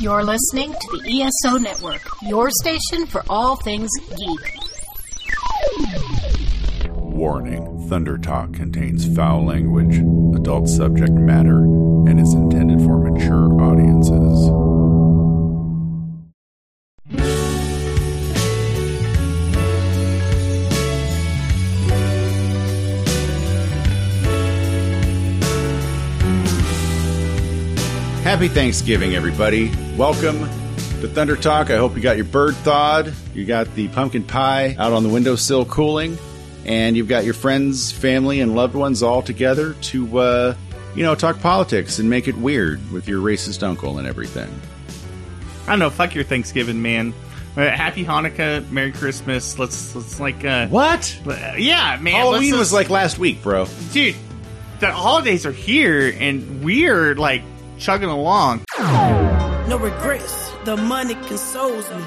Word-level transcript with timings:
You're 0.00 0.24
listening 0.24 0.72
to 0.72 0.98
the 0.98 1.22
ESO 1.22 1.58
Network, 1.58 2.02
your 2.22 2.50
station 2.50 3.06
for 3.06 3.22
all 3.28 3.56
things 3.56 3.90
geek. 4.16 4.58
Warning 6.88 7.86
Thunder 7.88 8.18
Talk 8.18 8.54
contains 8.54 9.14
foul 9.14 9.46
language, 9.46 9.98
adult 10.36 10.68
subject 10.68 11.12
matter, 11.12 11.58
and 11.60 12.20
is 12.20 12.34
intended 12.34 12.80
for 12.80 12.98
mature 12.98 13.62
audiences. 13.62 14.63
Happy 28.34 28.48
Thanksgiving, 28.48 29.14
everybody. 29.14 29.70
Welcome 29.96 30.40
to 30.40 31.06
Thunder 31.06 31.36
Talk. 31.36 31.70
I 31.70 31.76
hope 31.76 31.94
you 31.94 32.02
got 32.02 32.16
your 32.16 32.24
bird 32.24 32.54
thawed, 32.56 33.14
you 33.32 33.44
got 33.44 33.72
the 33.76 33.86
pumpkin 33.86 34.24
pie 34.24 34.74
out 34.76 34.92
on 34.92 35.04
the 35.04 35.08
windowsill 35.08 35.64
cooling, 35.66 36.18
and 36.66 36.96
you've 36.96 37.06
got 37.06 37.24
your 37.24 37.32
friends, 37.34 37.92
family, 37.92 38.40
and 38.40 38.56
loved 38.56 38.74
ones 38.74 39.04
all 39.04 39.22
together 39.22 39.74
to, 39.74 40.18
uh, 40.18 40.56
you 40.96 41.04
know, 41.04 41.14
talk 41.14 41.38
politics 41.38 42.00
and 42.00 42.10
make 42.10 42.26
it 42.26 42.36
weird 42.36 42.80
with 42.90 43.06
your 43.06 43.20
racist 43.20 43.62
uncle 43.62 43.98
and 43.98 44.08
everything. 44.08 44.52
I 45.68 45.70
don't 45.70 45.78
know. 45.78 45.88
Fuck 45.88 46.16
your 46.16 46.24
Thanksgiving, 46.24 46.82
man. 46.82 47.14
Uh, 47.56 47.70
Happy 47.70 48.04
Hanukkah, 48.04 48.68
Merry 48.68 48.90
Christmas. 48.90 49.60
Let's 49.60 49.94
let's 49.94 50.18
like 50.18 50.44
uh, 50.44 50.66
What? 50.66 51.16
uh, 51.24 51.52
yeah, 51.56 52.00
man. 52.00 52.14
Halloween 52.14 52.50
let's 52.50 52.58
was 52.58 52.72
like 52.72 52.90
last 52.90 53.16
week, 53.16 53.44
bro. 53.44 53.68
dude. 53.92 54.16
The 54.80 54.90
holidays 54.90 55.46
are 55.46 55.52
here, 55.52 56.12
and 56.18 56.64
we're 56.64 57.14
like 57.14 57.42
chugging 57.78 58.08
along. 58.08 58.64
No 58.78 59.78
regrets, 59.78 60.50
the 60.64 60.76
money 60.76 61.14
consoles 61.26 61.88
me. 61.90 62.04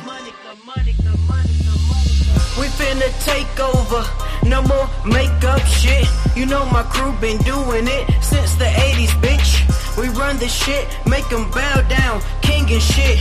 We 2.57 2.65
finna 2.73 3.09
take 3.23 3.59
over, 3.59 4.03
no 4.47 4.61
more 4.63 4.89
makeup 5.05 5.61
shit. 5.65 6.07
You 6.35 6.45
know 6.45 6.65
my 6.65 6.83
crew 6.83 7.11
been 7.19 7.37
doing 7.43 7.87
it 7.87 8.23
since 8.23 8.55
the 8.55 8.65
80s, 8.65 9.09
bitch. 9.21 9.97
We 9.97 10.09
run 10.09 10.37
the 10.37 10.47
shit, 10.47 10.87
make 11.05 11.27
them 11.29 11.49
bow 11.51 11.81
down, 11.87 12.21
king 12.41 12.71
and 12.71 12.81
shit. 12.81 13.19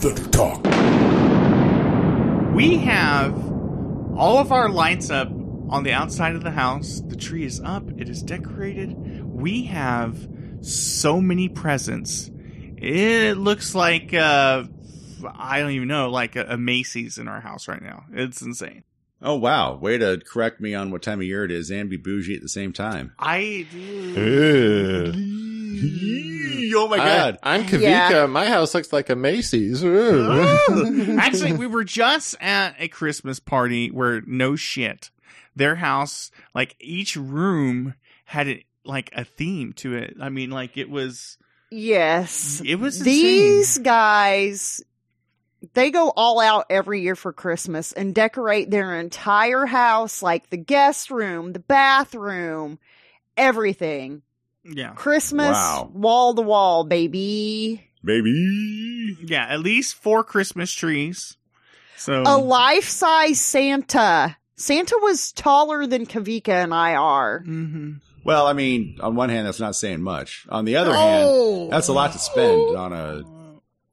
Thunder 0.00 0.28
Talk. 0.30 0.62
We 2.54 2.78
have 2.78 3.34
all 4.16 4.38
of 4.38 4.52
our 4.52 4.68
lights 4.68 5.10
up 5.10 5.30
on 5.68 5.82
the 5.82 5.92
outside 5.92 6.34
of 6.34 6.44
the 6.44 6.50
house. 6.50 7.00
The 7.06 7.16
tree 7.16 7.44
is 7.44 7.60
up. 7.60 7.88
It 7.98 8.08
is 8.08 8.22
decorated. 8.22 9.24
We 9.24 9.64
have 9.64 10.28
so 10.60 11.20
many 11.20 11.48
presents. 11.48 12.30
It 12.76 13.36
looks 13.36 13.74
like 13.74 14.12
uh, 14.12 14.64
I 15.24 15.60
don't 15.60 15.72
even 15.72 15.88
know, 15.88 16.10
like 16.10 16.36
a, 16.36 16.44
a 16.50 16.56
Macy's 16.56 17.18
in 17.18 17.28
our 17.28 17.40
house 17.40 17.68
right 17.68 17.82
now. 17.82 18.04
It's 18.12 18.42
insane. 18.42 18.84
Oh 19.22 19.36
wow! 19.36 19.76
Way 19.76 19.96
to 19.98 20.20
correct 20.20 20.60
me 20.60 20.74
on 20.74 20.90
what 20.90 21.02
time 21.02 21.20
of 21.20 21.26
year 21.26 21.44
it 21.44 21.50
is 21.50 21.70
and 21.70 21.88
be 21.88 21.96
bougie 21.96 22.36
at 22.36 22.42
the 22.42 22.50
same 22.50 22.72
time. 22.74 23.14
I 23.18 23.66
do. 23.70 25.12
oh 26.76 26.88
my 26.88 26.98
god! 26.98 27.38
I, 27.42 27.56
am 27.56 27.64
Kavika. 27.64 27.80
Yeah. 27.80 28.26
My 28.26 28.46
house 28.46 28.74
looks 28.74 28.92
like 28.92 29.08
a 29.08 29.16
Macy's. 29.16 29.82
Actually, 31.18 31.54
we 31.54 31.66
were 31.66 31.84
just 31.84 32.36
at 32.40 32.76
a 32.78 32.88
Christmas 32.88 33.40
party 33.40 33.90
where 33.90 34.20
no 34.26 34.54
shit, 34.54 35.10
their 35.56 35.74
house, 35.74 36.30
like 36.54 36.76
each 36.78 37.16
room 37.16 37.94
had 38.24 38.46
it 38.46 38.64
like 38.84 39.10
a 39.16 39.24
theme 39.24 39.72
to 39.74 39.94
it. 39.96 40.16
I 40.20 40.28
mean, 40.28 40.50
like 40.50 40.76
it 40.76 40.88
was, 40.88 41.38
Yes. 41.70 42.62
it 42.64 42.76
was 42.76 43.00
These 43.00 43.70
insane. 43.78 43.82
guys, 43.82 44.82
they 45.74 45.90
go 45.90 46.12
all 46.16 46.38
out 46.38 46.66
every 46.70 47.00
year 47.02 47.16
for 47.16 47.32
Christmas 47.32 47.92
and 47.92 48.14
decorate 48.14 48.70
their 48.70 48.94
entire 49.00 49.66
house, 49.66 50.22
like 50.22 50.50
the 50.50 50.56
guest 50.56 51.10
room, 51.10 51.52
the 51.52 51.58
bathroom, 51.58 52.78
everything. 53.36 54.22
Yeah, 54.68 54.92
Christmas, 54.94 55.56
wall 55.92 56.34
to 56.34 56.42
wall, 56.42 56.84
baby. 56.84 57.88
Baby. 58.04 59.16
yeah, 59.24 59.46
at 59.48 59.60
least 59.60 59.94
four 59.96 60.22
Christmas 60.24 60.72
trees. 60.72 61.36
So 61.96 62.22
A 62.26 62.36
life 62.36 62.88
size 62.88 63.40
Santa. 63.40 64.36
Santa 64.56 64.98
was 65.02 65.32
taller 65.32 65.86
than 65.86 66.06
Kavika 66.06 66.48
and 66.48 66.72
I 66.74 66.94
are. 66.94 67.42
Mhm. 67.46 68.00
Well, 68.24 68.46
I 68.46 68.54
mean, 68.54 68.98
on 69.00 69.14
one 69.14 69.28
hand, 69.28 69.46
that's 69.46 69.60
not 69.60 69.76
saying 69.76 70.02
much. 70.02 70.46
On 70.48 70.64
the 70.64 70.76
other 70.76 70.90
Oh. 70.92 71.60
hand, 71.60 71.72
that's 71.72 71.88
a 71.88 71.92
lot 71.92 72.12
to 72.12 72.18
spend 72.18 72.76
on 72.76 72.92
a 72.92 73.22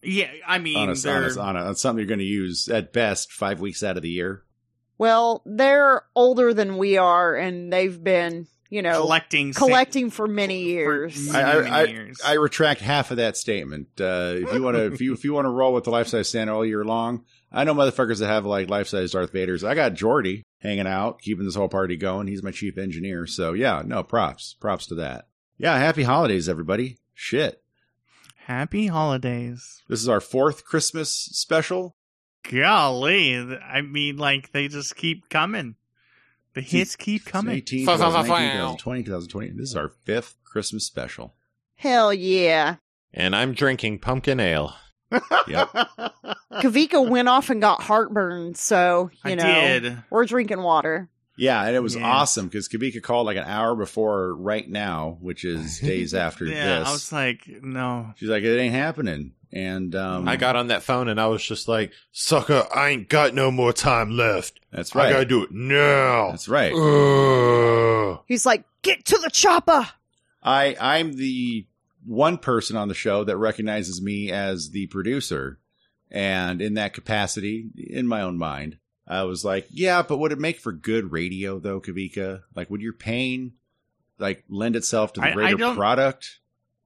yeah, 0.05 0.27
I 0.45 0.57
mean, 0.59 0.77
on 0.77 0.89
a, 0.89 1.09
on, 1.09 1.23
a, 1.23 1.39
on, 1.39 1.55
a, 1.55 1.59
on 1.67 1.75
something 1.75 1.99
you're 1.99 2.07
going 2.07 2.19
to 2.19 2.25
use 2.25 2.67
at 2.67 2.91
best 2.91 3.31
five 3.31 3.61
weeks 3.61 3.83
out 3.83 3.95
of 3.95 4.03
the 4.03 4.09
year. 4.09 4.43
Well, 4.97 5.41
they're 5.45 6.03
older 6.15 6.53
than 6.53 6.77
we 6.77 6.97
are 6.97 7.35
and 7.35 7.71
they've 7.71 8.01
been, 8.03 8.47
you 8.69 8.81
know, 8.81 8.99
collecting 9.01 9.53
collecting 9.53 10.09
for 10.09 10.27
many 10.27 10.63
for 10.63 10.69
years. 10.69 11.31
many, 11.31 11.43
I, 11.43 11.55
many 11.61 11.69
I, 11.69 11.83
years. 11.85 12.21
I, 12.25 12.31
I 12.31 12.33
retract 12.35 12.81
half 12.81 13.11
of 13.11 13.17
that 13.17 13.37
statement. 13.37 13.87
Uh, 13.99 14.33
if 14.37 14.53
you 14.53 14.61
want 14.61 14.75
to, 14.77 14.91
if 14.91 14.99
you 14.99 15.13
if 15.13 15.23
you 15.23 15.31
want 15.33 15.45
to 15.45 15.49
roll 15.49 15.73
with 15.73 15.83
the 15.85 15.89
life 15.91 16.07
size 16.07 16.29
Santa 16.29 16.53
all 16.53 16.65
year 16.65 16.83
long, 16.83 17.23
I 17.53 17.63
know 17.63 17.75
motherfuckers 17.75 18.19
that 18.19 18.27
have 18.27 18.45
like 18.45 18.69
life 18.69 18.87
size 18.87 19.11
Darth 19.11 19.31
Vaders. 19.31 19.67
I 19.67 19.75
got 19.75 19.93
Jordy 19.93 20.43
hanging 20.59 20.87
out, 20.87 21.21
keeping 21.21 21.45
this 21.45 21.55
whole 21.55 21.69
party 21.69 21.95
going. 21.97 22.27
He's 22.27 22.41
my 22.43 22.51
chief 22.51 22.77
engineer. 22.77 23.27
So 23.27 23.53
yeah, 23.53 23.83
no 23.85 24.01
props, 24.03 24.55
props 24.59 24.87
to 24.87 24.95
that. 24.95 25.27
Yeah, 25.57 25.77
happy 25.77 26.03
holidays, 26.03 26.49
everybody. 26.49 26.97
Shit, 27.13 27.61
Happy 28.47 28.87
holidays. 28.87 29.83
this 29.87 30.01
is 30.01 30.09
our 30.09 30.19
fourth 30.19 30.65
Christmas 30.65 31.11
special. 31.11 31.95
Golly, 32.51 33.35
I 33.37 33.81
mean, 33.81 34.17
like 34.17 34.51
they 34.51 34.67
just 34.67 34.95
keep 34.95 35.29
coming. 35.29 35.75
The 36.53 36.61
hits 36.61 36.95
keep 36.95 37.25
coming. 37.25 37.55
18, 37.55 37.85
Fa- 37.85 37.97
fa- 37.97 38.11
fa- 38.11 38.23
2019, 38.23 38.77
2020, 38.77 39.03
2020. 39.03 39.49
This 39.51 39.69
is 39.69 39.75
our 39.75 39.89
fifth 40.05 40.35
Christmas 40.43 40.85
special. 40.85 41.35
Hell 41.75 42.13
yeah. 42.13 42.75
and 43.13 43.35
I'm 43.35 43.53
drinking 43.53 43.99
pumpkin 43.99 44.39
ale. 44.39 44.75
Yep. 45.47 45.69
Kavika 46.53 47.07
went 47.07 47.27
off 47.27 47.49
and 47.49 47.61
got 47.61 47.81
heartburn, 47.81 48.55
so 48.55 49.09
you 49.25 49.31
I 49.31 49.35
know 49.35 49.43
did. 49.79 49.97
we're 50.09 50.25
drinking 50.25 50.61
water. 50.61 51.09
Yeah, 51.35 51.63
and 51.65 51.75
it 51.75 51.79
was 51.81 51.95
Yeah. 51.95 52.05
awesome 52.05 52.45
because 52.47 52.69
Kavika 52.69 53.01
called 53.01 53.25
like 53.25 53.37
an 53.37 53.45
hour 53.45 53.75
before 53.75 54.35
right 54.35 54.69
now, 54.69 55.17
which 55.19 55.43
is 55.45 55.79
days 55.83 56.13
after 56.13 56.45
Yeah, 56.45 56.79
this. 56.79 56.87
I 56.87 56.91
was 56.91 57.11
like, 57.11 57.41
no. 57.63 58.13
She's 58.17 58.29
like, 58.29 58.43
it 58.43 58.59
ain't 58.59 58.75
happening. 58.75 59.33
And 59.51 59.95
um, 59.95 60.27
I 60.27 60.35
got 60.35 60.55
on 60.55 60.67
that 60.67 60.81
phone 60.83 61.07
and 61.07 61.21
I 61.21 61.27
was 61.27 61.43
just 61.45 61.67
like, 61.67 61.91
"Sucker, 62.11 62.65
I 62.75 62.89
ain't 62.89 63.07
got 63.07 63.35
no 63.35 63.51
more 63.51 63.71
time 63.71 64.09
left. 64.17 64.59
that's 64.71 64.95
right. 64.95 65.09
I 65.09 65.11
gotta 65.11 65.25
do 65.25 65.43
it 65.43 65.51
now." 65.51 66.31
That's 66.31 66.47
right. 66.47 66.73
Ugh. 66.73 68.19
He's 68.27 68.47
like, 68.47 68.63
"Get 68.81 69.05
to 69.05 69.17
the 69.19 69.29
chopper." 69.29 69.87
I 70.41 70.75
I'm 70.81 71.13
the 71.13 71.67
one 72.05 72.37
person 72.37 72.75
on 72.75 72.87
the 72.87 72.93
show 72.93 73.23
that 73.23 73.37
recognizes 73.37 74.01
me 74.01 74.31
as 74.31 74.71
the 74.71 74.87
producer, 74.87 75.59
and 76.11 76.61
in 76.61 76.75
that 76.75 76.93
capacity, 76.93 77.69
in 77.75 78.07
my 78.07 78.21
own 78.21 78.37
mind, 78.37 78.77
I 79.07 79.23
was 79.23 79.43
like, 79.43 79.67
yeah, 79.69 80.01
but 80.01 80.17
would 80.17 80.31
it 80.31 80.39
make 80.39 80.59
for 80.59 80.71
good 80.71 81.11
radio 81.11 81.59
though, 81.59 81.81
Kavika? 81.81 82.43
Like, 82.55 82.69
would 82.69 82.81
your 82.81 82.93
pain 82.93 83.53
like 84.19 84.43
lend 84.47 84.75
itself 84.75 85.13
to 85.13 85.21
the 85.21 85.27
I- 85.27 85.29
I 85.29 85.33
greater 85.33 85.73
product? 85.75 86.39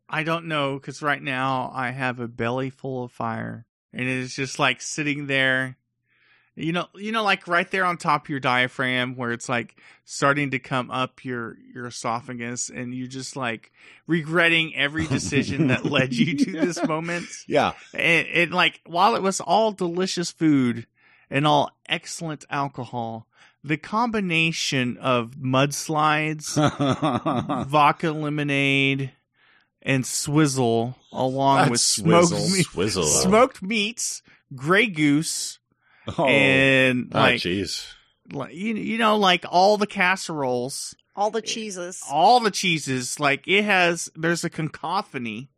I 0.09 0.23
don't 0.23 0.45
know 0.45 0.75
because 0.75 1.01
right 1.01 1.21
now 1.21 1.69
I 1.73 1.91
have 1.91 2.19
a 2.19 2.27
belly 2.27 2.69
full 2.69 3.03
of 3.03 3.11
fire, 3.11 3.65
and 3.91 4.03
it 4.03 4.17
is 4.17 4.33
just 4.35 4.57
like 4.57 4.81
sitting 4.81 5.27
there. 5.27 5.77
You 6.59 6.73
know, 6.73 6.87
you 6.95 7.11
know, 7.11 7.23
like 7.23 7.47
right 7.47 7.69
there 7.69 7.85
on 7.85 7.97
top 7.97 8.25
of 8.25 8.29
your 8.29 8.39
diaphragm, 8.39 9.15
where 9.15 9.31
it's 9.31 9.47
like 9.47 9.75
starting 10.05 10.49
to 10.51 10.59
come 10.59 10.89
up 10.89 11.23
your 11.23 11.55
your 11.73 11.85
esophagus, 11.85 12.69
and 12.69 12.95
you 12.95 13.07
just 13.07 13.35
like 13.35 13.71
regretting 14.07 14.75
every 14.75 15.05
decision 15.05 15.67
that 15.67 15.85
led 15.91 16.13
you 16.13 16.35
to 16.35 16.51
this 16.51 16.83
moment. 16.83 17.27
Yeah, 17.47 17.73
And, 17.93 18.27
and 18.27 18.51
like, 18.51 18.81
while 18.87 19.15
it 19.15 19.21
was 19.21 19.39
all 19.39 19.71
delicious 19.71 20.31
food 20.31 20.87
and 21.29 21.45
all 21.45 21.69
excellent 21.87 22.43
alcohol, 22.49 23.27
the 23.63 23.77
combination 23.77 24.97
of 24.97 25.31
mudslides, 25.39 26.55
vodka 27.67 28.11
lemonade, 28.11 29.11
and 29.83 30.05
swizzle, 30.05 30.95
along 31.11 31.57
That's 31.57 31.69
with 31.71 31.81
swizzle. 31.81 32.39
smoked 32.39 32.71
Swizzle. 32.71 33.03
smoked 33.05 33.61
meats, 33.61 34.23
gray 34.55 34.87
goose, 34.87 35.56
oh, 36.17 36.25
and 36.25 37.11
Oh, 37.13 37.19
like, 37.19 37.41
jeez. 37.41 37.85
like 38.31 38.53
you, 38.53 38.75
you 38.75 38.97
know, 38.97 39.17
like 39.17 39.45
all 39.49 39.77
the 39.77 39.87
casseroles, 39.87 40.95
All 41.15 41.31
the 41.31 41.41
cheeses. 41.41 42.03
all 42.11 42.39
the 42.39 42.51
cheeses. 42.51 43.19
Like 43.19 43.47
it 43.47 43.63
has, 43.63 44.09
there's 44.15 44.43
a 44.43 44.49
cacophony. 44.49 45.49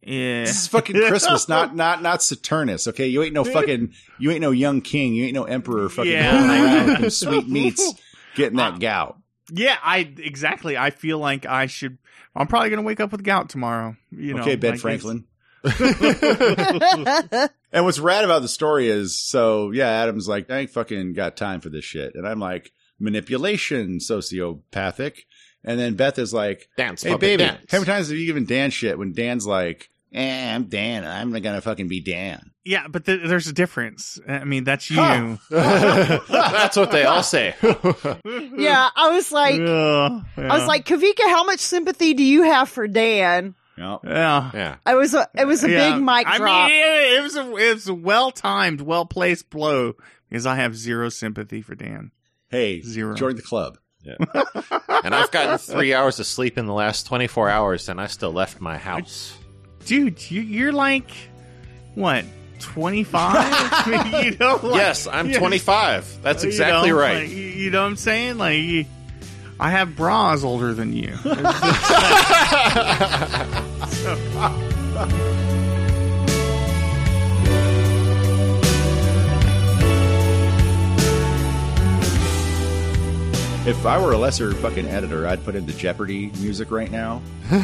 Yeah, 0.00 0.42
This 0.44 0.62
is 0.62 0.68
fucking 0.68 0.94
Christmas, 1.08 1.48
not 1.50 1.74
not 1.74 2.00
not 2.02 2.20
Saturnus. 2.20 2.86
Okay, 2.88 3.08
you 3.08 3.22
ain't 3.22 3.34
no 3.34 3.42
fucking 3.44 3.92
you 4.18 4.30
ain't 4.30 4.40
no 4.40 4.52
young 4.52 4.80
king. 4.80 5.12
You 5.14 5.24
ain't 5.24 5.34
no 5.34 5.44
emperor. 5.44 5.88
Fucking 5.88 6.12
Yeah. 6.12 6.30
going 6.38 6.50
around 6.90 7.02
with 7.02 7.12
sweet 7.24 7.48
meats, 7.48 7.94
getting 8.36 8.58
that 8.58 8.78
gout. 8.78 9.18
Yeah, 9.50 9.76
I 9.82 9.98
exactly. 10.18 10.76
I 10.76 10.90
feel 10.90 11.18
like 11.18 11.46
I 11.46 11.66
should. 11.66 11.98
I'm 12.36 12.46
probably 12.46 12.70
gonna 12.70 12.82
wake 12.82 13.00
up 13.00 13.10
with 13.10 13.24
gout 13.24 13.48
tomorrow. 13.48 13.96
You 14.12 14.34
know, 14.34 14.42
okay, 14.42 14.54
Ben 14.54 14.72
like 14.72 14.80
Franklin. 14.80 15.24
And 17.72 17.84
what's 17.84 17.98
rad 17.98 18.24
about 18.24 18.42
the 18.42 18.48
story 18.48 18.88
is, 18.88 19.18
so 19.18 19.70
yeah, 19.72 19.88
Adam's 19.88 20.28
like, 20.28 20.50
I 20.50 20.58
ain't 20.58 20.70
fucking 20.70 21.12
got 21.12 21.36
time 21.36 21.60
for 21.60 21.68
this 21.68 21.84
shit. 21.84 22.14
And 22.14 22.26
I'm 22.26 22.40
like, 22.40 22.72
manipulation, 22.98 23.98
sociopathic. 23.98 25.18
And 25.64 25.78
then 25.78 25.94
Beth 25.94 26.18
is 26.18 26.32
like, 26.32 26.68
Dance, 26.76 27.02
hey 27.02 27.16
baby, 27.16 27.42
dance. 27.44 27.64
how 27.70 27.78
many 27.78 27.86
times 27.86 28.08
have 28.08 28.16
you 28.16 28.26
given 28.26 28.44
Dan 28.46 28.70
shit 28.70 28.96
when 28.98 29.12
Dan's 29.12 29.46
like, 29.46 29.90
eh, 30.14 30.54
I'm 30.54 30.64
Dan. 30.64 31.04
I'm 31.04 31.32
not 31.32 31.42
gonna 31.42 31.60
fucking 31.60 31.88
be 31.88 32.00
Dan. 32.00 32.52
Yeah, 32.64 32.86
but 32.88 33.04
th- 33.06 33.26
there's 33.26 33.46
a 33.48 33.52
difference. 33.52 34.18
I 34.28 34.44
mean, 34.44 34.64
that's 34.64 34.90
you. 34.90 34.96
Huh. 35.00 35.36
That's 36.28 36.76
what 36.76 36.90
they 36.90 37.04
all 37.04 37.22
say. 37.22 37.54
yeah, 37.62 38.90
I 38.94 39.10
was 39.10 39.32
like, 39.32 39.58
Yeah, 39.58 40.20
I 40.36 40.58
was 40.58 40.66
like, 40.66 40.84
Kavika, 40.84 41.22
how 41.28 41.44
much 41.44 41.60
sympathy 41.60 42.12
do 42.14 42.22
you 42.22 42.42
have 42.42 42.68
for 42.68 42.86
Dan? 42.86 43.54
Yep. 43.78 44.00
yeah. 44.04 44.50
yeah. 44.54 44.76
I 44.84 44.94
was 44.94 45.14
a, 45.14 45.28
it 45.34 45.46
was 45.46 45.62
a 45.64 45.70
Yeah. 45.70 45.94
big 45.94 46.02
mic 46.02 46.24
drop. 46.26 46.34
I 46.34 46.38
drop. 46.38 46.68
mean, 46.68 46.76
it, 46.78 47.18
it 47.18 47.22
was 47.22 47.36
a 47.36 47.56
it 47.56 47.74
was 47.74 47.88
a 47.88 47.94
well 47.94 48.30
timed, 48.30 48.80
well 48.80 49.06
placed 49.06 49.50
blow 49.50 49.94
because 50.28 50.46
I 50.46 50.56
have 50.56 50.76
zero 50.76 51.08
sympathy 51.08 51.62
for 51.62 51.74
Dan. 51.74 52.10
Hey, 52.50 52.80
Zero. 52.80 53.14
join 53.14 53.36
the 53.36 53.42
club. 53.42 53.78
And 55.04 55.14
I've 55.14 55.30
gotten 55.30 55.58
three 55.58 55.94
hours 55.94 56.18
of 56.18 56.26
sleep 56.26 56.58
in 56.58 56.66
the 56.66 56.72
last 56.72 57.06
24 57.06 57.48
hours, 57.50 57.88
and 57.88 58.00
I 58.00 58.06
still 58.08 58.32
left 58.32 58.60
my 58.60 58.76
house. 58.76 59.36
Dude, 59.86 60.28
you, 60.30 60.40
you're 60.42 60.72
like 60.72 61.10
what 61.94 62.24
twenty 62.58 63.04
five? 63.04 63.86
you 64.24 64.36
know, 64.38 64.58
like, 64.62 64.74
yes, 64.76 65.06
I'm 65.06 65.30
yeah. 65.30 65.38
25. 65.40 66.22
That's 66.22 66.42
you 66.42 66.48
exactly 66.50 66.90
know, 66.90 66.96
right. 66.98 67.18
like, 67.22 67.30
you- 67.30 67.36
you 67.36 67.70
know 67.70 67.82
what 67.82 67.88
I'm 67.90 67.96
saying? 67.96 68.38
Like, 68.38 68.58
you- 68.58 68.86
I 69.60 69.70
have 69.70 69.96
bras 69.96 70.44
older 70.44 70.72
than 70.72 70.92
you. 70.92 71.16
If 83.66 83.84
I 83.84 84.02
were 84.02 84.12
a 84.12 84.18
lesser 84.18 84.54
fucking 84.54 84.86
editor, 84.88 85.26
I'd 85.26 85.44
put 85.44 85.54
in 85.54 85.66
the 85.66 85.74
Jeopardy 85.74 86.30
music 86.40 86.70
right 86.70 86.90
now. 86.90 87.20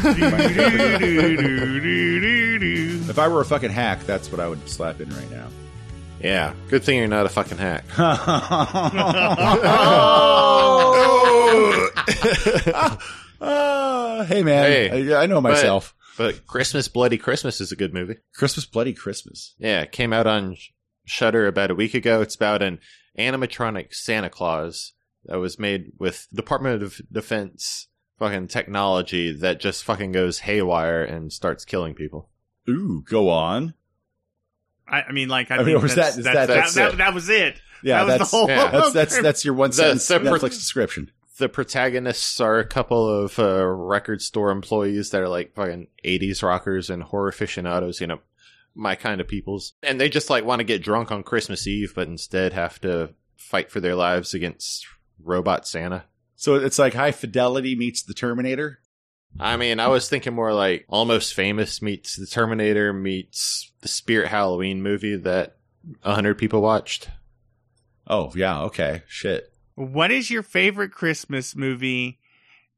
If 3.07 3.19
I 3.19 3.29
were 3.29 3.41
a 3.41 3.45
fucking 3.45 3.71
hack, 3.71 4.05
that's 4.05 4.31
what 4.31 4.41
I 4.41 4.49
would 4.49 4.69
slap 4.69 5.01
in 5.01 5.09
right 5.09 5.31
now. 5.31 5.49
Yeah, 6.25 6.55
good 6.69 6.83
thing 6.83 6.97
you're 6.97 7.07
not 7.07 7.27
a 7.27 7.29
fucking 7.29 7.59
hack. 7.59 7.85
Uh, 7.99 8.17
hey 14.25 14.43
man, 14.43 14.71
Hey, 14.71 15.13
I, 15.13 15.25
I 15.25 15.27
know 15.27 15.43
myself. 15.43 15.95
But 16.17 16.47
Christmas 16.47 16.89
Bloody 16.89 17.19
Christmas 17.19 17.61
is 17.61 17.73
a 17.73 17.77
good 17.77 17.93
movie. 17.93 18.17
Christmas, 18.35 18.65
bloody 18.65 18.95
Christmas. 18.95 19.55
Yeah, 19.59 19.83
it 19.83 19.93
came 19.93 20.15
out 20.15 20.27
on 20.27 20.57
Shudder 21.05 21.47
about 21.47 21.71
a 21.71 21.75
week 21.75 21.93
ago. 21.93 22.23
It's 22.23 22.37
about 22.37 22.63
an 22.63 22.79
animatronic 23.19 23.93
Santa 23.93 24.31
Claus 24.31 24.95
that 25.27 25.37
was 25.37 25.59
made 25.59 25.93
with 25.99 26.27
Department 26.33 26.83
of 26.83 27.03
Defense 27.13 27.89
fucking 28.19 28.49
technology 28.49 29.31
that 29.31 29.61
just 29.61 29.85
fucking 29.85 30.13
goes 30.13 30.39
haywire 30.39 31.05
and 31.05 31.31
starts 31.31 31.67
killing 31.67 31.93
people. 31.93 32.31
Ooh, 32.67 33.03
go 33.07 33.29
on. 33.29 33.75
I, 34.87 35.03
I 35.03 35.13
mean, 35.13 35.29
like, 35.29 35.51
I, 35.51 35.55
I 35.57 35.59
mean, 35.59 35.67
think 35.67 35.83
was 35.83 35.95
that's, 35.95 36.15
that- 36.15 36.19
is 36.21 36.25
that's, 36.25 36.35
that- 36.37 36.47
that, 36.49 36.55
that's 36.55 36.75
that, 36.75 36.99
that 36.99 37.15
was 37.15 37.29
it. 37.29 37.61
Yeah, 37.83 37.99
that 37.99 38.05
was 38.05 38.19
that's 38.19 38.31
the 38.31 38.37
whole. 38.37 38.49
yeah. 38.49 38.71
that's 38.71 38.93
that's 38.93 39.23
that's 39.23 39.45
your 39.45 39.55
one 39.55 39.71
The- 39.71 39.77
sentence 39.77 40.09
the 40.09 40.21
pro- 40.21 40.33
Netflix 40.33 40.51
description. 40.51 41.11
The 41.37 41.49
protagonists 41.49 42.41
are 42.41 42.59
a 42.61 42.65
couple 42.65 43.09
of 43.09 43.39
uh, 43.41 43.67
record 43.67 44.23
store 44.23 44.51
employees 44.53 45.11
that 45.11 45.21
are 45.21 45.29
like 45.29 45.55
fucking 45.55 45.89
80s 46.05 46.43
rockers 46.45 46.91
and 46.91 47.03
horror 47.03 47.29
aficionados, 47.29 48.01
you 48.01 48.07
know, 48.07 48.21
my 48.77 48.95
kind 48.95 49.21
of 49.21 49.27
peoples. 49.27 49.73
And 49.83 50.01
they 50.01 50.09
just 50.09 50.31
like 50.31 50.45
want 50.45 50.61
to 50.61 50.65
get 50.65 50.81
drunk 50.83 51.11
on 51.11 51.25
Christmas 51.25 51.67
Eve, 51.67 51.93
but 51.95 52.07
instead 52.07 52.53
have 52.53 52.81
to 52.83 53.15
fight 53.37 53.71
for 53.71 53.81
their 53.81 53.97
lives 53.97 54.33
against 54.33 54.87
Robot 55.23 55.67
Santa. 55.67 56.05
So 56.37 56.55
it's 56.55 56.79
like 56.79 56.95
High 56.95 57.11
Fidelity 57.13 57.75
meets 57.75 58.03
the 58.05 58.15
Terminator. 58.15 58.79
I 59.39 59.57
mean, 59.57 59.81
I 59.81 59.89
was 59.89 60.09
thinking 60.09 60.35
more 60.35 60.53
like 60.53 60.85
Almost 60.89 61.35
Famous 61.35 61.83
meets 61.83 62.17
The 62.17 62.27
Terminator 62.27 62.93
meets 62.93 63.73
the 63.81 63.89
Spirit 63.89 64.29
Halloween 64.29 64.83
movie 64.83 65.17
that 65.17 65.57
100 66.03 66.39
people 66.39 66.63
watched. 66.63 67.09
Oh 68.07 68.33
yeah, 68.35 68.63
okay, 68.63 69.03
shit. 69.07 69.53
What 69.75 70.11
is 70.11 70.31
your 70.31 70.43
favorite 70.43 70.93
Christmas 70.93 71.57
movie? 71.57 72.21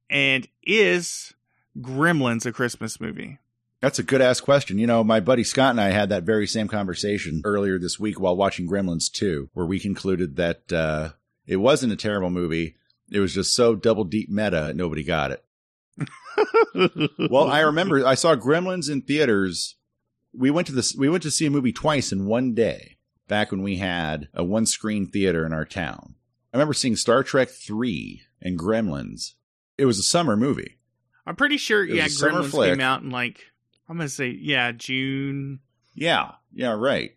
And 0.09 0.49
is 0.63 1.35
Gremlins 1.79 2.47
a 2.47 2.53
Christmas 2.53 3.01
movie? 3.01 3.39
That's 3.81 3.99
a 3.99 4.05
good 4.05 4.23
ass 4.23 4.41
question. 4.41 4.79
You 4.79 4.87
know, 4.87 5.05
my 5.05 5.21
buddy 5.21 5.45
Scott 5.45 5.71
and 5.71 5.81
I 5.81 5.91
had 5.91 6.09
that 6.09 6.23
very 6.23 6.47
same 6.47 6.69
conversation 6.69 7.43
earlier 7.45 7.79
this 7.79 8.01
week 8.01 8.19
while 8.19 8.37
watching 8.37 8.69
Gremlins 8.69 9.11
2, 9.13 9.51
where 9.53 9.67
we 9.67 9.79
concluded 9.79 10.37
that 10.37 10.73
uh, 10.73 11.11
it 11.47 11.57
wasn't 11.57 11.93
a 11.93 11.97
terrible 11.97 12.31
movie. 12.31 12.77
It 13.13 13.21
was 13.21 13.35
just 13.35 13.55
so 13.55 13.75
double 13.75 14.05
deep 14.05 14.31
meta, 14.31 14.73
nobody 14.75 15.05
got 15.05 15.31
it. 15.31 15.45
Well, 17.31 17.49
I 17.49 17.61
remember 17.61 18.07
I 18.07 18.15
saw 18.15 18.37
Gremlins 18.37 18.91
in 18.91 19.03
theaters. 19.03 19.77
We 20.33 20.51
went 20.51 20.67
to 20.67 20.73
this. 20.73 20.95
We 20.95 21.09
went 21.09 21.23
to 21.23 21.31
see 21.31 21.47
a 21.47 21.51
movie 21.51 21.73
twice 21.73 22.13
in 22.13 22.27
one 22.27 22.55
day. 22.55 22.99
Back 23.29 23.51
when 23.51 23.63
we 23.63 23.79
had 23.79 24.29
a 24.35 24.45
one 24.45 24.67
screen 24.67 25.07
theater 25.07 25.45
in 25.45 25.53
our 25.53 25.65
town, 25.65 26.15
I 26.53 26.57
remember 26.57 26.75
seeing 26.75 26.95
Star 26.95 27.25
Trek 27.25 27.49
three 27.49 28.23
and 28.41 28.59
Gremlins. 28.59 29.35
It 29.79 29.87
was 29.87 29.99
a 29.99 30.05
summer 30.05 30.37
movie. 30.37 30.79
I'm 31.27 31.35
pretty 31.35 31.57
sure, 31.57 31.85
It 31.85 31.95
yeah, 31.95 32.07
Gremlins 32.07 32.53
came 32.53 32.81
out 32.81 33.03
in 33.03 33.11
like, 33.11 33.45
I'm 33.89 33.97
going 33.97 34.09
to 34.09 34.15
say, 34.15 34.29
yeah, 34.29 34.71
June. 34.71 35.59
Yeah, 35.93 36.33
yeah, 36.53 36.73
right. 36.73 37.17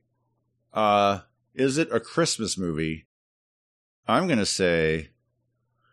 Uh, 0.74 1.20
is 1.54 1.78
it 1.78 1.90
a 1.92 2.00
Christmas 2.00 2.58
movie? 2.58 3.06
I'm 4.08 4.28
gonna 4.28 4.46
say 4.46 5.10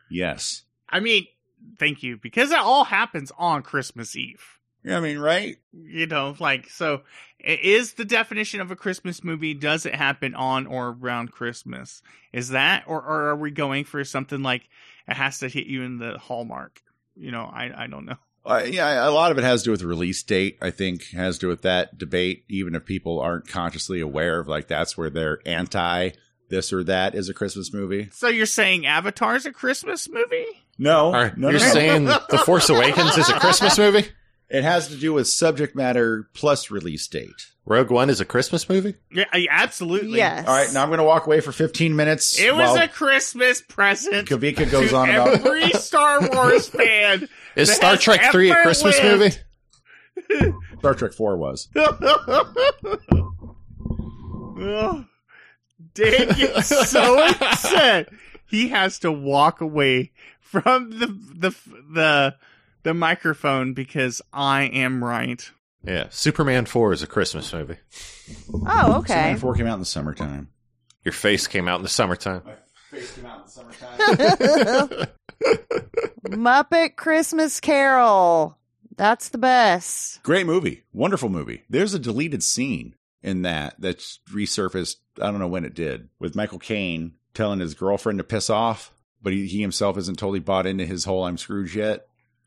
yes. 0.08 0.62
I 0.88 1.00
mean, 1.00 1.26
thank 1.78 2.02
you, 2.02 2.16
because 2.16 2.50
it 2.50 2.58
all 2.58 2.84
happens 2.84 3.32
on 3.38 3.62
Christmas 3.62 4.14
Eve. 4.16 4.42
I 4.88 5.00
mean, 5.00 5.18
right? 5.18 5.56
You 5.72 6.06
know, 6.06 6.36
like, 6.38 6.70
so 6.70 7.02
i- 7.44 7.58
is 7.62 7.94
the 7.94 8.04
definition 8.04 8.60
of 8.60 8.70
a 8.70 8.76
Christmas 8.76 9.24
movie, 9.24 9.52
does 9.54 9.84
it 9.84 9.94
happen 9.96 10.34
on 10.34 10.66
or 10.66 10.90
around 10.90 11.32
Christmas? 11.32 12.02
Is 12.32 12.50
that, 12.50 12.84
or, 12.86 12.98
or 13.02 13.28
are 13.30 13.36
we 13.36 13.50
going 13.50 13.84
for 13.84 14.04
something 14.04 14.42
like 14.42 14.68
it 15.08 15.14
has 15.14 15.38
to 15.40 15.48
hit 15.48 15.66
you 15.66 15.82
in 15.82 15.98
the 15.98 16.18
hallmark? 16.18 16.80
You 17.16 17.32
know, 17.32 17.50
I, 17.52 17.84
I 17.84 17.86
don't 17.88 18.04
know. 18.06 18.16
Uh, 18.44 18.62
yeah, 18.64 19.08
a 19.08 19.10
lot 19.10 19.32
of 19.32 19.38
it 19.38 19.44
has 19.44 19.62
to 19.62 19.64
do 19.64 19.70
with 19.72 19.82
release 19.82 20.22
date. 20.22 20.56
I 20.62 20.70
think 20.70 21.06
has 21.10 21.36
to 21.38 21.46
do 21.46 21.48
with 21.48 21.62
that 21.62 21.98
debate. 21.98 22.44
Even 22.48 22.76
if 22.76 22.84
people 22.84 23.18
aren't 23.18 23.48
consciously 23.48 23.98
aware 24.00 24.38
of 24.38 24.46
like 24.46 24.68
that's 24.68 24.96
where 24.96 25.10
they're 25.10 25.40
anti 25.44 26.10
this 26.48 26.72
or 26.72 26.84
that 26.84 27.16
is 27.16 27.28
a 27.28 27.34
Christmas 27.34 27.72
movie. 27.74 28.08
So 28.12 28.28
you're 28.28 28.46
saying 28.46 28.86
Avatar's 28.86 29.46
a 29.46 29.52
Christmas 29.52 30.08
movie? 30.08 30.46
No, 30.78 31.06
All 31.06 31.12
right, 31.12 31.36
no, 31.36 31.48
you're 31.50 31.58
no, 31.60 31.66
no. 31.66 31.72
saying 31.72 32.04
The 32.04 32.42
Force 32.44 32.68
Awakens 32.68 33.16
is 33.16 33.28
a 33.28 33.34
Christmas 33.40 33.78
movie? 33.84 34.06
it 34.48 34.62
has 34.62 34.86
to 34.88 34.96
do 34.96 35.12
with 35.12 35.26
subject 35.26 35.74
matter 35.74 36.28
plus 36.34 36.70
release 36.70 37.06
date. 37.08 37.50
Rogue 37.64 37.90
One 37.90 38.10
is 38.10 38.20
a 38.20 38.24
Christmas 38.24 38.68
movie? 38.68 38.94
Yeah, 39.10 39.24
absolutely. 39.50 40.18
Yes. 40.18 40.46
All 40.46 40.54
right, 40.54 40.72
now 40.72 40.82
I'm 40.82 40.88
going 40.88 40.98
to 40.98 41.04
walk 41.04 41.26
away 41.26 41.40
for 41.40 41.50
15 41.50 41.96
minutes. 41.96 42.38
It 42.38 42.54
was 42.54 42.76
a 42.78 42.86
Christmas 42.86 43.60
present. 43.62 44.28
Kavika 44.28 44.70
goes 44.70 44.90
to 44.90 44.96
on 44.96 45.10
about 45.10 45.28
every 45.44 45.70
Star 45.72 46.28
Wars 46.30 46.68
fan. 46.72 47.28
Is 47.56 47.68
that 47.68 47.74
Star 47.76 47.96
Trek 47.96 48.30
3 48.30 48.50
a 48.50 48.62
Christmas 48.62 49.02
lived. 49.02 49.40
movie? 50.38 50.52
Star 50.78 50.94
Trek 50.94 51.12
4 51.12 51.36
was. 51.36 51.68
Ugh. 54.60 55.04
Dan 55.94 56.28
gets 56.36 56.88
so 56.90 57.26
upset 57.26 58.08
he 58.48 58.68
has 58.68 58.98
to 59.00 59.10
walk 59.10 59.60
away 59.60 60.12
from 60.46 60.90
the 60.90 61.06
the 61.06 61.54
the 61.92 62.36
the 62.82 62.94
microphone 62.94 63.74
because 63.74 64.22
I 64.32 64.64
am 64.64 65.02
right. 65.02 65.50
Yeah, 65.84 66.06
Superman 66.10 66.66
4 66.66 66.92
is 66.94 67.02
a 67.02 67.06
Christmas 67.06 67.52
movie. 67.52 67.76
Oh, 68.52 68.98
okay. 68.98 69.14
Superman 69.14 69.38
4 69.38 69.54
came 69.54 69.66
out 69.66 69.74
in 69.74 69.80
the 69.80 69.86
summertime. 69.86 70.48
Your 71.04 71.12
face 71.12 71.46
came 71.46 71.68
out 71.68 71.76
in 71.76 71.82
the 71.82 71.88
summertime. 71.88 72.42
My 72.44 72.54
face 72.90 73.12
came 73.12 73.26
out 73.26 73.38
in 73.38 73.44
the 73.44 73.50
summertime. 73.50 75.08
Muppet 76.28 76.96
Christmas 76.96 77.60
Carol. 77.60 78.56
That's 78.96 79.28
the 79.28 79.38
best. 79.38 80.22
Great 80.22 80.46
movie. 80.46 80.82
Wonderful 80.92 81.28
movie. 81.28 81.62
There's 81.68 81.94
a 81.94 81.98
deleted 81.98 82.42
scene 82.42 82.94
in 83.22 83.42
that 83.42 83.74
that's 83.78 84.20
resurfaced. 84.30 84.96
I 85.20 85.30
don't 85.30 85.38
know 85.38 85.48
when 85.48 85.64
it 85.64 85.74
did 85.74 86.08
with 86.18 86.34
Michael 86.34 86.58
Caine 86.58 87.14
telling 87.34 87.60
his 87.60 87.74
girlfriend 87.74 88.18
to 88.18 88.24
piss 88.24 88.48
off, 88.50 88.92
but 89.22 89.32
he, 89.32 89.46
he 89.46 89.60
himself 89.60 89.96
isn't 89.98 90.18
totally 90.18 90.40
bought 90.40 90.66
into 90.66 90.84
his 90.86 91.04
whole 91.04 91.24
I'm 91.24 91.38
Scrooge 91.38 91.76
yet. 91.76 92.06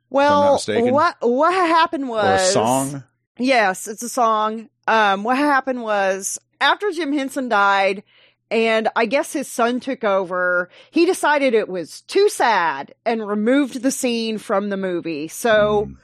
Well, 0.10 0.60
what 0.68 1.16
what 1.22 1.54
happened 1.54 2.10
was 2.10 2.26
Or 2.26 2.44
a 2.44 2.52
song. 2.52 3.04
Yes, 3.38 3.88
it's 3.88 4.04
a 4.04 4.10
song. 4.10 4.70
Um, 4.88 5.24
what 5.24 5.38
happened 5.38 5.82
was 5.84 6.40
after 6.60 6.92
Jim 6.92 7.14
Henson 7.14 7.48
died, 7.50 8.04
And 8.52 8.88
I 8.96 9.06
guess 9.06 9.32
his 9.34 9.48
son 9.48 9.80
took 9.80 10.04
over. 10.04 10.70
He 10.90 11.06
decided 11.06 11.54
it 11.54 11.70
was 11.70 12.02
too 12.02 12.28
sad 12.30 12.96
and 13.06 13.28
removed 13.28 13.84
the 13.84 13.92
scene 13.92 14.40
from 14.40 14.70
the 14.70 14.78
movie. 14.78 15.28
So, 15.28 15.86
Mm. 15.86 15.98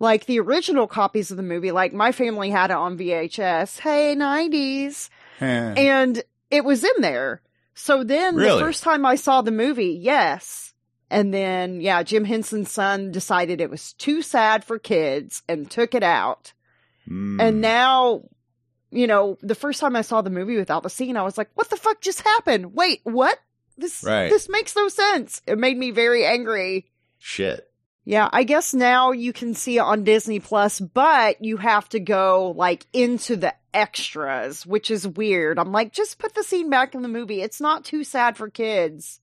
like 0.00 0.26
the 0.26 0.40
original 0.40 0.88
copies 0.88 1.30
of 1.30 1.36
the 1.36 1.44
movie, 1.44 1.70
like 1.70 1.92
my 1.92 2.10
family 2.10 2.50
had 2.50 2.70
it 2.72 2.76
on 2.76 2.96
VHS. 2.98 3.78
Hey, 3.78 4.16
90s. 4.16 5.08
Eh. 5.40 5.74
And 5.76 6.22
it 6.50 6.64
was 6.64 6.82
in 6.82 7.00
there. 7.02 7.40
So 7.74 8.04
then 8.04 8.36
Really? 8.36 8.58
the 8.60 8.64
first 8.66 8.82
time 8.82 9.04
I 9.06 9.14
saw 9.16 9.42
the 9.42 9.50
movie, 9.50 9.98
yes. 10.00 10.74
And 11.10 11.32
then, 11.32 11.80
yeah, 11.80 12.02
Jim 12.02 12.24
Henson's 12.24 12.70
son 12.70 13.10
decided 13.12 13.60
it 13.60 13.70
was 13.70 13.92
too 13.94 14.22
sad 14.22 14.64
for 14.64 14.78
kids 14.78 15.42
and 15.48 15.70
took 15.70 15.94
it 15.94 16.02
out. 16.02 16.52
Mm. 17.08 17.40
And 17.40 17.60
now, 17.60 18.22
you 18.90 19.06
know, 19.06 19.36
the 19.42 19.54
first 19.54 19.80
time 19.80 19.94
I 19.96 20.02
saw 20.02 20.22
the 20.22 20.30
movie 20.30 20.56
without 20.56 20.82
the 20.82 20.90
scene, 20.90 21.16
I 21.16 21.22
was 21.22 21.36
like, 21.36 21.50
what 21.54 21.68
the 21.70 21.76
fuck 21.76 22.00
just 22.00 22.22
happened? 22.22 22.74
Wait, 22.74 23.00
what? 23.04 23.38
This, 23.76 24.04
Right. 24.04 24.30
this 24.30 24.48
makes 24.48 24.74
no 24.76 24.88
sense. 24.88 25.42
It 25.46 25.58
made 25.58 25.76
me 25.76 25.90
very 25.90 26.24
angry. 26.24 26.86
Shit. 27.18 27.68
Yeah, 28.04 28.28
I 28.32 28.42
guess 28.44 28.74
now 28.74 29.12
you 29.12 29.32
can 29.32 29.54
see 29.54 29.76
it 29.76 29.80
on 29.80 30.04
Disney 30.04 30.40
Plus, 30.40 30.80
but 30.80 31.42
you 31.44 31.56
have 31.58 31.88
to 31.90 32.00
go 32.00 32.52
like 32.56 32.86
into 32.92 33.36
the 33.36 33.54
extras, 33.74 34.66
which 34.66 34.90
is 34.90 35.06
weird. 35.06 35.58
I'm 35.58 35.72
like, 35.72 35.92
just 35.92 36.18
put 36.18 36.34
the 36.34 36.42
scene 36.42 36.70
back 36.70 36.94
in 36.94 37.02
the 37.02 37.08
movie. 37.08 37.42
It's 37.42 37.60
not 37.60 37.84
too 37.84 38.04
sad 38.04 38.36
for 38.36 38.48
kids. 38.48 39.20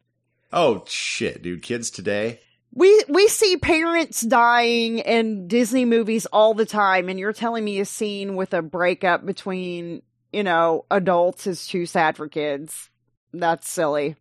Oh 0.51 0.83
shit, 0.87 1.41
dude. 1.41 1.61
Kids 1.61 1.91
today. 1.91 2.39
We 2.73 3.03
we 3.09 3.27
see 3.27 3.57
parents 3.57 4.21
dying 4.21 4.99
in 4.99 5.47
Disney 5.47 5.85
movies 5.85 6.27
all 6.27 6.53
the 6.53 6.65
time, 6.65 7.09
and 7.09 7.19
you're 7.19 7.33
telling 7.33 7.63
me 7.63 7.79
a 7.79 7.85
scene 7.85 8.35
with 8.35 8.53
a 8.53 8.61
breakup 8.61 9.25
between, 9.25 10.03
you 10.31 10.43
know, 10.43 10.85
adults 10.91 11.47
is 11.47 11.67
too 11.67 11.85
sad 11.85 12.15
for 12.15 12.27
kids. 12.27 12.89
That's 13.33 13.69
silly. 13.69 14.15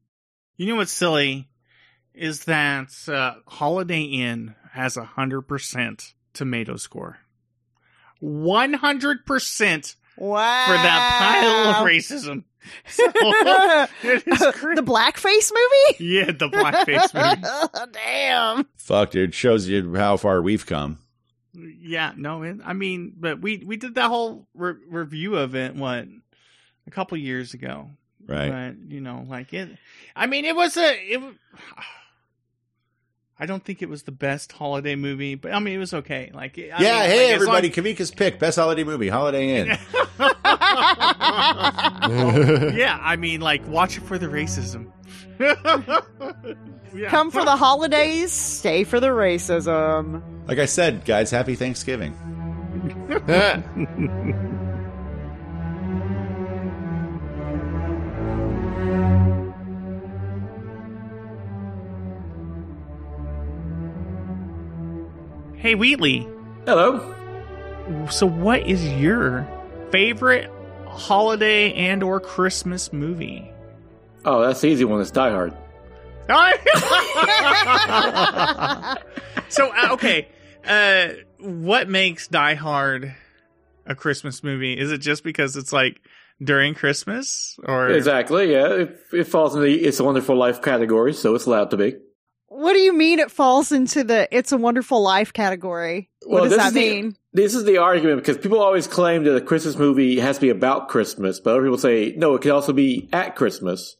You 0.56 0.66
know 0.66 0.76
what's 0.76 0.92
silly 0.92 1.48
is 2.14 2.44
that 2.44 2.90
uh, 3.06 3.34
Holiday 3.46 4.02
Inn 4.02 4.54
has 4.72 4.96
a 4.96 5.04
hundred 5.04 5.42
percent 5.42 6.14
tomato 6.32 6.76
score, 6.76 7.18
one 8.18 8.72
hundred 8.72 9.26
percent 9.26 9.94
Wow. 10.18 10.66
for 10.66 10.72
that 10.74 11.16
pile 11.18 11.70
of 11.82 11.88
racism. 11.90 12.44
So, 12.86 13.02
it 13.14 14.26
is 14.26 14.46
cra- 14.56 14.74
the 14.74 14.82
blackface 14.82 15.50
movie? 15.50 16.04
yeah, 16.04 16.26
the 16.32 16.50
blackface 16.50 17.14
movie. 17.14 17.88
Damn. 17.92 18.66
Fuck, 18.76 19.12
dude. 19.12 19.34
Shows 19.34 19.66
you 19.68 19.94
how 19.94 20.18
far 20.18 20.42
we've 20.42 20.66
come. 20.66 20.98
Yeah, 21.54 22.12
no, 22.16 22.42
it, 22.42 22.58
I 22.62 22.74
mean, 22.74 23.14
but 23.16 23.40
we 23.40 23.62
we 23.64 23.78
did 23.78 23.94
that 23.94 24.08
whole 24.08 24.46
re- 24.54 24.74
review 24.86 25.36
of 25.36 25.54
it 25.54 25.76
what 25.76 26.08
a 26.86 26.90
couple 26.90 27.16
years 27.16 27.54
ago, 27.54 27.88
Right. 28.26 28.50
But 28.50 28.92
you 28.92 29.00
know, 29.00 29.24
like 29.26 29.54
it. 29.54 29.70
I 30.14 30.26
mean, 30.26 30.44
it 30.44 30.54
was 30.54 30.76
a. 30.76 30.92
It. 31.14 31.20
W- 33.38 33.42
I 33.42 33.46
don't 33.46 33.64
think 33.64 33.80
it 33.82 33.88
was 33.88 34.02
the 34.02 34.12
best 34.12 34.52
holiday 34.52 34.94
movie, 34.96 35.34
but 35.36 35.52
I 35.52 35.58
mean, 35.60 35.74
it 35.74 35.78
was 35.78 35.94
okay. 35.94 36.30
Like, 36.34 36.58
I 36.58 36.62
yeah. 36.62 36.78
mean, 36.78 36.86
hey, 36.86 37.32
like, 37.32 37.40
as 37.40 37.46
long- 37.46 37.56
everybody. 37.56 37.70
Kavika's 37.70 38.10
pick. 38.10 38.38
Best 38.38 38.58
holiday 38.58 38.84
movie. 38.84 39.08
Holiday 39.08 39.56
Inn. 39.60 39.66
yeah, 42.76 42.98
I 43.02 43.16
mean, 43.18 43.40
like, 43.40 43.66
watch 43.68 43.96
it 43.96 44.02
for 44.02 44.18
the 44.18 44.26
racism. 44.26 44.90
Yeah. 46.94 47.10
Come 47.10 47.30
for 47.30 47.44
the 47.44 47.54
holidays, 47.54 48.32
stay 48.32 48.82
for 48.82 48.98
the 48.98 49.08
racism. 49.08 50.22
like 50.48 50.58
I 50.58 50.64
said, 50.64 51.04
guys. 51.04 51.30
Happy 51.30 51.54
Thanksgiving. 51.54 52.14
Hey, 65.58 65.74
Wheatley. 65.74 66.28
Hello. 66.66 67.14
So, 68.10 68.26
what 68.26 68.64
is 68.64 68.86
your 68.94 69.48
favorite 69.90 70.48
holiday 70.86 71.72
and 71.72 72.04
or 72.04 72.20
Christmas 72.20 72.92
movie? 72.92 73.50
Oh, 74.24 74.42
that's 74.42 74.60
the 74.60 74.68
easy 74.68 74.84
one. 74.84 75.00
It's 75.00 75.10
Die 75.10 75.30
Hard. 75.30 75.52
so 79.48 79.72
uh, 79.74 79.88
okay, 79.92 80.28
uh, 80.64 81.08
what 81.40 81.88
makes 81.88 82.28
Die 82.28 82.54
Hard 82.54 83.12
a 83.84 83.96
Christmas 83.96 84.44
movie? 84.44 84.78
Is 84.78 84.92
it 84.92 84.98
just 84.98 85.24
because 85.24 85.56
it's 85.56 85.72
like 85.72 86.00
during 86.40 86.74
Christmas, 86.74 87.58
or 87.64 87.88
Exactly. 87.88 88.52
Yeah, 88.52 88.74
it, 88.74 89.00
it 89.12 89.24
falls 89.24 89.56
in 89.56 89.62
the 89.62 89.74
"It's 89.74 89.98
a 89.98 90.04
Wonderful 90.04 90.36
Life" 90.36 90.62
category, 90.62 91.14
so 91.14 91.34
it's 91.34 91.46
allowed 91.46 91.70
to 91.70 91.76
be. 91.76 91.96
What 92.48 92.72
do 92.72 92.78
you 92.78 92.92
mean 92.96 93.18
it 93.18 93.30
falls 93.30 93.72
into 93.72 94.04
the 94.04 94.26
It's 94.36 94.52
a 94.52 94.56
Wonderful 94.56 95.02
Life 95.02 95.32
category? 95.32 96.08
Well, 96.26 96.42
what 96.42 96.48
does 96.48 96.50
this 96.50 96.58
that 96.58 96.68
is 96.68 96.74
the- 96.74 96.80
mean? 97.02 97.16
This 97.34 97.54
is 97.54 97.64
the 97.64 97.78
argument 97.78 98.18
because 98.22 98.38
people 98.38 98.58
always 98.60 98.86
claim 98.86 99.22
that 99.24 99.36
a 99.36 99.40
Christmas 99.40 99.76
movie 99.76 100.18
has 100.18 100.36
to 100.38 100.40
be 100.40 100.48
about 100.50 100.88
Christmas, 100.88 101.38
but 101.40 101.50
other 101.50 101.62
people 101.62 101.78
say 101.78 102.14
no, 102.16 102.34
it 102.34 102.42
can 102.42 102.50
also 102.50 102.72
be 102.72 103.08
at 103.12 103.36
Christmas. 103.36 103.96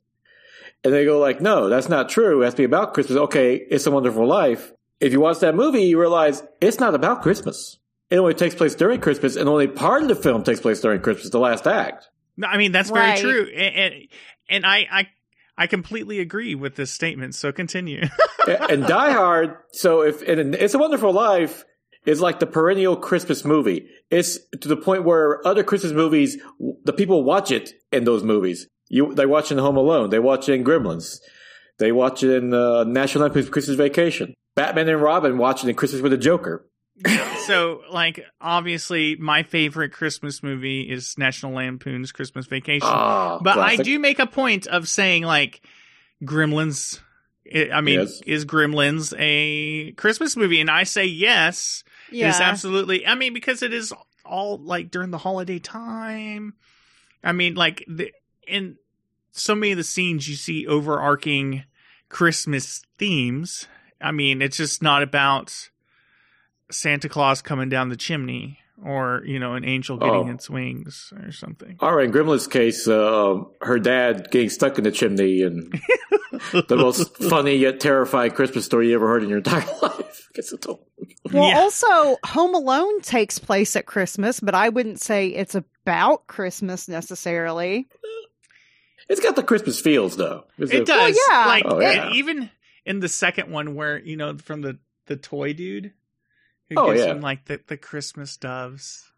And 0.82 0.92
they 0.92 1.04
go 1.04 1.18
like, 1.18 1.40
no, 1.40 1.68
that's 1.68 1.88
not 1.88 2.08
true. 2.08 2.40
It 2.42 2.46
has 2.46 2.54
to 2.54 2.58
be 2.58 2.64
about 2.64 2.94
Christmas. 2.94 3.18
Okay, 3.18 3.54
it's 3.56 3.86
a 3.86 3.90
Wonderful 3.90 4.26
Life. 4.26 4.72
If 4.98 5.12
you 5.12 5.20
watch 5.20 5.40
that 5.40 5.54
movie, 5.54 5.82
you 5.82 6.00
realize 6.00 6.42
it's 6.60 6.80
not 6.80 6.94
about 6.94 7.22
Christmas. 7.22 7.78
It 8.10 8.16
only 8.16 8.34
takes 8.34 8.54
place 8.54 8.74
during 8.74 9.00
Christmas, 9.00 9.36
and 9.36 9.48
only 9.48 9.68
part 9.68 10.02
of 10.02 10.08
the 10.08 10.16
film 10.16 10.42
takes 10.42 10.60
place 10.60 10.80
during 10.80 11.00
Christmas, 11.02 11.30
the 11.30 11.38
last 11.38 11.66
act. 11.66 12.08
No, 12.36 12.48
I 12.48 12.56
mean 12.56 12.72
that's 12.72 12.90
very 12.90 13.18
true, 13.18 13.46
and 13.54 13.74
and, 13.76 14.08
and 14.48 14.66
I, 14.66 14.86
I 14.90 15.06
I 15.58 15.66
completely 15.66 16.20
agree 16.20 16.54
with 16.54 16.76
this 16.76 16.92
statement. 16.92 17.34
So 17.34 17.50
continue. 17.50 18.04
and 18.46 18.86
Die 18.86 19.12
Hard. 19.12 19.56
So 19.72 20.02
if 20.02 20.22
and 20.22 20.54
It's 20.54 20.74
a 20.74 20.78
Wonderful 20.78 21.12
Life 21.12 21.64
is 22.06 22.20
like 22.20 22.38
the 22.38 22.46
perennial 22.46 22.96
Christmas 22.96 23.44
movie. 23.44 23.88
It's 24.08 24.38
to 24.60 24.68
the 24.68 24.76
point 24.76 25.04
where 25.04 25.46
other 25.46 25.64
Christmas 25.64 25.92
movies, 25.92 26.38
the 26.84 26.92
people 26.92 27.24
watch 27.24 27.50
it 27.50 27.72
in 27.92 28.04
those 28.04 28.22
movies. 28.22 28.68
You 28.88 29.12
they 29.12 29.26
watch 29.26 29.50
in 29.50 29.58
Home 29.58 29.76
Alone. 29.76 30.10
They 30.10 30.20
watch 30.20 30.48
in 30.48 30.64
Gremlins. 30.64 31.18
They 31.78 31.92
watch 31.92 32.22
it 32.22 32.36
in 32.36 32.54
uh, 32.54 32.84
National 32.84 33.24
Lampoon's 33.24 33.50
Christmas 33.50 33.76
Vacation. 33.76 34.34
Batman 34.54 34.88
and 34.88 35.02
Robin 35.02 35.38
watch 35.38 35.62
it 35.62 35.68
in 35.68 35.76
Christmas 35.76 36.02
with 36.02 36.12
the 36.12 36.18
Joker. 36.18 36.64
So 37.46 37.82
like 37.90 38.24
obviously 38.40 39.16
my 39.16 39.42
favorite 39.42 39.92
Christmas 39.92 40.42
movie 40.42 40.82
is 40.82 41.16
National 41.16 41.52
Lampoon's 41.52 42.12
Christmas 42.12 42.46
Vacation. 42.46 42.88
Ah, 42.90 43.38
but 43.40 43.54
classic. 43.54 43.80
I 43.80 43.82
do 43.82 43.98
make 43.98 44.18
a 44.18 44.26
point 44.26 44.66
of 44.66 44.88
saying 44.88 45.22
like 45.22 45.60
Gremlins. 46.22 47.00
I 47.52 47.70
I 47.72 47.80
mean, 47.80 48.00
Yes. 48.00 48.20
is 48.26 48.44
Gremlins 48.44 49.14
a 49.18 49.92
Christmas 49.92 50.36
movie? 50.36 50.60
And 50.60 50.70
I 50.70 50.82
say 50.84 51.04
yes. 51.06 51.84
It 52.10 52.26
is 52.26 52.40
absolutely. 52.40 53.06
I 53.06 53.14
mean, 53.14 53.32
because 53.32 53.62
it 53.62 53.72
is 53.72 53.92
all 54.24 54.58
like 54.58 54.90
during 54.90 55.10
the 55.10 55.18
holiday 55.18 55.58
time. 55.58 56.54
I 57.24 57.32
mean, 57.32 57.54
like 57.54 57.84
the 57.88 58.12
in 58.46 58.76
so 59.32 59.54
many 59.54 59.72
of 59.72 59.78
the 59.78 59.84
scenes 59.84 60.28
you 60.28 60.36
see 60.36 60.66
overarching 60.66 61.64
Christmas 62.08 62.82
themes. 62.98 63.66
I 64.00 64.12
mean, 64.12 64.42
it's 64.42 64.56
just 64.56 64.82
not 64.82 65.02
about 65.02 65.70
Santa 66.70 67.08
Claus 67.08 67.42
coming 67.42 67.68
down 67.68 67.88
the 67.88 67.96
chimney 67.96 68.58
or 68.84 69.22
you 69.26 69.38
know 69.38 69.54
an 69.54 69.64
angel 69.64 69.96
getting 69.96 70.28
Oh. 70.30 70.32
its 70.34 70.48
wings 70.48 71.12
or 71.24 71.32
something. 71.32 71.76
All 71.80 71.94
right, 71.94 72.04
in 72.06 72.12
Gremlin's 72.12 72.46
case, 72.46 72.86
uh, 72.86 73.36
her 73.60 73.78
dad 73.78 74.28
getting 74.30 74.50
stuck 74.50 74.78
in 74.78 74.84
the 74.84 74.92
chimney 74.92 75.42
and 75.42 75.72
the 76.52 76.76
most 76.76 77.16
funny 77.28 77.56
yet 77.56 77.80
terrifying 77.80 78.30
Christmas 78.32 78.64
story 78.66 78.88
you 78.90 78.94
ever 78.94 79.08
heard 79.08 79.22
in 79.24 79.28
your 79.28 79.38
entire 79.38 79.66
life. 79.82 80.28
Guess 80.34 80.52
it's 80.52 80.66
all. 80.66 80.86
Well, 81.32 81.48
Yeah. 81.48 81.58
also, 81.58 82.16
Home 82.26 82.54
Alone 82.54 83.00
takes 83.00 83.38
place 83.40 83.74
at 83.74 83.86
Christmas, 83.86 84.38
but 84.38 84.54
I 84.54 84.68
wouldn't 84.68 85.00
say 85.00 85.28
it's 85.28 85.56
about 85.56 86.26
Christmas 86.28 86.86
necessarily. 86.88 87.88
It's 89.08 89.20
got 89.20 89.36
the 89.36 89.42
Christmas 89.42 89.80
feels 89.80 90.16
though. 90.16 90.44
It's 90.58 90.70
It 90.72 90.82
a- 90.82 90.84
does. 90.84 91.18
yeah. 91.28 91.46
Like 91.46 91.64
Oh, 91.66 91.80
yeah. 91.80 92.06
and 92.08 92.14
even 92.16 92.50
in 92.84 93.00
the 93.00 93.08
second 93.08 93.50
one 93.50 93.74
where, 93.74 93.98
you 93.98 94.16
know, 94.16 94.36
from 94.36 94.60
the 94.62 94.78
the 95.06 95.16
toy 95.16 95.54
dude 95.54 95.92
who 96.68 96.76
Oh, 96.78 96.88
gives 96.92 97.00
yeah. 97.04 97.12
him 97.12 97.20
like 97.20 97.44
the, 97.46 97.60
the 97.66 97.76
Christmas 97.76 98.36
doves. 98.36 99.10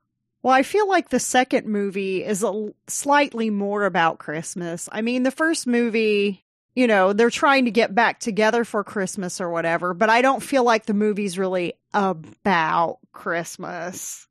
Well, 0.43 0.55
I 0.55 0.63
feel 0.63 0.89
like 0.89 1.11
the 1.11 1.21
second 1.21 1.67
movie 1.67 2.25
is 2.25 2.43
a 2.43 2.47
l- 2.47 2.75
slightly 2.87 3.51
more 3.51 3.85
about 3.85 4.19
Christmas. 4.19 4.89
I 4.91 5.03
mean, 5.03 5.23
the 5.23 5.31
first 5.31 5.67
movie, 5.67 6.45
you 6.75 6.87
know, 6.87 7.13
they're 7.13 7.29
trying 7.31 7.67
to 7.67 7.71
get 7.71 7.95
back 7.95 8.21
together 8.21 8.65
for 8.65 8.83
Christmas 8.83 9.41
or 9.41 9.51
whatever, 9.51 9.93
but 9.93 10.09
I 10.09 10.23
don't 10.23 10.43
feel 10.43 10.65
like 10.65 10.87
the 10.87 10.95
movie's 10.95 11.39
really 11.39 11.75
about 11.93 12.99
Christmas. 13.13 14.27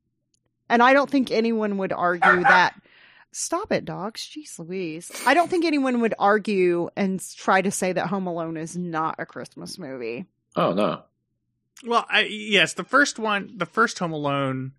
And 0.68 0.82
I 0.82 0.92
don't 0.92 1.08
think 1.10 1.30
anyone 1.30 1.78
would 1.78 1.92
argue 1.92 2.42
that. 2.42 2.74
Stop 3.32 3.70
it, 3.70 3.84
dogs. 3.84 4.22
Jeez 4.22 4.58
Louise. 4.58 5.12
I 5.24 5.34
don't 5.34 5.48
think 5.48 5.64
anyone 5.64 6.00
would 6.00 6.14
argue 6.18 6.90
and 6.96 7.22
try 7.36 7.62
to 7.62 7.70
say 7.70 7.92
that 7.92 8.08
Home 8.08 8.26
Alone 8.26 8.56
is 8.56 8.76
not 8.76 9.14
a 9.20 9.26
Christmas 9.26 9.78
movie. 9.78 10.26
oh 10.56 10.72
no. 10.72 11.02
Well, 11.84 12.04
I, 12.10 12.22
yes, 12.30 12.74
the 12.74 12.84
first 12.84 13.18
one, 13.18 13.52
the 13.56 13.66
first 13.66 13.98
Home 14.00 14.12
Alone 14.12 14.72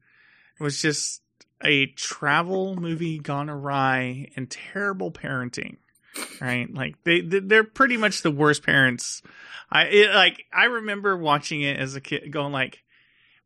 was 0.60 0.81
just 0.81 1.22
a 1.63 1.88
travel 1.88 2.75
movie 2.75 3.20
gone 3.20 3.50
awry 3.50 4.29
and 4.36 4.50
terrible 4.50 5.12
parenting. 5.12 5.77
right? 6.39 6.72
Like 6.74 6.96
they 7.03 7.22
they- 7.22 7.39
they're 7.39 7.63
pretty 7.63 7.98
much 7.98 8.22
the 8.22 8.31
worst 8.31 8.63
parents. 8.63 9.22
I 9.72 9.84
it, 9.86 10.13
like 10.13 10.46
I 10.53 10.65
remember 10.65 11.15
watching 11.15 11.62
it 11.62 11.79
as 11.79 11.96
a 11.96 12.01
kid, 12.01 12.31
going 12.31 12.51
like, 12.51 12.84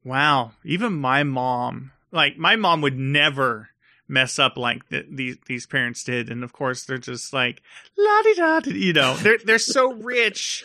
"Wow, 0.03 0.53
even 0.63 0.93
my 0.93 1.23
mom, 1.23 1.91
like 2.11 2.37
my 2.37 2.55
mom 2.55 2.81
would 2.81 2.97
never." 2.97 3.69
mess 4.07 4.37
up 4.37 4.55
like 4.55 4.87
th- 4.89 5.07
these 5.09 5.35
these 5.47 5.65
parents 5.65 6.03
did 6.03 6.29
and 6.29 6.43
of 6.43 6.53
course 6.53 6.83
they're 6.83 6.99
just 6.99 7.33
like 7.33 7.59
la 7.97 8.21
di 8.21 8.35
da 8.35 8.61
you 8.67 8.93
know 8.93 9.15
they're 9.17 9.39
they're 9.43 9.57
so 9.57 9.93
rich 9.93 10.63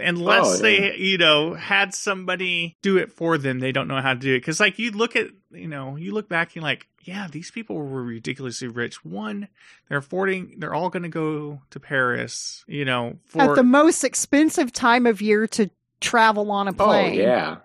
unless 0.00 0.46
Oh, 0.46 0.54
yeah. 0.66 0.80
they 0.90 0.96
you 0.96 1.18
know 1.18 1.54
had 1.54 1.94
somebody 1.94 2.76
do 2.82 2.96
it 2.98 3.12
for 3.12 3.38
them 3.38 3.60
they 3.60 3.72
don't 3.72 3.88
know 3.88 4.00
how 4.00 4.14
to 4.14 4.18
do 4.20 4.34
it 4.34 4.40
because 4.40 4.60
like 4.60 4.78
you 4.78 4.90
look 4.90 5.16
at 5.16 5.28
you 5.50 5.68
know 5.68 5.96
you 5.96 6.12
look 6.12 6.28
back 6.28 6.48
and 6.48 6.56
you're 6.56 6.62
like 6.64 6.86
yeah 7.02 7.28
these 7.30 7.50
people 7.50 7.76
were 7.76 8.02
ridiculously 8.02 8.68
rich 8.68 9.04
one 9.04 9.48
they're 9.88 9.98
affording 9.98 10.54
they're 10.58 10.74
all 10.74 10.88
going 10.90 11.02
to 11.02 11.08
go 11.08 11.60
to 11.70 11.78
paris 11.80 12.64
you 12.66 12.84
know 12.84 13.18
for 13.26 13.42
At 13.42 13.54
the 13.56 13.62
most 13.62 14.04
expensive 14.04 14.72
time 14.72 15.06
of 15.06 15.20
year 15.20 15.46
to 15.48 15.70
travel 16.00 16.50
on 16.50 16.68
a 16.68 16.72
plane 16.72 16.88
Oh 16.88 16.92
plane. 17.10 17.14
yeah. 17.20 17.56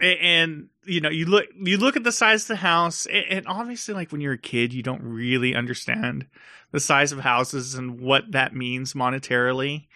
A- 0.00 0.18
and 0.22 0.68
you 0.84 1.00
know 1.00 1.10
you 1.10 1.26
look 1.26 1.46
you 1.60 1.76
look 1.76 1.96
at 1.96 2.04
the 2.04 2.12
size 2.12 2.42
of 2.42 2.48
the 2.48 2.56
house 2.56 3.06
a- 3.06 3.32
and 3.32 3.46
obviously 3.48 3.94
like 3.94 4.12
when 4.12 4.20
you're 4.20 4.32
a 4.34 4.38
kid 4.38 4.72
you 4.72 4.82
don't 4.82 5.02
really 5.02 5.54
understand 5.56 6.26
the 6.70 6.78
size 6.80 7.10
of 7.12 7.18
houses 7.20 7.74
and 7.74 8.00
what 8.00 8.30
that 8.32 8.54
means 8.54 8.92
monetarily 8.94 9.86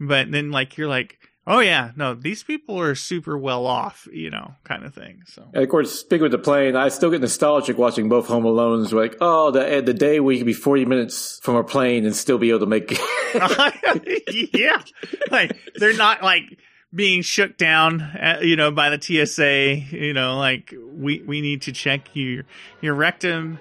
but 0.00 0.30
then 0.30 0.50
like 0.50 0.76
you're 0.76 0.88
like 0.88 1.18
oh 1.46 1.60
yeah 1.60 1.92
no 1.96 2.14
these 2.14 2.42
people 2.42 2.78
are 2.80 2.94
super 2.94 3.36
well 3.36 3.66
off 3.66 4.08
you 4.12 4.30
know 4.30 4.54
kind 4.64 4.84
of 4.84 4.94
thing 4.94 5.22
so 5.26 5.42
And 5.52 5.62
of 5.62 5.68
course, 5.68 5.92
speaking 6.00 6.22
with 6.22 6.32
the 6.32 6.38
plane, 6.38 6.74
I 6.76 6.88
still 6.88 7.10
get 7.10 7.20
nostalgic 7.20 7.78
watching 7.78 8.08
both 8.08 8.26
Home 8.28 8.44
Alones. 8.44 8.92
Like, 8.92 9.16
oh, 9.20 9.50
the 9.50 9.82
the 9.84 9.94
day 9.94 10.20
we 10.20 10.36
could 10.36 10.46
be 10.46 10.52
forty 10.52 10.84
minutes 10.84 11.40
from 11.42 11.56
a 11.56 11.64
plane 11.64 12.04
and 12.06 12.14
still 12.14 12.38
be 12.38 12.50
able 12.50 12.60
to 12.60 12.66
make. 12.66 12.90
yeah 14.52 14.82
like 15.30 15.56
they're 15.76 15.96
not 15.96 16.22
like 16.22 16.58
being 16.92 17.22
shook 17.22 17.56
down 17.56 18.00
uh, 18.00 18.40
you 18.42 18.56
know 18.56 18.70
by 18.70 18.90
the 18.90 19.00
TSA 19.00 19.96
you 19.96 20.12
know 20.12 20.36
like 20.36 20.74
we 20.92 21.22
we 21.22 21.40
need 21.40 21.62
to 21.62 21.72
check 21.72 22.08
your 22.14 22.44
your 22.80 22.94
rectum 22.94 23.60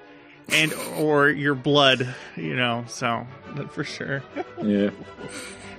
and 0.51 0.73
or 0.97 1.29
your 1.29 1.55
blood 1.55 2.13
you 2.35 2.55
know 2.55 2.83
so 2.87 3.25
that 3.55 3.71
for 3.71 3.83
sure 3.83 4.23
yeah. 4.61 4.89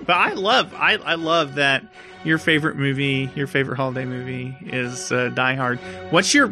but 0.06 0.16
I 0.16 0.32
love 0.32 0.74
I 0.74 0.94
I 0.94 1.14
love 1.14 1.56
that 1.56 1.84
your 2.24 2.38
favorite 2.38 2.76
movie 2.76 3.30
your 3.34 3.46
favorite 3.46 3.76
holiday 3.76 4.04
movie 4.04 4.56
is 4.62 5.12
uh, 5.12 5.28
Die 5.30 5.54
Hard 5.54 5.78
what's 6.10 6.34
your 6.34 6.48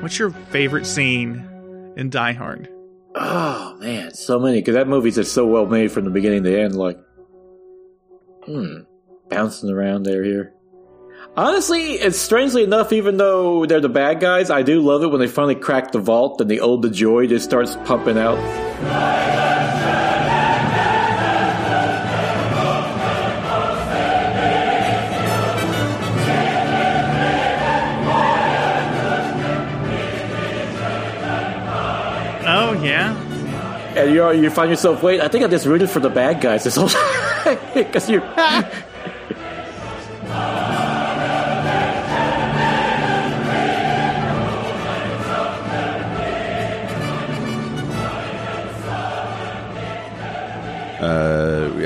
what's 0.00 0.18
your 0.18 0.30
favorite 0.30 0.86
scene 0.86 1.92
in 1.96 2.10
Die 2.10 2.32
Hard 2.32 2.68
Oh 3.14 3.76
man, 3.80 4.14
so 4.14 4.38
many 4.38 4.58
because 4.58 4.74
that 4.74 4.86
movie's 4.86 5.16
just 5.16 5.32
so 5.32 5.46
well 5.46 5.66
made 5.66 5.90
from 5.90 6.04
the 6.04 6.10
beginning 6.10 6.44
to 6.44 6.50
the 6.50 6.60
end. 6.60 6.76
Like, 6.76 6.98
hmm, 8.44 8.82
bouncing 9.28 9.70
around 9.70 10.04
there 10.04 10.22
here. 10.22 10.54
Honestly, 11.36 11.92
it's 11.94 12.18
strangely 12.18 12.64
enough, 12.64 12.92
even 12.92 13.16
though 13.16 13.64
they're 13.64 13.80
the 13.80 13.88
bad 13.88 14.20
guys, 14.20 14.50
I 14.50 14.62
do 14.62 14.80
love 14.80 15.02
it 15.02 15.08
when 15.08 15.20
they 15.20 15.28
finally 15.28 15.54
crack 15.54 15.92
the 15.92 15.98
vault 16.00 16.40
and 16.40 16.50
the 16.50 16.60
old 16.60 16.82
the 16.82 16.90
joy 16.90 17.26
just 17.28 17.44
starts 17.44 17.76
pumping 17.84 18.18
out. 18.18 18.38
oh 32.52 32.72
yeah 32.82 33.14
And 33.96 34.14
you 34.14 34.30
you 34.32 34.50
find 34.50 34.70
yourself, 34.70 35.02
wait, 35.02 35.20
I 35.20 35.28
think 35.28 35.44
I 35.44 35.48
just 35.48 35.66
rooted 35.66 35.90
for 35.90 36.00
the 36.00 36.10
bad 36.10 36.40
guys 36.40 36.64
this 36.64 36.76
whole 36.76 36.88
time 37.44 37.58
because 37.74 38.08
you. 38.10 38.20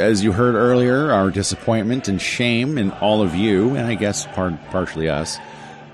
As 0.05 0.23
you 0.23 0.33
heard 0.33 0.55
earlier, 0.55 1.11
our 1.11 1.31
disappointment 1.31 2.09
and 2.09 2.21
shame 2.21 2.77
in 2.77 2.91
all 2.93 3.23
of 3.23 3.35
you, 3.35 3.75
and 3.75 3.87
I 3.87 3.95
guess 3.95 4.27
par- 4.27 4.59
partially 4.71 5.09
us, 5.09 5.39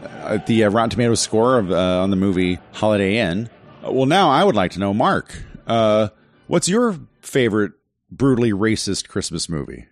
uh, 0.03 0.39
the 0.47 0.65
uh, 0.65 0.71
Rotten 0.71 0.91
Tomatoes 0.91 1.21
score 1.21 1.59
of, 1.59 1.71
uh, 1.71 2.03
on 2.03 2.11
the 2.11 2.17
movie 2.17 2.59
Holiday 2.73 3.19
Inn. 3.19 3.49
Uh, 3.87 3.93
well, 3.93 4.07
now 4.07 4.29
I 4.29 4.43
would 4.43 4.57
like 4.57 4.73
to 4.73 4.81
know, 4.81 4.93
Mark, 4.93 5.33
uh, 5.67 6.09
what's 6.49 6.69
your 6.69 6.99
favorite 7.23 7.73
brutally 8.11 8.53
racist 8.53 9.09
Christmas 9.09 9.49
movie? 9.49 9.87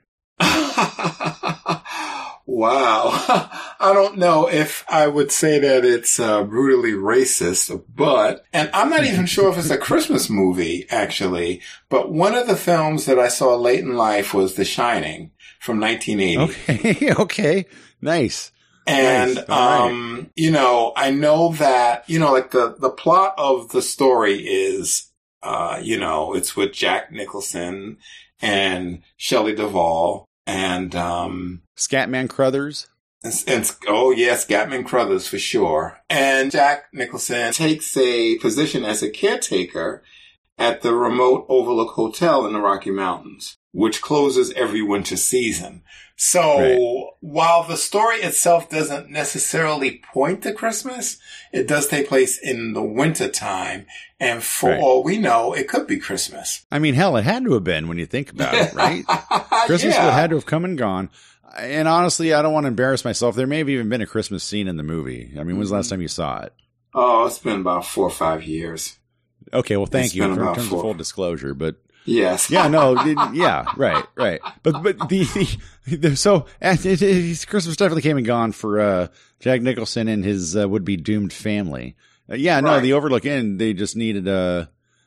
Wow. 2.48 3.10
I 3.80 3.92
don't 3.92 4.18
know 4.18 4.48
if 4.48 4.84
I 4.88 5.06
would 5.06 5.30
say 5.30 5.58
that 5.60 5.84
it's 5.84 6.18
uh, 6.18 6.42
brutally 6.42 6.92
racist, 6.92 7.84
but, 7.94 8.44
and 8.52 8.70
I'm 8.72 8.88
not 8.90 9.04
even 9.04 9.26
sure 9.26 9.50
if 9.50 9.58
it's 9.58 9.70
a 9.70 9.78
Christmas 9.88 10.28
movie, 10.30 10.86
actually, 10.90 11.60
but 11.90 12.10
one 12.10 12.34
of 12.34 12.46
the 12.46 12.56
films 12.56 13.04
that 13.04 13.18
I 13.18 13.28
saw 13.28 13.54
late 13.54 13.80
in 13.80 13.94
life 13.94 14.32
was 14.34 14.54
The 14.54 14.64
Shining 14.64 15.30
from 15.60 15.78
1980. 15.78 16.52
Okay, 16.52 17.12
okay, 17.22 17.66
nice. 18.00 18.50
And, 18.86 19.34
Nice. 19.34 19.44
All 19.50 19.80
right. 19.80 19.90
um, 19.92 20.30
you 20.34 20.50
know, 20.50 20.94
I 20.96 21.10
know 21.10 21.52
that, 21.52 22.08
you 22.08 22.18
know, 22.18 22.32
like 22.32 22.52
the, 22.52 22.74
the 22.78 22.88
plot 22.88 23.34
of 23.36 23.68
the 23.68 23.82
story 23.82 24.36
is, 24.36 25.10
uh, 25.42 25.78
you 25.82 26.00
know, 26.00 26.34
it's 26.34 26.56
with 26.56 26.72
Jack 26.72 27.12
Nicholson 27.12 27.98
and 28.40 29.02
Shelley 29.18 29.54
Duvall 29.54 30.24
and, 30.46 30.96
um, 30.96 31.60
Scatman 31.78 32.28
Crothers. 32.28 32.88
and, 33.24 33.34
and 33.46 33.76
oh 33.88 34.10
yes, 34.10 34.46
Scatman 34.46 34.84
Crothers 34.84 35.26
for 35.26 35.38
sure. 35.38 35.98
And 36.10 36.50
Jack 36.50 36.86
Nicholson 36.92 37.52
takes 37.52 37.96
a 37.96 38.36
position 38.38 38.84
as 38.84 39.02
a 39.02 39.10
caretaker 39.10 40.02
at 40.58 40.82
the 40.82 40.94
remote 40.94 41.46
Overlook 41.48 41.92
Hotel 41.92 42.44
in 42.46 42.52
the 42.52 42.60
Rocky 42.60 42.90
Mountains, 42.90 43.56
which 43.72 44.02
closes 44.02 44.52
every 44.52 44.82
winter 44.82 45.16
season. 45.16 45.82
So 46.16 46.58
Right. 46.58 47.06
while 47.20 47.62
the 47.62 47.76
story 47.76 48.16
itself 48.16 48.68
doesn't 48.68 49.08
necessarily 49.08 50.02
point 50.12 50.42
to 50.42 50.52
Christmas, 50.52 51.18
it 51.52 51.68
does 51.68 51.86
take 51.86 52.08
place 52.08 52.36
in 52.38 52.72
the 52.72 52.82
winter 52.82 53.28
time. 53.28 53.86
And 54.18 54.42
for 54.42 54.70
Right. 54.70 54.80
all 54.80 55.04
we 55.04 55.16
know, 55.18 55.52
it 55.52 55.68
could 55.68 55.86
be 55.86 55.98
Christmas. 55.98 56.66
I 56.72 56.80
mean, 56.80 56.94
hell, 56.94 57.16
it 57.16 57.22
had 57.22 57.44
to 57.44 57.52
have 57.54 57.62
been 57.62 57.86
when 57.86 57.98
you 57.98 58.06
think 58.06 58.32
about 58.32 58.52
it, 58.54 58.74
right? 58.74 59.04
Christmas 59.66 59.94
Yeah. 59.94 60.06
would 60.06 60.14
had 60.14 60.30
to 60.30 60.36
have 60.36 60.46
come 60.46 60.64
and 60.64 60.76
gone. 60.76 61.08
And 61.56 61.88
honestly, 61.88 62.34
I 62.34 62.42
don't 62.42 62.52
want 62.52 62.64
to 62.64 62.68
embarrass 62.68 63.04
myself. 63.04 63.34
There 63.36 63.46
may 63.46 63.58
have 63.58 63.68
even 63.68 63.88
been 63.88 64.00
a 64.02 64.06
Christmas 64.06 64.44
scene 64.44 64.68
in 64.68 64.76
the 64.76 64.82
movie. 64.82 65.30
I 65.34 65.38
mean, 65.38 65.46
when 65.46 65.58
was 65.58 65.70
the 65.70 65.76
last 65.76 65.88
time 65.90 66.00
you 66.02 66.08
saw 66.08 66.40
it? 66.42 66.52
Oh, 66.94 67.26
it's 67.26 67.38
been 67.38 67.60
about 67.60 67.86
four 67.86 68.04
or 68.06 68.10
five 68.10 68.42
years. 68.44 68.98
Okay, 69.52 69.76
well, 69.76 69.86
thank 69.86 70.06
It's 70.06 70.14
you 70.14 70.22
for 70.24 70.30
in 70.48 70.54
terms 70.54 70.68
four. 70.68 70.78
of 70.78 70.82
full 70.82 70.94
disclosure. 70.94 71.54
But 71.54 71.76
Yes. 72.04 72.50
yeah, 72.50 72.68
no, 72.68 72.96
it- 72.98 73.34
yeah, 73.34 73.66
right, 73.76 74.04
right. 74.14 74.40
But 74.62 74.82
but 74.82 75.08
the, 75.08 75.58
the, 75.86 75.96
the 75.96 76.16
so 76.16 76.46
and 76.60 76.84
it, 76.84 77.00
it, 77.02 77.46
Christmas 77.46 77.76
definitely 77.76 78.02
came 78.02 78.16
and 78.16 78.26
gone 78.26 78.52
for 78.52 78.80
uh, 78.80 79.08
Jack 79.40 79.62
Nicholson 79.62 80.08
and 80.08 80.24
his 80.24 80.56
uh, 80.56 80.68
would 80.68 80.84
be 80.84 80.96
doomed 80.96 81.32
family. 81.32 81.96
Uh, 82.30 82.34
yeah, 82.34 82.60
no, 82.60 82.72
Right. 82.74 82.82
the 82.82 82.92
Overlook 82.94 83.24
Inn. 83.26 83.56
They 83.58 83.72
just 83.74 83.96
needed 83.96 84.26
uh, 84.28 84.66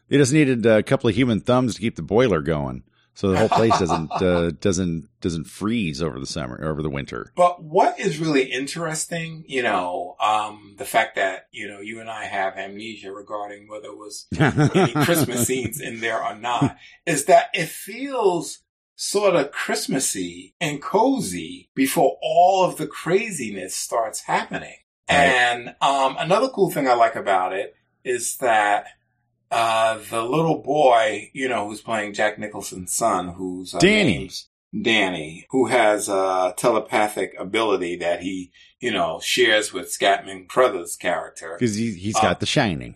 they 0.10 0.18
just 0.18 0.34
needed 0.34 0.66
a 0.66 0.82
couple 0.84 1.10
of 1.10 1.16
human 1.16 1.40
thumbs 1.42 1.76
to 1.76 1.82
keep 1.82 1.96
the 1.96 2.02
boiler 2.02 2.42
going, 2.42 2.84
so 3.14 3.32
the 3.32 3.38
whole 3.38 3.50
place 3.50 3.78
doesn't 3.78 4.12
uh, 4.12 4.52
doesn't 4.62 5.10
doesn't 5.20 5.46
freeze 5.46 6.02
over 6.02 6.20
the 6.20 6.26
summer 6.26 6.64
over 6.64 6.82
the 6.82 6.90
winter. 6.90 7.32
But 7.36 7.64
what 7.64 8.00
is 8.00 8.20
really 8.20 8.44
interesting, 8.44 9.44
you 9.48 9.64
know, 9.64 10.16
um, 10.20 10.76
the 10.78 10.86
fact 10.86 11.16
that, 11.16 11.48
you 11.52 11.68
know, 11.68 11.80
you 11.80 12.00
and 12.00 12.10
I 12.10 12.26
have 12.26 12.56
amnesia 12.56 13.12
regarding 13.12 13.68
whether 13.68 13.88
it 13.88 13.98
was 13.98 14.28
any 14.34 14.94
Christmas 15.06 15.46
scenes 15.46 15.82
in 15.82 16.00
there 16.00 16.24
or 16.24 16.36
not, 16.36 16.78
is 17.06 17.26
that 17.26 17.50
it 17.54 17.68
feels 17.68 18.60
sort 18.96 19.36
of 19.36 19.52
Christmassy 19.52 20.56
and 20.62 20.82
cozy 20.82 21.70
before 21.76 22.18
all 22.22 22.64
of 22.64 22.78
the 22.78 22.88
craziness 22.88 23.76
starts 23.76 24.22
happening. 24.22 24.78
Right. 25.10 25.18
And 25.18 25.76
um, 25.82 26.16
another 26.18 26.50
cool 26.50 26.72
thing 26.72 26.88
I 26.88 26.94
like 26.94 27.16
about 27.16 27.54
it 27.54 27.76
is 28.04 28.38
that 28.38 28.86
uh, 29.52 30.00
the 30.10 30.24
little 30.24 30.60
boy, 30.62 31.30
you 31.34 31.48
know, 31.50 31.68
who's 31.68 31.82
playing 31.82 32.14
Jack 32.14 32.40
Nicholson's 32.40 32.94
son, 32.94 33.30
who's 33.30 33.76
uh, 33.76 33.80
Danny. 33.80 34.30
Danny, 34.82 35.46
who 35.50 35.66
has 35.68 36.08
a 36.08 36.54
telepathic 36.58 37.34
ability 37.38 37.98
that 37.98 38.22
he, 38.22 38.52
you 38.80 38.92
know, 38.92 39.20
shares 39.22 39.74
with 39.74 39.88
Scatman 39.88 40.48
Crothers' 40.48 40.96
character. 40.96 41.58
because 41.60 41.76
he, 41.76 41.92
he's 41.94 42.16
Uh, 42.16 42.22
got 42.22 42.40
The 42.40 42.46
Shining. 42.46 42.96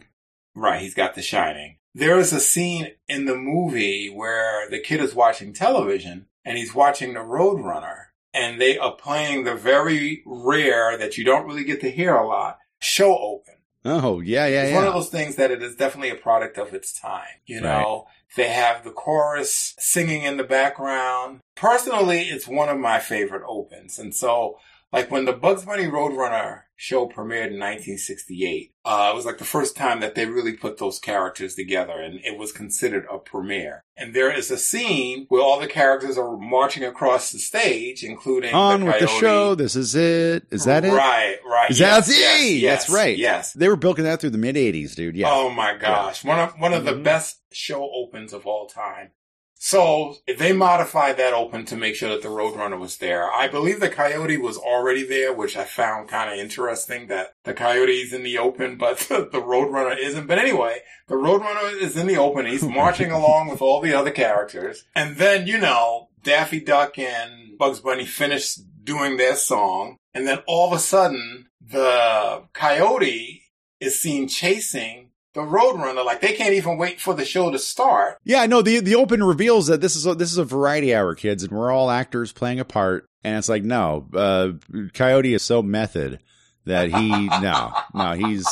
Right, 0.55 0.81
he's 0.81 0.93
got 0.93 1.15
The 1.15 1.21
Shining. 1.21 1.77
There 1.93 2.17
is 2.17 2.31
a 2.31 2.39
scene 2.39 2.91
in 3.09 3.25
the 3.25 3.35
movie 3.35 4.09
where 4.09 4.69
the 4.69 4.79
kid 4.79 5.01
is 5.01 5.13
watching 5.13 5.51
television 5.53 6.27
and 6.45 6.57
he's 6.57 6.73
watching 6.73 7.13
the 7.13 7.19
Roadrunner 7.21 8.05
and 8.33 8.59
they 8.59 8.77
are 8.77 8.95
playing 8.95 9.43
the 9.43 9.55
very 9.55 10.23
rare 10.25 10.97
that 10.97 11.17
you 11.17 11.23
don't 11.25 11.45
really 11.47 11.63
get 11.65 11.81
to 11.81 11.91
hear 11.91 12.15
a 12.15 12.27
lot 12.27 12.57
show 12.79 13.17
open. 13.17 13.54
Oh, 13.85 14.19
yeah, 14.19 14.47
yeah, 14.47 14.63
It's 14.63 14.75
one 14.75 14.87
of 14.87 14.93
those 14.93 15.09
things 15.09 15.35
that 15.35 15.51
it 15.51 15.61
is 15.61 15.75
definitely 15.75 16.09
a 16.09 16.15
product 16.15 16.57
of 16.57 16.73
its 16.73 16.91
time. 16.99 17.39
You 17.45 17.61
know, 17.61 18.07
they 18.35 18.49
have 18.49 18.83
the 18.83 18.89
chorus 18.89 19.75
singing 19.77 20.23
in 20.23 20.37
the 20.37 20.43
background. 20.43 21.41
Personally, 21.55 22.21
it's 22.21 22.47
one 22.47 22.67
of 22.67 22.79
my 22.79 22.99
favorite 22.99 23.43
opens. 23.47 23.99
And 23.99 24.13
so, 24.13 24.57
like 24.91 25.11
when 25.11 25.25
the 25.25 25.33
Bugs 25.33 25.65
Bunny 25.65 25.85
Roadrunner 25.85 26.63
show 26.75 27.07
premiered 27.07 27.51
in 27.51 27.59
1968, 27.59 28.73
uh, 28.83 29.09
it 29.11 29.15
was 29.15 29.25
like 29.25 29.37
the 29.37 29.45
first 29.45 29.75
time 29.75 29.99
that 30.01 30.15
they 30.15 30.25
really 30.25 30.53
put 30.53 30.77
those 30.77 30.99
characters 30.99 31.55
together 31.55 31.93
and 31.93 32.19
it 32.23 32.37
was 32.37 32.51
considered 32.51 33.05
a 33.11 33.17
premiere. 33.17 33.83
And 33.97 34.13
there 34.13 34.31
is 34.31 34.51
a 34.51 34.57
scene 34.57 35.25
where 35.29 35.41
all 35.41 35.59
the 35.59 35.67
characters 35.67 36.17
are 36.17 36.35
marching 36.37 36.83
across 36.83 37.31
the 37.31 37.39
stage, 37.39 38.03
including 38.03 38.53
On 38.53 38.81
the 38.81 38.85
with 38.87 38.99
the 38.99 39.07
show. 39.07 39.55
This 39.55 39.75
is 39.75 39.95
it. 39.95 40.45
Is 40.51 40.65
that 40.65 40.83
it? 40.83 40.91
Right, 40.91 41.37
right. 41.45 41.71
Is 41.71 41.79
yes, 41.79 42.07
that 42.07 42.13
yes, 42.13 42.41
it? 42.43 42.53
yes, 42.57 42.85
That's 42.85 42.95
right. 42.95 43.17
Yes. 43.17 43.53
They 43.53 43.69
were 43.69 43.77
bilking 43.77 44.03
that 44.03 44.19
through 44.19 44.31
the 44.31 44.37
mid 44.37 44.55
80s, 44.57 44.95
dude. 44.95 45.15
Yeah. 45.15 45.29
Oh 45.31 45.49
my 45.49 45.75
gosh. 45.77 46.23
One 46.25 46.39
of 46.39 46.59
one 46.59 46.73
of 46.73 46.83
the 46.83 46.91
Mhm. 46.93 47.03
best 47.03 47.39
show 47.53 47.89
opens 47.93 48.33
of 48.33 48.45
all 48.45 48.67
time. 48.67 49.11
So 49.57 50.17
they 50.27 50.53
modified 50.53 51.17
that 51.17 51.33
open 51.33 51.65
to 51.65 51.77
make 51.77 51.95
sure 51.95 52.09
that 52.09 52.21
the 52.21 52.27
Roadrunner 52.27 52.79
was 52.79 52.97
there. 52.97 53.31
I 53.31 53.47
believe 53.47 53.79
the 53.79 53.89
Coyote 53.89 54.37
was 54.37 54.57
already 54.57 55.03
there, 55.03 55.33
which 55.33 55.57
I 55.57 55.63
found 55.63 56.09
kind 56.09 56.31
of 56.31 56.37
interesting 56.37 57.07
that 57.07 57.33
the 57.45 57.53
Coyote's 57.53 58.13
in 58.13 58.23
the 58.23 58.37
open, 58.37 58.77
but 58.77 58.99
the, 58.99 59.25
Roadrunner 59.31 59.97
isn't. 59.97 60.27
But 60.27 60.39
anyway, 60.39 60.79
the 61.07 61.15
Roadrunner 61.15 61.81
is 61.81 61.97
in 61.97 62.07
the 62.07 62.17
open. 62.17 62.45
He's 62.45 62.63
marching 62.67 63.11
along 63.11 63.47
with 63.47 63.61
all 63.61 63.81
the 63.81 63.93
other 63.93 64.11
characters. 64.11 64.83
And 64.93 65.17
then, 65.17 65.47
you 65.47 65.57
know, 65.57 66.09
Daffy 66.21 66.59
Duck 66.59 66.99
and 66.99 67.57
Bugs 67.57 67.79
Bunny 67.79 68.05
finish 68.05 68.55
doing 68.55 69.17
their 69.17 69.35
song. 69.35 69.97
And 70.13 70.27
then 70.27 70.39
all 70.47 70.67
of 70.67 70.73
a 70.73 70.79
sudden, 70.79 71.47
the 71.61 72.43
Coyote 72.53 73.43
is 73.79 73.99
seen 73.99 74.27
chasing 74.27 75.04
the 75.35 75.41
Roadrunner. 75.41 76.03
Like 76.03 76.21
they 76.21 76.33
can't 76.33 76.53
even 76.53 76.77
wait 76.77 76.99
for 76.99 77.13
the 77.13 77.25
show 77.25 77.51
to 77.51 77.59
start. 77.59 78.17
Yeah, 78.23 78.45
no, 78.47 78.61
the 78.63 78.79
the 78.79 78.95
open 78.95 79.23
reveals 79.23 79.67
that 79.67 79.81
this 79.81 79.95
is 79.95 80.07
a, 80.07 80.15
this 80.15 80.31
is 80.31 80.39
a 80.39 80.43
variety 80.43 80.95
hour, 80.95 81.13
kids, 81.13 81.43
and 81.43 81.51
we're 81.51 81.71
all 81.71 81.91
actors 81.91 82.31
playing 82.31 82.59
a 82.59 82.65
part. 82.65 83.05
And 83.23 83.37
it's 83.37 83.49
like, 83.49 83.63
no, 83.63 84.07
uh, 84.13 84.53
Coyote 84.93 85.33
is 85.33 85.43
so 85.43 85.61
method 85.61 86.19
that 86.65 86.89
he 86.89 87.27
no, 87.27 87.73
no, 87.93 88.13
he's 88.13 88.47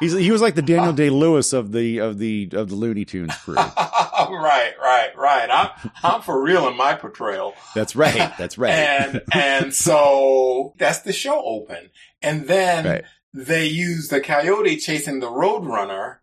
he's 0.00 0.12
he 0.12 0.30
was 0.30 0.40
like 0.42 0.54
the 0.54 0.62
Daniel 0.62 0.92
Day 0.92 1.10
Lewis 1.10 1.52
of 1.52 1.72
the 1.72 1.98
of 1.98 2.18
the 2.18 2.50
of 2.52 2.68
the 2.68 2.74
Looney 2.76 3.04
Tunes 3.04 3.34
crew. 3.38 3.54
right, 3.56 4.72
right, 4.80 5.10
right. 5.16 5.48
I'm 5.50 5.90
I'm 6.02 6.22
for 6.22 6.42
real 6.42 6.68
in 6.68 6.76
my 6.76 6.94
portrayal. 6.94 7.54
That's 7.74 7.96
right. 7.96 8.32
That's 8.38 8.58
right. 8.58 8.72
And 8.72 9.22
and 9.32 9.74
so 9.74 10.74
that's 10.78 11.00
the 11.00 11.12
show 11.12 11.42
open. 11.44 11.90
And 12.22 12.46
then 12.48 12.84
Right. 12.84 13.04
they 13.34 13.66
use 13.66 14.08
the 14.08 14.20
coyote 14.20 14.76
chasing 14.78 15.20
the 15.20 15.30
roadrunner 15.30 16.16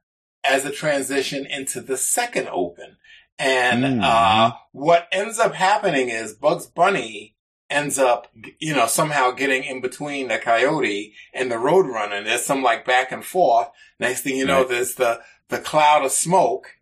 as 0.44 0.66
a 0.66 0.72
transition 0.72 1.46
into 1.46 1.82
the 1.82 1.98
second 1.98 2.48
open. 2.50 2.98
And 3.40 3.84
Mm. 3.84 4.04
uh 4.04 4.54
what 4.72 5.08
ends 5.12 5.40
up 5.40 5.54
happening 5.56 6.10
is 6.10 6.34
Bugs 6.34 6.66
Bunny 6.68 7.36
ends 7.70 7.98
up, 7.98 8.28
you 8.60 8.76
know, 8.76 8.86
somehow 8.86 9.32
getting 9.32 9.64
in 9.64 9.82
between 9.82 10.28
the 10.28 10.38
coyote 10.38 11.14
and 11.34 11.50
the 11.52 11.56
roadrunner. 11.56 12.14
And 12.20 12.28
there's 12.28 12.46
some 12.46 12.62
like 12.62 12.86
back 12.86 13.12
and 13.12 13.26
forth. 13.26 13.70
Next 14.00 14.22
thing 14.22 14.36
you 14.38 14.46
know, 14.46 14.60
Right. 14.60 14.70
there's 14.70 14.96
the 14.96 15.22
the 15.50 15.60
cloud 15.60 16.06
of 16.06 16.12
smoke 16.12 16.78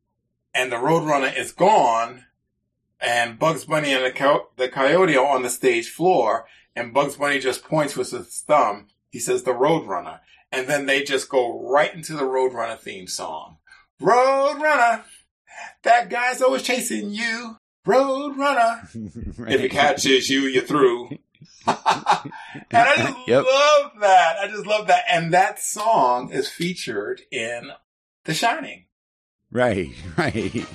and 0.53 0.71
the 0.71 0.75
roadrunner 0.77 1.35
is 1.35 1.51
gone 1.51 2.25
and 2.99 3.39
Bugs 3.39 3.65
Bunny 3.65 3.91
and 3.93 4.05
the, 4.05 4.11
co- 4.11 4.49
the 4.57 4.69
coyote 4.69 5.17
are 5.17 5.25
on 5.27 5.41
the 5.41 5.49
stage 5.49 5.89
floor, 5.89 6.45
and 6.75 6.93
Bugs 6.93 7.15
Bunny 7.17 7.39
just 7.39 7.63
points 7.63 7.97
with 7.97 8.11
his 8.11 8.41
thumb. 8.41 8.89
He 9.09 9.17
says 9.19 9.41
the 9.41 9.53
Roadrunner, 9.55 10.19
and 10.51 10.67
then 10.67 10.85
they 10.85 11.03
just 11.03 11.29
go 11.29 11.69
right 11.69 11.93
into 11.93 12.13
the 12.13 12.23
Roadrunner 12.23 12.77
theme 12.79 13.07
song. 13.07 13.57
Roadrunner, 14.01 15.03
that 15.83 16.09
guy's 16.09 16.41
always 16.41 16.63
chasing 16.63 17.09
you. 17.11 17.57
Roadrunner, 17.87 19.37
Right. 19.37 19.53
if 19.53 19.61
he 19.61 19.69
catches 19.69 20.29
you, 20.29 20.41
you're 20.41 20.63
through. 20.63 21.09
and 21.67 21.77
I 22.71 22.95
just 22.97 23.27
Yep. 23.27 23.45
love 23.45 23.91
that. 24.01 24.39
I 24.39 24.47
just 24.47 24.65
love 24.65 24.87
that. 24.87 25.03
And 25.09 25.33
that 25.33 25.61
song 25.61 26.31
is 26.31 26.47
featured 26.49 27.21
in 27.31 27.71
The 28.25 28.33
Shining. 28.33 28.85
Right, 29.53 29.91
right. 30.17 30.65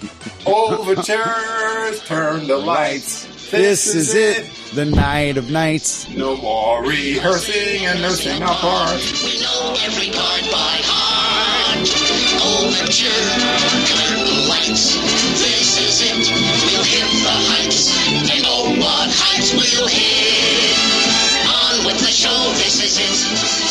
Overtures, 0.45 2.05
turn 2.05 2.47
the 2.47 2.59
lights. 2.59 3.25
This 3.51 3.95
is 3.95 4.15
it, 4.15 4.45
the 4.75 4.85
night 4.85 5.39
of 5.39 5.51
nights. 5.51 6.11
No 6.11 6.37
more 6.37 6.83
rehearsing 6.85 7.87
and 7.87 8.03
nursing 8.03 8.43
our 8.43 8.55
parts. 8.55 9.25
We 9.25 9.41
know 9.41 9.77
every 9.81 10.11
part 10.13 10.43
by 10.53 10.77
heart. 10.85 11.89
Overture, 12.37 13.09
turn 13.89 14.19
the 14.29 14.49
lights. 14.51 14.93
This 15.41 15.81
is 15.81 16.03
it. 16.13 16.29
We'll 16.69 16.85
hit 16.85 17.09
the 17.25 17.33
heights. 17.49 17.97
And 18.29 18.45
oh, 18.45 18.77
what 18.77 19.09
heights 19.09 19.55
we'll 19.55 19.89
hit. 19.89 20.77
On 21.49 21.87
with 21.87 21.99
the 21.99 22.13
show. 22.13 22.53
This 22.61 22.83
is 22.83 22.99
it. 22.99 23.66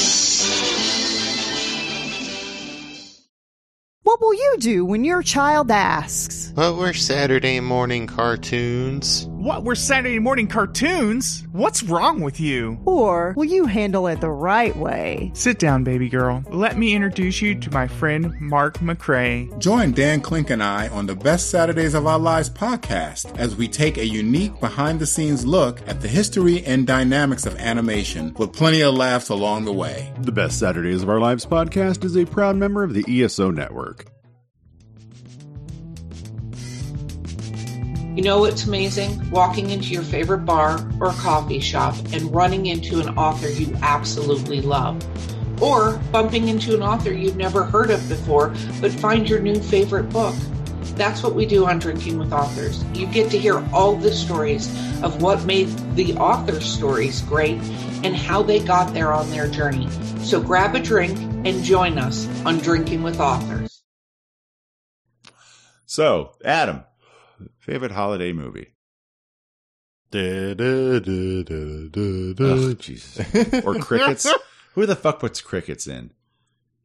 What 4.06 4.22
will 4.22 4.36
you 4.36 4.58
do 4.60 4.86
when 4.86 5.04
your 5.04 5.24
child 5.24 5.72
asks? 5.72 6.52
What 6.54 6.76
were 6.76 6.94
Saturday 6.94 7.60
morning 7.60 8.06
cartoons? 8.06 9.28
What 9.46 9.64
were 9.64 9.76
Saturday 9.76 10.18
morning 10.18 10.48
cartoons? 10.48 11.46
What's 11.52 11.84
wrong 11.84 12.22
with 12.22 12.40
you? 12.40 12.80
Or 12.84 13.36
will 13.38 13.46
you 13.46 13.68
handle 13.68 14.08
it 14.08 14.20
the 14.20 14.32
right 14.32 14.76
way? 14.76 15.30
Sit 15.36 15.60
down, 15.60 15.84
baby 15.84 16.10
girl. 16.10 16.44
Let 16.50 16.80
me 16.80 16.96
introduce 16.96 17.44
you 17.44 17.54
to 17.60 17.70
my 17.70 17.88
friend 17.88 18.34
Mark 18.42 18.80
McCrae. 18.80 19.56
Join 19.60 19.92
Dan 19.92 20.22
Klink 20.22 20.50
and 20.50 20.64
I 20.64 20.88
on 20.88 21.06
the 21.06 21.14
Best 21.14 21.52
Saturdays 21.52 21.94
of 21.94 22.08
Our 22.08 22.18
Lives 22.18 22.50
podcast 22.50 23.38
as 23.38 23.56
we 23.56 23.68
take 23.68 24.00
a 24.00 24.08
unique 24.08 24.60
behind 24.60 25.00
the 25.00 25.06
scenes 25.06 25.46
look 25.46 25.80
at 25.88 26.02
the 26.02 26.08
history 26.08 26.66
and 26.66 26.88
dynamics 26.88 27.46
of 27.46 27.56
animation 27.58 28.34
with 28.40 28.52
plenty 28.52 28.82
of 28.82 28.96
laughs 28.96 29.30
along 29.30 29.66
the 29.66 29.74
way. 29.74 30.12
The 30.22 30.32
Best 30.32 30.58
Saturdays 30.58 31.04
of 31.04 31.10
Our 31.10 31.20
Lives 31.20 31.46
podcast 31.46 32.04
is 32.04 32.18
a 32.18 32.26
proud 32.26 32.56
member 32.56 32.82
of 32.82 32.96
the 32.96 33.06
ESO 33.08 33.52
network. 33.52 34.08
You 38.16 38.22
know 38.22 38.40
what's 38.40 38.64
amazing? 38.64 39.30
Walking 39.30 39.72
into 39.72 39.90
your 39.90 40.02
favorite 40.02 40.46
bar 40.46 40.80
or 41.02 41.12
coffee 41.12 41.60
shop 41.60 41.96
and 42.14 42.34
running 42.34 42.68
into 42.68 43.02
an 43.02 43.10
author 43.18 43.50
you 43.50 43.76
absolutely 43.82 44.62
love. 44.62 45.04
Or 45.62 45.98
bumping 46.14 46.48
into 46.48 46.74
an 46.76 46.82
author 46.82 47.12
you've 47.12 47.36
never 47.36 47.66
heard 47.66 47.92
of 47.92 48.08
before, 48.08 48.56
but 48.80 48.94
find 48.94 49.30
your 49.30 49.42
new 49.42 49.62
favorite 49.62 50.10
book. 50.12 50.34
That's 50.96 51.24
what 51.24 51.36
we 51.36 51.46
do 51.46 51.66
on 51.66 51.78
Drinking 51.78 52.18
with 52.18 52.32
Authors. 52.32 52.86
You 52.94 53.06
get 53.08 53.30
to 53.32 53.38
hear 53.38 53.62
all 53.74 53.98
the 53.98 54.14
stories 54.14 54.70
of 55.04 55.22
what 55.22 55.44
made 55.44 55.68
the 55.96 56.14
author's 56.14 56.66
stories 56.66 57.22
great 57.24 57.60
and 58.06 58.16
how 58.16 58.42
they 58.42 58.60
got 58.62 58.94
there 58.94 59.12
on 59.12 59.30
their 59.30 59.50
journey. 59.50 59.90
So 60.20 60.40
grab 60.40 60.74
a 60.74 60.80
drink 60.80 61.20
and 61.46 61.62
join 61.66 61.98
us 61.98 62.30
on 62.46 62.60
Drinking 62.60 63.04
with 63.04 63.20
Authors. 63.20 63.84
So, 65.86 66.32
Adam, 66.46 66.86
favorite 67.66 67.92
holiday 67.92 68.32
movie? 68.32 68.74
Ugh, 72.40 72.80
Jesus. 72.80 73.64
Or 73.66 73.76
crickets? 73.80 74.32
Who 74.74 74.86
the 74.86 74.96
fuck 74.96 75.20
puts 75.20 75.42
crickets 75.42 75.88
in? 75.88 76.12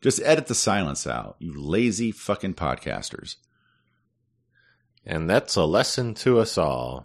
Just 0.01 0.23
edit 0.25 0.47
the 0.47 0.55
silence 0.55 1.07
out, 1.07 1.37
you 1.38 1.53
lazy 1.53 2.11
fucking 2.12 2.55
podcasters. 2.55 3.37
And 5.05 5.29
that's 5.29 5.57
a 5.57 5.64
lesson 5.64 6.14
to 6.14 6.38
us 6.38 6.57
all. 6.57 7.05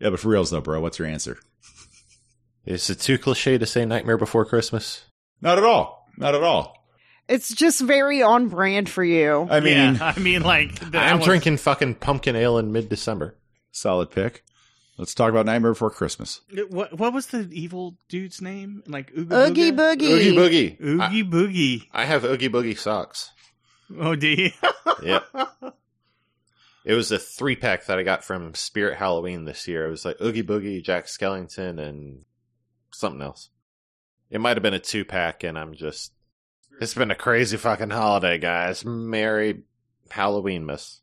Yeah, 0.00 0.10
but 0.10 0.20
for 0.20 0.30
reals 0.30 0.50
though, 0.50 0.62
bro, 0.62 0.80
what's 0.80 0.98
your 0.98 1.08
answer? 1.08 1.38
Is 2.64 2.88
it 2.88 3.00
too 3.00 3.18
cliche 3.18 3.58
to 3.58 3.66
say 3.66 3.84
Nightmare 3.84 4.16
Before 4.16 4.46
Christmas? 4.46 5.04
Not 5.42 5.58
at 5.58 5.64
all. 5.64 6.08
Not 6.16 6.34
at 6.34 6.42
all. 6.42 6.81
It's 7.28 7.54
just 7.54 7.80
very 7.80 8.22
on 8.22 8.48
brand 8.48 8.88
for 8.88 9.04
you. 9.04 9.46
I 9.50 9.60
mean, 9.60 9.94
yeah, 9.96 10.12
I 10.16 10.18
mean, 10.18 10.42
like 10.42 10.78
that 10.90 11.10
I'm 11.12 11.18
was- 11.18 11.26
drinking 11.26 11.58
fucking 11.58 11.96
pumpkin 11.96 12.36
ale 12.36 12.58
in 12.58 12.72
mid 12.72 12.88
December. 12.88 13.36
solid 13.70 14.10
pick. 14.10 14.44
Let's 14.98 15.14
talk 15.14 15.30
about 15.30 15.46
Nightmare 15.46 15.72
Before 15.72 15.90
Christmas. 15.90 16.42
Uh, 16.56 16.62
what 16.68 16.98
what 16.98 17.12
was 17.14 17.26
the 17.28 17.48
evil 17.50 17.96
dude's 18.08 18.42
name? 18.42 18.82
Like 18.86 19.12
Ooga 19.14 19.48
Oogie 19.48 19.72
Booga? 19.72 19.96
Boogie. 19.96 20.36
Oogie 20.36 20.76
Boogie. 20.78 20.80
Oogie 20.84 21.24
Boogie. 21.24 21.82
I, 21.92 22.02
I 22.02 22.04
have 22.04 22.24
Oogie 22.24 22.50
Boogie 22.50 22.76
socks. 22.78 23.30
Oh, 23.98 24.14
do 24.14 24.28
you? 24.28 24.50
Yep. 25.02 25.24
It 26.84 26.94
was 26.94 27.10
a 27.12 27.18
three 27.18 27.56
pack 27.56 27.86
that 27.86 27.98
I 27.98 28.02
got 28.02 28.24
from 28.24 28.54
Spirit 28.54 28.98
Halloween 28.98 29.44
this 29.44 29.66
year. 29.68 29.86
It 29.86 29.90
was 29.90 30.04
like 30.04 30.20
Oogie 30.20 30.42
Boogie, 30.42 30.82
Jack 30.82 31.06
Skellington, 31.06 31.78
and 31.80 32.24
something 32.92 33.22
else. 33.22 33.50
It 34.30 34.40
might 34.40 34.56
have 34.56 34.62
been 34.62 34.74
a 34.74 34.78
two 34.80 35.04
pack, 35.04 35.42
and 35.44 35.56
I'm 35.58 35.74
just. 35.74 36.12
It's 36.82 36.94
been 36.94 37.12
a 37.12 37.14
crazy 37.14 37.56
fucking 37.56 37.90
holiday, 37.90 38.38
guys. 38.38 38.84
Merry 38.84 39.62
Halloween, 40.10 40.66
miss. 40.66 40.98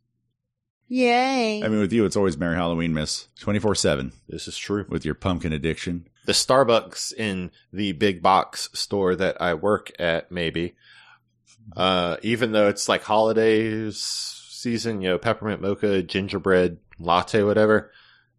Yay. 0.90 1.64
I 1.64 1.70
mean, 1.70 1.80
with 1.80 1.94
you, 1.94 2.04
it's 2.04 2.18
always 2.18 2.38
Merry 2.38 2.58
Halloween, 2.58 2.94
Miss. 2.94 3.30
24 3.40 3.76
7 3.76 4.12
This 4.28 4.50
is 4.50 4.58
true. 4.58 4.86
with 4.90 5.06
your 5.06 5.16
pumpkin 5.16 5.54
addiction. 5.54 6.10
the 6.26 6.34
Starbucks 6.34 7.14
in 7.14 7.52
the 7.72 7.94
big 7.94 8.22
box 8.22 8.70
store 8.74 9.16
that 9.16 9.42
I 9.42 9.54
work 9.54 9.94
at, 9.98 10.30
maybe, 10.30 10.76
uh, 11.78 12.18
even 12.24 12.52
though 12.52 12.68
it's 12.68 12.90
like 12.90 13.04
holidays 13.04 14.02
season, 14.02 15.02
you 15.02 15.08
know, 15.08 15.18
peppermint 15.18 15.62
mocha, 15.62 16.04
gingerbread 16.04 16.80
latte, 17.00 17.42
whatever, 17.44 17.90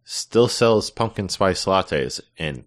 still 0.05 0.49
sells 0.49 0.91
pumpkin 0.91 1.31
spice 1.31 1.65
lattes. 1.65 2.21
And 2.37 2.65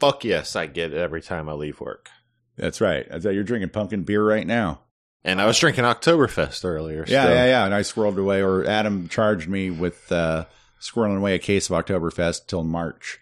fuck 0.00 0.24
yes, 0.24 0.56
I 0.56 0.64
get 0.64 0.94
it 0.94 0.98
every 0.98 1.20
time 1.20 1.50
I 1.50 1.52
leave 1.52 1.80
work. 1.80 2.08
That's 2.56 2.80
right. 2.80 3.06
I 3.12 3.18
thought 3.18 3.34
you're 3.34 3.44
drinking 3.44 3.70
pumpkin 3.70 4.02
beer 4.04 4.24
right 4.24 4.46
now. 4.46 4.80
And 5.24 5.40
I 5.40 5.46
was 5.46 5.58
drinking 5.58 5.84
Oktoberfest 5.84 6.64
earlier. 6.64 7.04
Yeah, 7.08 7.24
so- 7.24 7.30
yeah, 7.30 7.44
yeah. 7.46 7.64
And 7.64 7.74
I 7.74 7.80
squirreled 7.80 8.16
away, 8.18 8.42
or 8.42 8.64
Adam 8.64 9.08
charged 9.08 9.48
me 9.48 9.70
with 9.70 10.10
uh, 10.12 10.44
squirreling 10.80 11.18
away 11.18 11.34
a 11.34 11.38
case 11.38 11.68
of 11.68 11.76
Oktoberfest 11.84 12.46
till 12.46 12.62
March. 12.64 13.18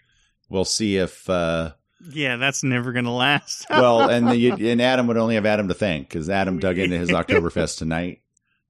We'll 0.49 0.65
see 0.65 0.97
if. 0.97 1.27
Uh, 1.29 1.71
Yeah, 2.11 2.37
that's 2.37 2.63
never 2.63 2.91
going 2.93 3.05
to 3.05 3.11
last. 3.11 3.65
well, 3.69 4.07
and 4.09 4.29
the, 4.29 4.71
and 4.71 4.81
Adam 4.81 5.07
would 5.07 5.17
only 5.17 5.35
have 5.35 5.47
Adam 5.47 5.67
to 5.69 5.73
thank 5.73 6.07
because 6.07 6.29
Adam 6.29 6.59
dug 6.59 6.77
into 6.77 6.97
his 6.97 7.09
Oktoberfest 7.11 7.79
tonight. 7.79 8.21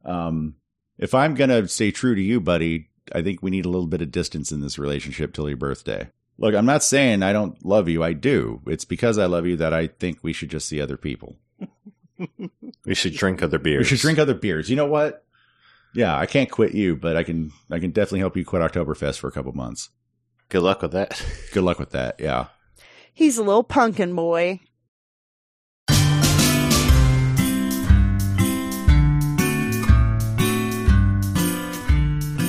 Um, 0.06 0.56
if 0.98 1.14
I'm 1.14 1.34
gonna 1.36 1.68
stay 1.68 1.92
true 1.92 2.16
to 2.16 2.22
you, 2.22 2.40
buddy, 2.40 2.90
I 3.14 3.22
think 3.22 3.42
we 3.44 3.52
need 3.52 3.66
a 3.66 3.70
little 3.70 3.88
bit 3.88 4.02
of 4.02 4.12
distance 4.12 4.52
in 4.54 4.62
this 4.62 4.80
relationship 4.80 5.34
till 5.34 5.50
your 5.50 5.58
birthday. 5.58 6.08
Look, 6.38 6.54
I'm 6.54 6.66
not 6.66 6.84
saying 6.84 7.24
I 7.24 7.32
don't 7.32 7.64
love 7.66 7.88
you. 7.88 8.04
I 8.04 8.14
do. 8.14 8.62
It's 8.68 8.86
because 8.86 9.18
I 9.18 9.26
love 9.26 9.46
you 9.46 9.56
that 9.58 9.74
I 9.74 9.88
think 9.88 10.20
we 10.22 10.34
should 10.34 10.50
just 10.50 10.68
see 10.68 10.82
other 10.82 10.98
people. 10.98 11.38
We 12.86 12.96
should 12.96 13.14
drink 13.14 13.42
other 13.42 13.60
beers. 13.60 13.80
We 13.80 13.86
should 13.86 14.00
drink 14.00 14.20
other 14.20 14.34
beers. 14.34 14.70
You 14.70 14.76
know 14.76 14.86
what? 14.86 15.26
Yeah, 15.94 16.18
I 16.18 16.26
can't 16.26 16.52
quit 16.52 16.74
you, 16.74 16.96
but 16.96 17.16
I 17.16 17.24
can. 17.24 17.52
I 17.72 17.80
can 17.80 17.92
definitely 17.92 18.20
help 18.20 18.36
you 18.38 18.46
quit 18.46 18.62
Oktoberfest 18.62 19.20
for 19.20 19.28
a 19.28 19.32
couple 19.32 19.52
months. 19.54 19.90
Good 20.50 20.62
luck 20.62 20.82
with 20.82 20.92
that. 20.92 21.22
Good 21.54 21.64
luck 21.64 21.80
with 21.80 21.92
that. 21.92 22.20
Yeah. 22.20 22.48
He's 23.14 23.38
a 23.38 23.44
little 23.44 23.64
pumpkin 23.64 24.14
boy. 24.16 24.60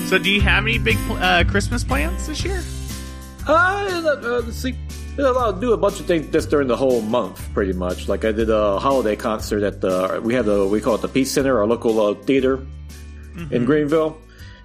So, 0.08 0.18
do 0.18 0.30
you 0.30 0.40
have 0.40 0.64
any 0.64 0.78
big 0.78 0.98
uh, 1.10 1.44
Christmas 1.48 1.82
plans 1.82 2.26
this 2.26 2.44
year? 2.44 2.62
Uh, 3.46 4.16
uh, 4.22 4.50
see, 4.50 4.76
I'll 5.18 5.52
do 5.52 5.72
a 5.72 5.76
bunch 5.76 6.00
of 6.00 6.06
things 6.06 6.30
just 6.32 6.50
during 6.50 6.66
the 6.66 6.76
whole 6.76 7.00
month, 7.00 7.40
pretty 7.54 7.72
much. 7.72 8.08
Like 8.08 8.24
I 8.24 8.32
did 8.32 8.50
a 8.50 8.78
holiday 8.78 9.16
concert 9.16 9.62
at 9.62 9.80
the 9.80 10.20
we 10.22 10.34
have 10.34 10.46
the 10.46 10.66
we 10.66 10.80
call 10.80 10.96
it 10.96 11.02
the 11.02 11.08
Peace 11.08 11.30
Center, 11.30 11.58
our 11.58 11.66
local 11.66 12.00
uh, 12.00 12.14
theater 12.14 12.66
in 13.50 13.64
Greenville. 13.64 14.18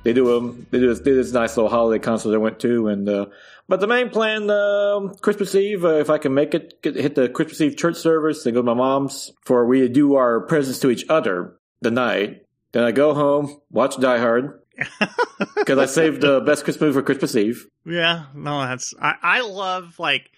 They 0.04 0.14
do 0.14 0.36
um 0.36 0.66
they 0.72 0.80
do 0.80 0.88
this, 0.88 1.00
they 1.00 1.12
do 1.12 1.16
this 1.16 1.32
nice 1.32 1.56
little 1.58 1.70
holiday 1.70 2.04
concert 2.04 2.34
I 2.34 2.38
went 2.38 2.60
to, 2.62 2.88
and 2.88 3.08
uh, 3.08 3.26
but 3.68 3.82
the 3.82 3.88
main 3.88 4.10
plan 4.10 4.50
um 4.50 5.14
Christmas 5.22 5.54
Eve, 5.54 5.86
uh, 5.86 5.96
if 5.96 6.10
I 6.10 6.18
can 6.18 6.34
make 6.34 6.56
it, 6.56 6.82
get, 6.82 6.96
hit 6.96 7.16
the 7.16 7.30
Christmas 7.30 7.62
Eve 7.62 7.78
church 7.78 7.98
service, 7.98 8.44
then 8.44 8.54
go 8.54 8.62
to 8.62 8.66
my 8.66 8.74
mom's 8.74 9.32
for 9.46 9.66
we 9.66 9.88
do 9.90 10.16
our 10.16 10.42
presents 10.42 10.80
to 10.80 10.90
each 10.90 11.06
other 11.08 11.56
the 11.82 11.92
night. 11.92 12.46
Then 12.72 12.84
I 12.84 12.92
go 12.92 13.14
home, 13.14 13.62
watch 13.70 13.98
Die 14.00 14.18
Hard. 14.18 14.61
Because 15.56 15.78
I 15.78 15.86
saved 15.86 16.22
the 16.22 16.40
best 16.42 16.64
Christmas 16.64 16.82
movie 16.82 16.94
for 16.94 17.02
Christmas 17.02 17.36
Eve. 17.36 17.68
Yeah, 17.86 18.26
no, 18.34 18.62
that's 18.62 18.94
I, 19.02 19.16
I 19.22 19.42
love 19.42 20.00
like 20.00 20.32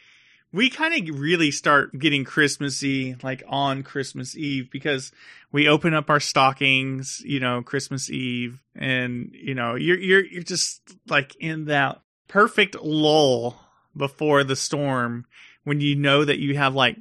we 0.54 0.70
kind 0.70 1.10
of 1.10 1.20
really 1.20 1.52
start 1.52 1.98
getting 1.98 2.24
Christmassy 2.24 3.16
like 3.24 3.44
on 3.48 3.84
Christmas 3.84 4.38
Eve 4.38 4.70
because 4.72 5.12
we 5.52 5.68
open 5.68 5.94
up 5.94 6.10
our 6.10 6.20
stockings, 6.20 7.22
you 7.26 7.40
know, 7.40 7.62
Christmas 7.64 8.10
Eve, 8.10 8.62
and 8.76 9.32
you 9.34 9.56
know 9.56 9.76
you're 9.76 10.00
you're 10.00 10.26
you're 10.26 10.44
just 10.44 10.82
like 11.08 11.36
in 11.40 11.66
that 11.66 12.02
perfect 12.28 12.76
lull 12.82 13.60
before 13.96 14.44
the 14.44 14.56
storm 14.56 15.26
when 15.64 15.82
you 15.82 15.96
know 15.96 16.24
that 16.24 16.40
you 16.40 16.56
have 16.56 16.76
like 16.76 16.98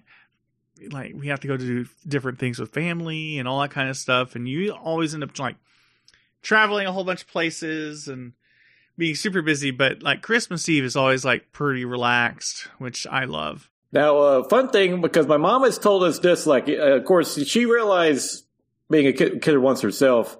like 0.90 1.14
we 1.14 1.28
have 1.28 1.40
to 1.40 1.48
go 1.48 1.56
to 1.56 1.64
do 1.64 1.86
different 2.06 2.38
things 2.38 2.58
with 2.58 2.72
family 2.72 3.38
and 3.38 3.46
all 3.46 3.60
that 3.60 3.70
kind 3.70 3.88
of 3.88 3.96
stuff, 3.96 4.34
and 4.34 4.48
you 4.48 4.72
always 4.72 5.14
end 5.14 5.22
up 5.22 5.38
like 5.38 5.56
traveling 6.42 6.86
a 6.86 6.92
whole 6.92 7.04
bunch 7.04 7.22
of 7.22 7.28
places 7.28 8.08
and 8.08 8.32
being 8.98 9.14
super 9.14 9.40
busy, 9.42 9.70
but 9.70 10.02
like 10.02 10.22
Christmas 10.22 10.68
Eve 10.68 10.84
is 10.84 10.96
always 10.96 11.24
like 11.24 11.52
pretty 11.52 11.84
relaxed, 11.84 12.68
which 12.78 13.06
I 13.06 13.24
love. 13.24 13.70
Now, 13.92 14.18
uh, 14.18 14.44
fun 14.48 14.70
thing 14.70 15.00
because 15.00 15.26
my 15.26 15.36
mom 15.36 15.64
has 15.64 15.78
told 15.78 16.02
us 16.02 16.18
this. 16.18 16.46
Like, 16.46 16.68
uh, 16.68 16.72
of 16.96 17.04
course, 17.04 17.42
she 17.46 17.66
realized 17.66 18.44
being 18.90 19.06
a 19.06 19.12
kid, 19.12 19.40
kid 19.42 19.58
once 19.58 19.80
herself 19.80 20.36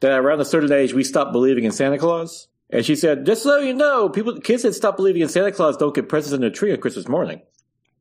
that 0.00 0.12
around 0.12 0.40
a 0.40 0.44
certain 0.44 0.72
age 0.72 0.92
we 0.92 1.04
stopped 1.04 1.32
believing 1.32 1.64
in 1.64 1.72
Santa 1.72 1.98
Claus. 1.98 2.48
And 2.68 2.84
she 2.84 2.96
said, 2.96 3.24
"Just 3.24 3.44
so 3.44 3.58
you 3.58 3.74
know, 3.74 4.08
people, 4.08 4.40
kids 4.40 4.64
that 4.64 4.74
stop 4.74 4.96
believing 4.96 5.22
in 5.22 5.28
Santa 5.28 5.52
Claus 5.52 5.76
don't 5.76 5.94
get 5.94 6.08
presents 6.08 6.34
in 6.34 6.40
their 6.40 6.50
tree 6.50 6.72
on 6.72 6.78
Christmas 6.80 7.06
morning. 7.06 7.40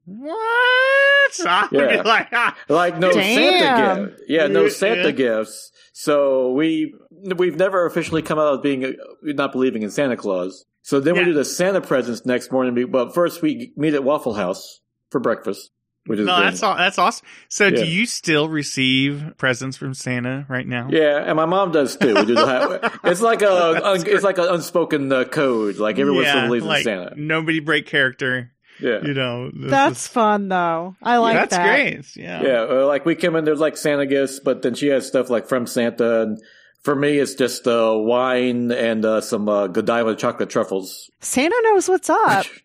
What? 0.05 1.39
I 1.45 1.67
Yeah. 1.71 2.01
like, 2.03 2.31
Like 2.69 2.99
no 2.99 3.11
Damn. 3.11 3.23
Santa 3.23 4.05
gift. 4.09 4.21
Yeah, 4.27 4.47
no 4.47 4.63
Yeah. 4.63 4.69
Santa 4.69 5.11
gifts. 5.11 5.71
So 5.93 6.51
we 6.51 6.95
we've 7.37 7.55
never 7.55 7.85
officially 7.85 8.21
come 8.21 8.39
out 8.39 8.53
of 8.55 8.61
being 8.63 8.83
uh, 8.85 8.91
not 9.23 9.51
believing 9.51 9.83
in 9.83 9.91
Santa 9.91 10.17
Claus. 10.17 10.65
So 10.81 10.99
then 10.99 11.15
Yeah. 11.15 11.21
we 11.21 11.25
do 11.25 11.33
the 11.33 11.45
Santa 11.45 11.81
presents 11.81 12.25
next 12.25 12.51
morning. 12.51 12.89
But 12.91 13.13
first 13.13 13.41
we 13.41 13.73
meet 13.75 13.93
at 13.93 14.03
Waffle 14.03 14.33
House 14.35 14.81
for 15.09 15.19
breakfast, 15.19 15.71
which 16.05 16.19
is 16.19 16.27
no, 16.27 16.37
good. 16.37 16.45
that's 16.45 16.61
all. 16.63 16.75
That's 16.77 16.99
awesome. 16.99 17.25
So, 17.49 17.67
Yeah. 17.67 17.83
do 17.83 17.85
you 17.85 18.05
still 18.05 18.49
receive 18.49 19.33
presents 19.37 19.77
from 19.77 19.93
Santa 19.93 20.45
right 20.49 20.67
now? 20.67 20.89
Yeah, 20.91 21.23
and 21.25 21.35
my 21.37 21.45
mom 21.45 21.71
does 21.71 21.95
too. 21.97 22.13
We 22.13 22.25
do 22.25 22.35
the, 22.35 22.91
it's 23.03 23.21
like 23.21 23.41
a 23.41 23.85
un, 23.85 24.03
it's 24.05 24.23
like 24.23 24.37
an 24.37 24.45
unspoken 24.49 25.11
uh, 25.11 25.23
code. 25.23 25.77
Like 25.77 25.97
everyone 25.97 26.25
still 26.25 26.45
believes 26.47 26.65
like, 26.65 26.79
in 26.79 26.83
Santa. 26.83 27.13
Nobody 27.15 27.59
break 27.59 27.87
character. 27.87 28.51
Yeah, 28.77 28.99
You 29.03 29.13
know, 29.13 29.51
That's 29.55 30.01
is- 30.01 30.07
fun 30.07 30.49
though. 30.49 30.97
I 31.01 31.15
like 31.17 31.35
that's 31.35 31.55
that. 31.55 31.63
great. 31.65 32.15
Yeah. 32.17 32.43
yeah. 32.43 32.61
Like 32.83 33.05
we 33.05 33.15
come 33.15 33.37
in, 33.37 33.45
there's 33.45 33.61
like 33.61 33.77
Santa 33.77 34.05
gifts, 34.05 34.41
but 34.41 34.63
then 34.63 34.75
she 34.75 34.87
has 34.87 35.07
stuff 35.07 35.29
like 35.29 35.47
from 35.47 35.65
Santa. 35.65 36.23
And 36.23 36.43
for 36.85 36.95
me, 36.95 37.17
it's 37.17 37.33
just 37.35 37.67
uh, 37.67 37.91
wine 37.97 38.71
and 38.71 39.03
uh, 39.03 39.19
some 39.21 39.49
uh, 39.49 39.67
Godiva 39.67 40.15
chocolate 40.15 40.49
truffles. 40.49 41.09
Santa 41.19 41.59
knows 41.65 41.89
what's 41.89 42.09
up. 42.09 42.45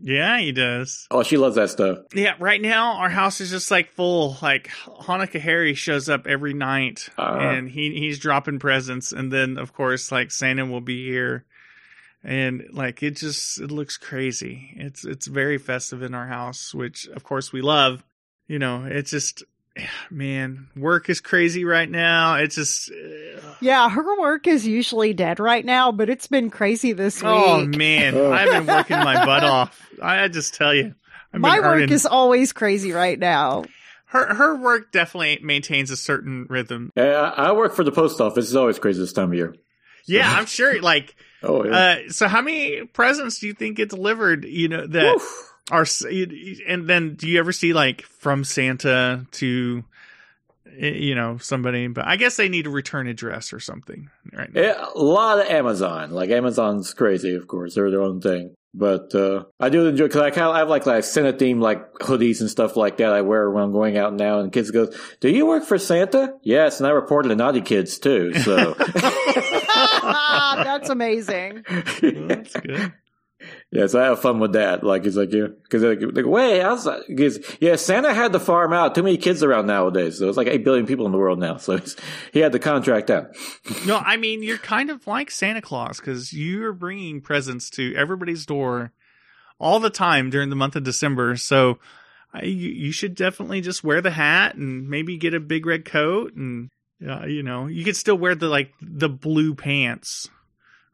Yeah, 0.00 0.38
he 0.38 0.52
does. 0.52 1.08
Oh, 1.10 1.24
she 1.24 1.36
loves 1.36 1.56
that 1.56 1.70
stuff. 1.70 1.98
Yeah, 2.14 2.34
right 2.38 2.62
now 2.62 2.98
our 2.98 3.08
house 3.08 3.40
is 3.40 3.50
just 3.50 3.68
like 3.68 3.90
full. 3.90 4.36
Like 4.40 4.68
Hanukkah 4.86 5.40
Harry 5.40 5.74
shows 5.74 6.08
up 6.08 6.28
every 6.28 6.54
night, 6.54 7.08
Uh. 7.18 7.38
and 7.40 7.68
he 7.68 7.98
he's 7.98 8.20
dropping 8.20 8.60
presents, 8.60 9.10
and 9.10 9.32
then 9.32 9.58
of 9.58 9.72
course 9.72 10.12
like 10.12 10.30
Santa 10.30 10.66
will 10.66 10.80
be 10.82 11.04
here, 11.04 11.46
and 12.22 12.64
like 12.72 13.02
it 13.02 13.16
just 13.16 13.60
it 13.60 13.72
looks 13.72 13.96
crazy. 13.96 14.70
It's 14.76 15.04
it's 15.04 15.26
very 15.26 15.58
festive 15.58 16.02
in 16.02 16.14
our 16.14 16.28
house, 16.28 16.72
which 16.72 17.08
of 17.08 17.24
course 17.24 17.52
we 17.52 17.60
love. 17.60 18.04
You 18.46 18.60
know, 18.60 18.84
it's 18.84 19.10
just 19.10 19.42
man, 20.10 20.68
work 20.76 21.08
is 21.08 21.20
crazy 21.20 21.64
right 21.64 21.90
now. 21.90 22.36
It's 22.36 22.54
just 22.54 22.90
uh, 22.90 23.40
Yeah, 23.60 23.88
her 23.88 24.18
work 24.20 24.46
is 24.46 24.66
usually 24.66 25.12
dead 25.14 25.40
right 25.40 25.64
now, 25.64 25.92
but 25.92 26.08
it's 26.10 26.26
been 26.26 26.50
crazy 26.50 26.92
this 26.92 27.22
week. 27.22 27.30
oh 27.32 27.64
man, 27.64 28.14
Oh. 28.16 28.32
I've 28.32 28.50
been 28.50 28.66
working 28.66 28.98
my 28.98 29.24
butt 29.24 29.44
off. 29.44 29.88
I 30.02 30.24
I 30.24 30.28
just 30.28 30.54
tell 30.54 30.74
you, 30.74 30.94
I've 31.32 31.40
My 31.40 31.56
been 31.56 31.64
work 31.64 31.74
earning- 31.76 31.90
is 31.92 32.06
always 32.06 32.52
crazy 32.52 32.92
right 32.92 33.18
now. 33.18 33.64
her 34.06 34.34
her 34.34 34.56
work 34.56 34.90
definitely 34.92 35.38
maintains 35.42 35.90
a 35.90 35.96
certain 35.96 36.46
rhythm. 36.48 36.90
Yeah, 36.96 37.20
I 37.36 37.48
I 37.48 37.52
work 37.52 37.74
for 37.74 37.84
the 37.84 37.92
post 37.92 38.20
office. 38.20 38.46
It's 38.46 38.54
always 38.54 38.78
crazy 38.78 39.00
this 39.00 39.12
time 39.12 39.30
of 39.32 39.34
year. 39.34 39.54
Yeah, 40.06 40.30
I'm 40.30 40.46
sure. 40.46 40.80
Like, 40.80 41.14
Oh 41.42 41.64
yeah. 41.64 41.76
uh, 42.06 42.10
so 42.10 42.26
how 42.26 42.40
many 42.40 42.84
presents 42.86 43.38
do 43.40 43.46
you 43.46 43.52
think 43.52 43.76
get 43.76 43.90
delivered? 43.90 44.44
You 44.44 44.68
know 44.68 44.86
that 44.86 45.14
Woof. 45.14 45.47
Are, 45.70 45.86
and 46.66 46.86
then 46.88 47.14
do 47.14 47.28
you 47.28 47.38
ever 47.38 47.52
see 47.52 47.72
like 47.72 48.02
from 48.02 48.44
Santa 48.44 49.26
to, 49.32 49.84
you 50.78 51.14
know, 51.14 51.38
somebody? 51.38 51.86
But 51.88 52.06
I 52.06 52.16
guess 52.16 52.36
they 52.36 52.48
need 52.48 52.66
a 52.66 52.70
return 52.70 53.06
address 53.06 53.52
or 53.52 53.60
something, 53.60 54.10
right? 54.32 54.52
now. 54.52 54.60
Yeah, 54.60 54.86
a 54.94 54.98
lot 54.98 55.40
of 55.40 55.46
Amazon. 55.46 56.10
Like 56.10 56.30
Amazon's 56.30 56.94
crazy, 56.94 57.34
of 57.34 57.46
course. 57.46 57.74
They're 57.74 57.90
their 57.90 58.02
own 58.02 58.20
thing. 58.20 58.54
But 58.74 59.14
uh, 59.14 59.44
I 59.58 59.70
do 59.70 59.86
enjoy 59.86 60.04
because 60.04 60.20
I 60.20 60.30
kind 60.30 60.46
of 60.46 60.54
have 60.54 60.68
like 60.68 60.84
like 60.84 61.02
Santa 61.02 61.32
themed 61.32 61.60
like 61.60 61.94
hoodies 61.94 62.40
and 62.40 62.50
stuff 62.50 62.76
like 62.76 62.98
that. 62.98 63.12
I 63.12 63.22
wear 63.22 63.50
when 63.50 63.64
I'm 63.64 63.72
going 63.72 63.96
out 63.96 64.12
now, 64.12 64.40
and 64.40 64.52
kids 64.52 64.70
goes, 64.70 64.94
"Do 65.20 65.30
you 65.30 65.46
work 65.46 65.64
for 65.64 65.78
Santa?" 65.78 66.34
Yes, 66.42 66.78
and 66.78 66.86
I 66.86 66.90
reported 66.90 67.30
to 67.30 67.34
naughty 67.36 67.62
kids 67.62 67.98
too. 67.98 68.34
So 68.34 68.74
That's 70.78 70.90
amazing. 70.90 71.64
That's 72.02 72.52
good. 72.52 72.92
Yeah, 73.70 73.86
so 73.86 74.00
I 74.00 74.06
have 74.06 74.20
fun 74.20 74.40
with 74.40 74.52
that. 74.54 74.82
Like 74.82 75.04
it's 75.04 75.16
like 75.16 75.32
yeah, 75.32 75.46
because 75.62 75.82
like, 75.82 76.00
like 76.00 76.26
wait, 76.26 76.60
how's 76.60 76.84
that? 76.84 77.02
Because 77.06 77.38
yeah, 77.60 77.76
Santa 77.76 78.12
had 78.12 78.32
to 78.32 78.40
farm 78.40 78.72
out. 78.72 78.94
Too 78.94 79.02
many 79.02 79.16
kids 79.16 79.42
around 79.42 79.66
nowadays. 79.66 80.18
So 80.18 80.28
it's 80.28 80.36
like 80.36 80.46
eight 80.48 80.64
billion 80.64 80.86
people 80.86 81.06
in 81.06 81.12
the 81.12 81.18
world 81.18 81.38
now. 81.38 81.56
So 81.56 81.80
he 82.32 82.40
had 82.40 82.52
to 82.52 82.58
contract 82.58 83.10
out. 83.10 83.36
No, 83.86 83.98
I 83.98 84.16
mean 84.16 84.42
you're 84.42 84.58
kind 84.58 84.90
of 84.90 85.06
like 85.06 85.30
Santa 85.30 85.62
Claus 85.62 85.98
because 85.98 86.32
you're 86.32 86.72
bringing 86.72 87.20
presents 87.20 87.70
to 87.70 87.94
everybody's 87.94 88.46
door 88.46 88.92
all 89.58 89.80
the 89.80 89.90
time 89.90 90.30
during 90.30 90.50
the 90.50 90.56
month 90.56 90.76
of 90.76 90.84
December. 90.84 91.36
So 91.36 91.78
I, 92.32 92.42
you, 92.42 92.70
you 92.70 92.92
should 92.92 93.14
definitely 93.14 93.60
just 93.60 93.82
wear 93.84 94.00
the 94.00 94.10
hat 94.10 94.54
and 94.54 94.88
maybe 94.88 95.16
get 95.16 95.34
a 95.34 95.40
big 95.40 95.64
red 95.66 95.84
coat 95.84 96.34
and 96.34 96.70
uh, 97.08 97.26
you 97.26 97.42
know 97.42 97.66
you 97.66 97.84
could 97.84 97.96
still 97.96 98.18
wear 98.18 98.34
the 98.34 98.48
like 98.48 98.72
the 98.82 99.08
blue 99.08 99.54
pants 99.54 100.28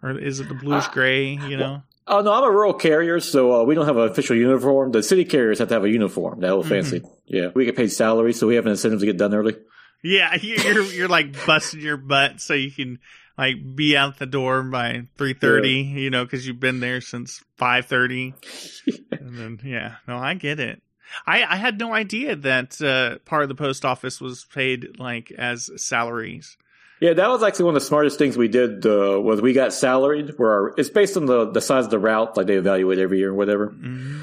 or 0.02 0.18
is 0.18 0.38
it 0.38 0.48
the 0.48 0.54
bluish 0.54 0.84
Uh, 0.86 0.92
gray? 0.92 1.30
You 1.30 1.56
know, 1.56 1.82
Oh 2.06 2.20
no, 2.20 2.32
I'm 2.32 2.44
a 2.44 2.50
rural 2.50 2.74
carrier, 2.74 3.18
so 3.20 3.60
uh, 3.60 3.64
we 3.64 3.74
don't 3.74 3.86
have 3.86 3.96
an 3.96 4.08
official 4.10 4.36
uniform. 4.36 4.92
The 4.92 5.02
city 5.02 5.24
carriers 5.24 5.58
have 5.58 5.68
to 5.68 5.74
have 5.74 5.84
a 5.84 5.88
uniform. 5.90 6.40
That 6.40 6.50
old 6.50 6.68
fancy. 6.68 7.02
Yeah, 7.26 7.48
we 7.54 7.64
get 7.64 7.76
paid 7.76 7.90
salary, 7.92 8.32
so 8.34 8.46
we 8.46 8.56
have 8.56 8.66
an 8.66 8.72
incentive 8.72 9.00
to 9.00 9.06
get 9.06 9.16
done 9.16 9.34
early. 9.34 9.56
Yeah, 10.02 10.34
you- 10.40 10.56
you're 10.56 10.82
you're 10.84 11.08
like 11.08 11.46
busting 11.46 11.80
your 11.80 11.96
butt 11.96 12.40
so 12.42 12.52
you 12.54 12.70
can 12.70 12.98
like 13.38 13.56
be 13.74 13.96
out 13.96 14.18
the 14.18 14.26
door 14.26 14.62
by 14.62 15.04
three 15.16 15.32
thirty. 15.34 15.80
You 15.80 16.10
know, 16.10 16.24
because 16.24 16.46
you've 16.46 16.60
been 16.60 16.80
there 16.80 17.00
since 17.00 17.42
five 17.56 17.86
thirty. 17.86 18.34
and 19.10 19.38
then 19.38 19.60
yeah, 19.64 19.94
no, 20.06 20.18
I 20.18 20.34
get 20.34 20.60
it. 20.60 20.82
I 21.26 21.42
I 21.44 21.56
had 21.56 21.78
no 21.78 21.94
idea 21.94 22.36
that 22.36 22.82
uh, 22.82 23.18
part 23.24 23.44
of 23.44 23.48
the 23.48 23.54
post 23.54 23.84
office 23.86 24.20
was 24.20 24.44
paid 24.52 24.98
like 24.98 25.30
as 25.32 25.70
salaries. 25.82 26.58
Yeah, 27.00 27.12
that 27.14 27.28
was 27.28 27.42
actually 27.42 27.66
one 27.66 27.76
of 27.76 27.82
the 27.82 27.86
smartest 27.86 28.18
things 28.18 28.36
we 28.36 28.48
did. 28.48 28.86
Uh, 28.86 29.20
was 29.20 29.42
we 29.42 29.52
got 29.52 29.72
salaried. 29.72 30.34
Where 30.36 30.50
our, 30.50 30.74
it's 30.76 30.90
based 30.90 31.16
on 31.16 31.26
the 31.26 31.50
the 31.50 31.60
size 31.60 31.84
of 31.84 31.90
the 31.90 31.98
route, 31.98 32.36
like 32.36 32.46
they 32.46 32.54
evaluate 32.56 32.98
every 32.98 33.18
year 33.18 33.30
or 33.30 33.34
whatever. 33.34 33.68
Mm. 33.68 34.20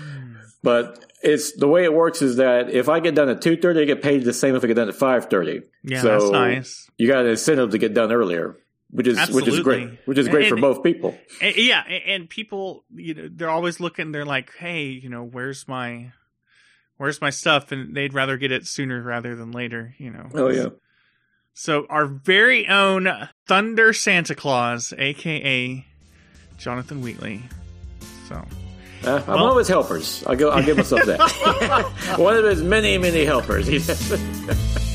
But 0.64 1.06
it's 1.24 1.54
the 1.54 1.68
way 1.68 1.84
it 1.84 1.94
works 1.94 2.22
is 2.22 2.38
that 2.38 2.70
if 2.70 2.88
I 2.90 3.00
get 3.00 3.16
done 3.16 3.30
at 3.30 3.42
two 3.42 3.58
thirty, 3.58 3.82
I 3.82 3.86
get 3.86 4.02
paid 4.02 4.24
the 4.24 4.34
same 4.34 4.56
if 4.56 4.64
I 4.64 4.68
get 4.68 4.76
done 4.76 4.90
at 4.90 4.96
five 4.96 5.26
thirty. 5.26 5.62
Yeah, 5.84 6.02
so 6.02 6.08
that's 6.08 6.32
nice. 6.32 6.90
You 6.98 7.08
got 7.08 7.26
an 7.26 7.32
incentive 7.32 7.72
to 7.72 7.78
get 7.78 7.94
done 7.94 8.12
earlier, 8.12 8.56
which 8.90 9.08
is 9.08 9.30
which 9.32 9.48
is 9.48 9.60
great, 9.60 10.00
which 10.06 10.18
is 10.18 10.28
great 10.28 10.50
for 10.50 10.58
both 10.58 10.84
people. 10.84 11.18
And- 11.42 11.56
yeah, 11.56 11.84
and, 11.88 12.04
and 12.08 12.30
people, 12.30 12.86
you 12.96 13.14
know, 13.14 13.30
they're 13.32 13.50
always 13.50 13.80
looking. 13.80 14.12
They're 14.12 14.26
like, 14.26 14.52
"Hey, 14.58 14.86
you 14.86 15.10
know, 15.10 15.24
where's 15.24 15.68
my, 15.68 16.12
where's 16.98 17.22
my 17.22 17.32
stuff?" 17.32 17.72
And 17.72 17.96
they'd 17.96 18.14
rather 18.14 18.38
get 18.38 18.52
it 18.52 18.68
sooner 18.68 19.02
rather 19.02 19.36
than 19.36 19.52
later. 19.52 19.96
You 19.98 20.12
know. 20.12 20.30
Oh 20.34 20.50
yeah. 20.50 20.70
So 21.54 21.86
our 21.90 22.06
very 22.06 22.68
own 22.68 23.08
Thunder 23.48 23.94
Santa 23.94 24.36
Claus, 24.36 24.94
aka 24.98 25.86
Jonathan 26.58 27.02
Wheatley. 27.02 27.42
So 28.28 28.36
Uh, 29.04 29.16
I'm 29.16 29.26
Well- 29.28 29.44
one 29.46 29.52
of 29.54 29.58
his 29.58 29.68
helpers. 29.68 30.24
I'll, 30.28 30.36
go, 30.36 30.50
I'll 30.52 30.64
give 30.64 30.78
myself 30.78 31.04
that. 31.06 32.16
one 32.20 32.38
of 32.38 32.46
his 32.46 32.62
many, 32.62 32.98
many 33.00 33.26
helpers. 33.26 33.68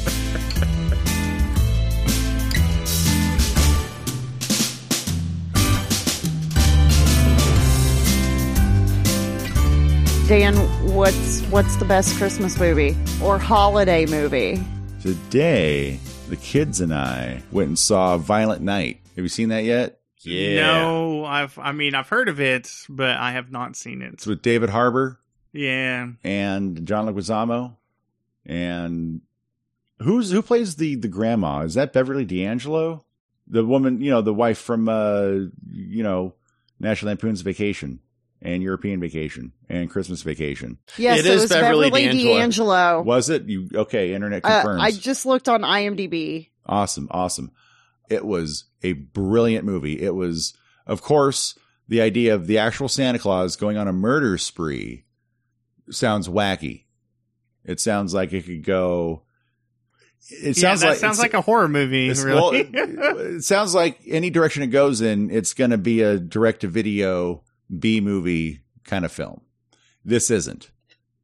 Dan, 10.29 10.57
what's 10.93 11.43
what's 11.43 11.77
the 11.77 11.85
best 11.85 12.17
Christmas 12.17 12.59
movie 12.59 12.97
or 13.23 13.39
holiday 13.39 14.07
movie? 14.07 14.61
Today, 15.01 16.01
the 16.29 16.37
kids 16.37 16.81
and 16.81 16.93
I 16.93 17.43
went 17.53 17.69
and 17.69 17.79
saw 17.79 18.17
Violent 18.19 18.63
Night. 18.63 19.01
Have 19.15 19.25
you 19.25 19.29
seen 19.29 19.51
that 19.51 19.65
yet? 19.65 20.01
Yeah. 20.23 20.57
No, 20.57 21.25
I've, 21.25 21.57
I 21.59 21.73
mean, 21.73 21.95
I've 21.95 22.09
heard 22.09 22.29
of 22.29 22.41
it, 22.41 22.71
but 22.89 23.17
I 23.17 23.33
have 23.33 23.51
not 23.53 23.77
seen 23.77 24.03
it. 24.03 24.15
It's 24.15 24.27
with 24.27 24.43
David 24.43 24.71
Harbour 24.71 25.21
Yeah, 25.53 26.09
and 26.25 26.85
John 26.87 27.07
Leguizamo. 27.07 27.77
And 28.45 29.21
who's 30.01 30.31
who 30.31 30.43
plays 30.43 30.77
the 30.77 30.97
the 30.97 31.09
grandma? 31.09 31.61
Is 31.61 31.75
that 31.75 31.93
Beverly 31.93 32.25
D'Angelo? 32.25 33.05
The 33.47 33.65
woman, 33.65 34.01
you 34.01 34.11
know, 34.11 34.23
the 34.23 34.35
wife 34.35 34.59
from 34.59 34.89
uh, 34.89 35.29
you 35.71 36.03
know, 36.03 36.35
National 36.81 37.11
Lampoon's 37.11 37.43
Vacation 37.43 38.01
and 38.47 38.63
European 38.63 39.01
Vacation 39.01 39.53
and 39.69 39.91
Christmas 39.91 40.23
Vacation. 40.23 40.79
Yes, 40.97 41.19
It 41.21 41.27
it, 41.27 41.33
is 41.35 41.41
was 41.43 41.51
Beverly 41.51 41.91
Beverly, 41.91 42.05
D'Angelo. 42.07 42.39
D'Angelo. 42.39 43.03
Was 43.03 43.29
it? 43.29 43.45
You 43.49 43.69
okay, 43.75 44.15
internet 44.15 44.45
Uh, 44.45 44.61
confirms. 44.63 44.83
I 44.83 44.91
just 44.93 45.27
looked 45.27 45.49
on 45.49 45.63
IMDb. 45.63 46.49
Awesome, 46.65 47.09
awesome. 47.11 47.51
It 48.09 48.25
was 48.25 48.65
a 48.83 48.93
brilliant 48.93 49.65
movie. 49.65 50.01
It 50.01 50.15
was, 50.15 50.55
of 50.87 51.03
course, 51.03 51.59
the 51.89 52.01
idea 52.01 52.35
of 52.35 52.47
the 52.47 52.59
actual 52.59 52.89
Santa 52.89 53.19
Claus 53.19 53.57
going 53.57 53.77
on 53.77 53.89
a 53.89 53.93
murder 53.93 54.39
spree 54.39 55.05
sounds 55.91 56.29
wacky. 56.29 56.85
It 57.65 57.81
sounds 57.81 58.15
like 58.15 58.33
it 58.33 58.47
could 58.47 58.65
go. 58.65 59.23
It 60.31 60.57
yeah, 60.57 60.61
sounds 60.63 60.81
that 60.81 60.89
like 60.91 60.99
sounds 60.99 61.19
like 61.19 61.35
a 61.35 61.41
horror 61.41 61.69
movie. 61.69 62.09
it's- 62.11 62.25
well, 62.25 62.51
it, 62.51 62.69
it 62.73 63.45
sounds 63.45 63.75
like 63.75 64.01
any 64.07 64.31
direction 64.31 64.63
it 64.63 64.69
goes 64.69 65.01
in, 65.01 65.31
it's 65.31 65.55
going 65.55 65.71
to 65.71 65.79
be 65.79 66.03
a 66.03 66.19
direct 66.19 66.61
to 66.63 66.69
video 66.69 67.43
B 67.79 68.01
movie 68.01 68.61
kind 68.85 69.05
of 69.05 69.13
film. 69.13 69.43
This 70.05 70.31
isn't. 70.31 70.71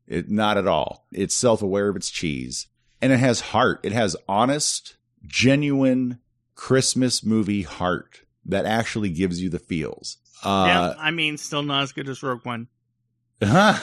It 0.06 0.30
not 0.30 0.58
at 0.58 0.66
all. 0.66 1.06
It's 1.12 1.34
self 1.34 1.62
aware 1.62 1.88
of 1.88 1.96
its 1.96 2.10
cheese, 2.10 2.66
and 3.00 3.12
it 3.12 3.18
has 3.18 3.40
heart. 3.40 3.80
It 3.82 3.92
has 3.92 4.16
honest, 4.28 4.96
genuine 5.24 6.18
Christmas 6.54 7.24
movie 7.24 7.62
heart 7.62 8.20
that 8.44 8.66
actually 8.66 9.10
gives 9.10 9.40
you 9.40 9.48
the 9.48 9.58
feels. 9.60 10.18
yeah. 10.44 10.80
Uh, 10.80 10.94
I 10.98 11.12
mean, 11.12 11.38
still 11.38 11.62
not 11.62 11.84
as 11.84 11.92
good 11.92 12.08
as 12.08 12.22
Rogue 12.22 12.44
One. 12.44 12.68
it's 13.42 13.82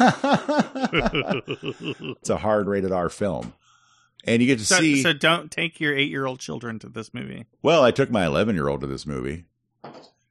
a 2.30 2.38
hard 2.38 2.67
rated 2.67 2.91
R 2.91 3.10
film, 3.10 3.54
and 4.26 4.41
you 4.41 4.48
get 4.48 4.60
to 4.60 4.65
So, 4.65 4.80
see. 4.80 5.02
so 5.02 5.13
don't 5.13 5.52
take 5.52 5.80
your 5.80 5.95
eight-year-old 5.98 6.39
children 6.39 6.80
to 6.80 6.89
this 6.89 7.13
movie. 7.13 7.45
Well, 7.62 7.84
I 7.84 7.91
took 7.91 8.12
my 8.12 8.26
11 8.26 8.56
year 8.56 8.67
old 8.67 8.82
to 8.82 8.88
this 8.88 9.06
movie. 9.06 9.45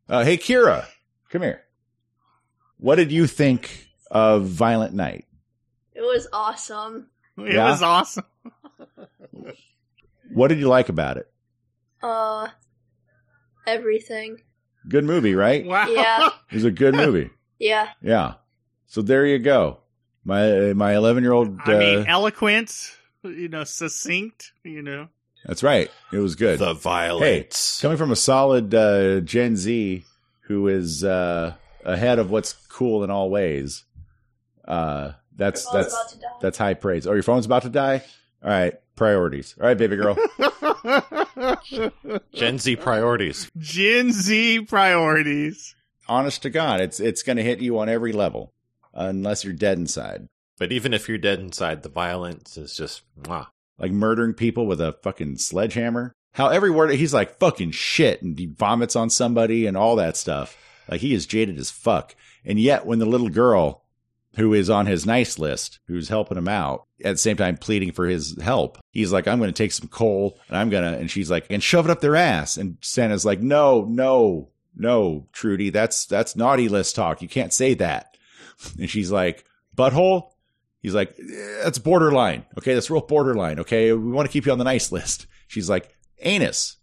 Uh, 0.08 0.24
hey, 0.24 0.36
Kira, 0.38 0.86
come 1.30 1.42
here. 1.42 1.62
What 2.78 2.96
did 2.96 3.10
you 3.12 3.26
think 3.26 3.86
of 4.10 4.46
Violent 4.46 4.94
Night? 4.94 5.26
It 5.94 6.00
was 6.02 6.26
awesome. 6.32 7.08
It 7.36 7.54
Yeah? 7.54 7.70
was 7.70 7.82
awesome. 7.82 8.24
What 10.30 10.48
did 10.48 10.58
you 10.58 10.68
like 10.68 10.88
about 10.90 11.16
it? 11.16 11.26
Uh, 12.02 12.48
everything. 13.66 14.42
Good 14.88 15.04
movie, 15.04 15.34
right? 15.34 15.64
Wow. 15.64 15.88
Yeah. 15.88 16.28
It 16.50 16.54
was 16.54 16.64
a 16.64 16.70
good 16.70 16.94
movie. 17.04 17.30
Yeah. 17.58 17.88
Yeah. 18.02 18.34
So 18.86 19.02
there 19.02 19.24
you 19.26 19.38
go. 19.38 19.78
My 20.24 20.74
my 20.74 20.94
11 20.94 21.22
year 21.24 21.32
old. 21.32 21.58
I 21.64 21.78
mean, 21.78 21.98
Uh, 22.00 22.04
eloquent. 22.06 22.94
You 23.24 23.48
know, 23.48 23.64
succinct. 23.64 24.52
You 24.64 24.82
know. 24.82 25.08
that's 25.44 25.62
right. 25.62 25.90
It 26.12 26.18
was 26.18 26.34
good. 26.34 26.58
The 26.58 26.74
violence. 26.74 27.78
Coming 27.80 27.96
from 27.96 28.12
a 28.12 28.16
solid 28.16 28.74
uh, 28.74 29.20
Gen 29.20 29.56
Z 29.56 30.04
who 30.42 30.68
is 30.68 31.04
uh, 31.04 31.54
ahead 31.88 32.18
of 32.18 32.30
what's 32.30 32.52
cool 32.68 33.02
in 33.04 33.10
all 33.10 33.30
ways. 33.30 33.84
Uh, 34.66 35.12
that's 35.34 35.68
that's 35.70 35.92
about 35.94 36.08
to 36.10 36.18
die. 36.18 36.26
that's 36.40 36.58
high 36.58 36.74
praise. 36.74 37.06
Oh, 37.06 37.12
your 37.14 37.22
phone's 37.22 37.46
about 37.46 37.62
to 37.62 37.68
die. 37.70 38.02
All 38.42 38.50
right, 38.50 38.74
priorities. 38.96 39.54
All 39.60 39.66
right, 39.66 39.78
baby 39.78 39.96
girl. 39.96 40.16
Gen 42.32 42.58
Z 42.58 42.76
priorities. 42.76 43.50
Gen 43.58 44.12
Z 44.12 44.60
priorities. 44.62 45.74
Honest 46.08 46.42
to 46.42 46.50
God, 46.50 46.80
it's 46.80 47.00
it's 47.00 47.22
going 47.22 47.36
to 47.36 47.42
hit 47.42 47.60
you 47.60 47.78
on 47.78 47.88
every 47.88 48.12
level, 48.12 48.52
unless 48.94 49.44
you're 49.44 49.52
dead 49.52 49.78
inside, 49.78 50.26
But 50.58 50.72
even 50.72 50.94
if 50.94 51.08
you're 51.08 51.18
dead 51.18 51.38
inside, 51.40 51.82
the 51.82 51.88
violence 51.88 52.56
is 52.56 52.74
just 52.74 53.02
mwah. 53.20 53.46
like 53.78 53.92
murdering 53.92 54.32
people 54.34 54.66
with 54.66 54.80
a 54.80 54.96
fucking 55.02 55.36
sledgehammer. 55.38 56.12
How 56.32 56.48
every 56.48 56.70
word 56.70 56.90
he's 56.92 57.14
like 57.14 57.38
fucking 57.38 57.72
shit, 57.72 58.22
and 58.22 58.38
he 58.38 58.46
vomits 58.46 58.96
on 58.96 59.10
somebody 59.10 59.66
and 59.66 59.76
all 59.76 59.96
that 59.96 60.16
stuff. 60.16 60.56
Like 60.88 61.00
he 61.00 61.14
is 61.14 61.26
jaded 61.26 61.58
as 61.58 61.70
fuck. 61.70 62.14
And 62.44 62.58
yet, 62.58 62.86
when 62.86 62.98
the 62.98 63.06
little 63.06 63.28
girl 63.28 63.84
who 64.36 64.54
is 64.54 64.70
on 64.70 64.86
his 64.86 65.04
nice 65.04 65.38
list, 65.38 65.80
who's 65.86 66.08
helping 66.08 66.38
him 66.38 66.48
out, 66.48 66.86
at 67.04 67.12
the 67.12 67.18
same 67.18 67.36
time 67.36 67.56
pleading 67.56 67.92
for 67.92 68.06
his 68.06 68.40
help, 68.40 68.78
he's 68.92 69.12
like, 69.12 69.26
I'm 69.26 69.38
going 69.38 69.52
to 69.52 69.56
take 69.62 69.72
some 69.72 69.88
coal 69.88 70.38
and 70.48 70.56
I'm 70.56 70.70
going 70.70 70.84
to, 70.84 70.98
and 70.98 71.10
she's 71.10 71.30
like, 71.30 71.46
and 71.50 71.62
shove 71.62 71.86
it 71.86 71.90
up 71.90 72.00
their 72.00 72.16
ass. 72.16 72.56
And 72.56 72.76
Santa's 72.80 73.24
like, 73.24 73.40
no, 73.40 73.84
no, 73.84 74.50
no, 74.76 75.26
Trudy, 75.32 75.70
that's, 75.70 76.06
that's 76.06 76.36
naughty 76.36 76.68
list 76.68 76.94
talk. 76.96 77.20
You 77.22 77.28
can't 77.28 77.52
say 77.52 77.74
that. 77.74 78.16
And 78.78 78.90
she's 78.90 79.12
like, 79.12 79.44
butthole? 79.76 80.30
He's 80.80 80.94
like, 80.94 81.16
"Eh, 81.18 81.62
that's 81.62 81.78
borderline. 81.78 82.44
Okay. 82.56 82.74
That's 82.74 82.90
real 82.90 83.00
borderline. 83.00 83.60
Okay. 83.60 83.92
We 83.92 84.10
want 84.10 84.28
to 84.28 84.32
keep 84.32 84.46
you 84.46 84.52
on 84.52 84.58
the 84.58 84.64
nice 84.64 84.90
list. 84.92 85.26
She's 85.46 85.68
like, 85.68 85.94
anus. 86.20 86.76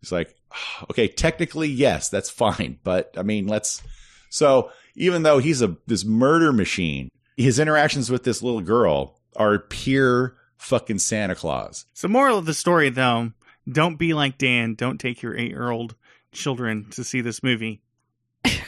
He's 0.00 0.12
like, 0.12 0.34
"Ah, 0.45 0.45
okay, 0.90 1.08
technically, 1.08 1.68
yes, 1.68 2.08
that's 2.08 2.30
fine. 2.30 2.78
But 2.84 3.14
I 3.16 3.22
mean, 3.22 3.46
let's, 3.46 3.82
so 4.30 4.70
even 4.94 5.22
though 5.22 5.38
he's 5.38 5.62
a, 5.62 5.76
this 5.86 6.04
murder 6.04 6.52
machine, 6.52 7.10
his 7.36 7.58
interactions 7.58 8.10
with 8.10 8.24
this 8.24 8.42
little 8.42 8.60
girl 8.60 9.18
are 9.34 9.58
pure 9.58 10.36
fucking 10.56 10.98
Santa 10.98 11.34
Claus. 11.34 11.84
So, 11.92 12.08
moral 12.08 12.38
of 12.38 12.46
the 12.46 12.54
story, 12.54 12.88
though, 12.90 13.32
don't 13.70 13.96
be 13.96 14.14
like 14.14 14.38
Dan. 14.38 14.74
Don't 14.74 14.98
take 14.98 15.22
your 15.22 15.36
eight-year-old 15.36 15.94
children 16.32 16.86
to 16.90 17.04
see 17.04 17.20
this 17.20 17.42
movie. 17.42 17.82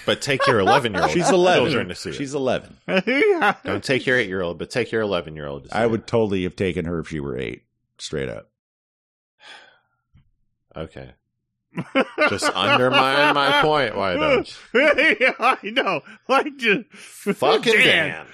But 0.05 0.22
take 0.22 0.46
your 0.46 0.59
11 0.59 0.94
year 0.94 1.03
old. 1.03 1.11
She's 1.12 1.31
11. 1.31 1.64
Children 1.64 1.89
to 1.89 1.95
see 1.95 2.12
She's 2.12 2.34
it. 2.34 2.39
11. 2.39 2.78
Don't 3.64 3.84
take 3.84 4.07
your 4.07 4.16
8 4.16 4.26
year 4.26 4.41
old, 4.41 4.59
but 4.59 4.70
take 4.70 4.91
your 4.91 5.03
11 5.03 5.36
year 5.36 5.47
old. 5.47 5.68
I 5.70 5.86
would 5.86 6.07
totally 6.07 6.45
have 6.45 6.57
taken 6.57 6.86
her 6.86 6.99
if 7.01 7.09
she 7.09 7.20
were 7.20 7.39
eight, 7.39 7.64
straight 7.99 8.28
up. 8.28 8.51
Okay. 10.76 11.11
Just 12.28 12.44
undermine 12.54 13.34
my 13.34 13.60
point. 13.62 13.96
Why 13.96 14.14
don't 14.14 14.58
you? 14.72 15.16
yeah, 15.20 15.34
I 15.38 15.58
know. 15.62 16.02
Like 16.28 16.56
just 16.56 16.88
Fucking 16.92 17.72
Dan, 17.72 18.08
Dan. 18.08 18.26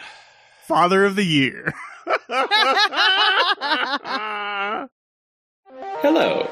Father 0.66 1.04
of 1.04 1.16
the 1.16 1.24
Year. 1.24 1.74
Hello, 6.00 6.48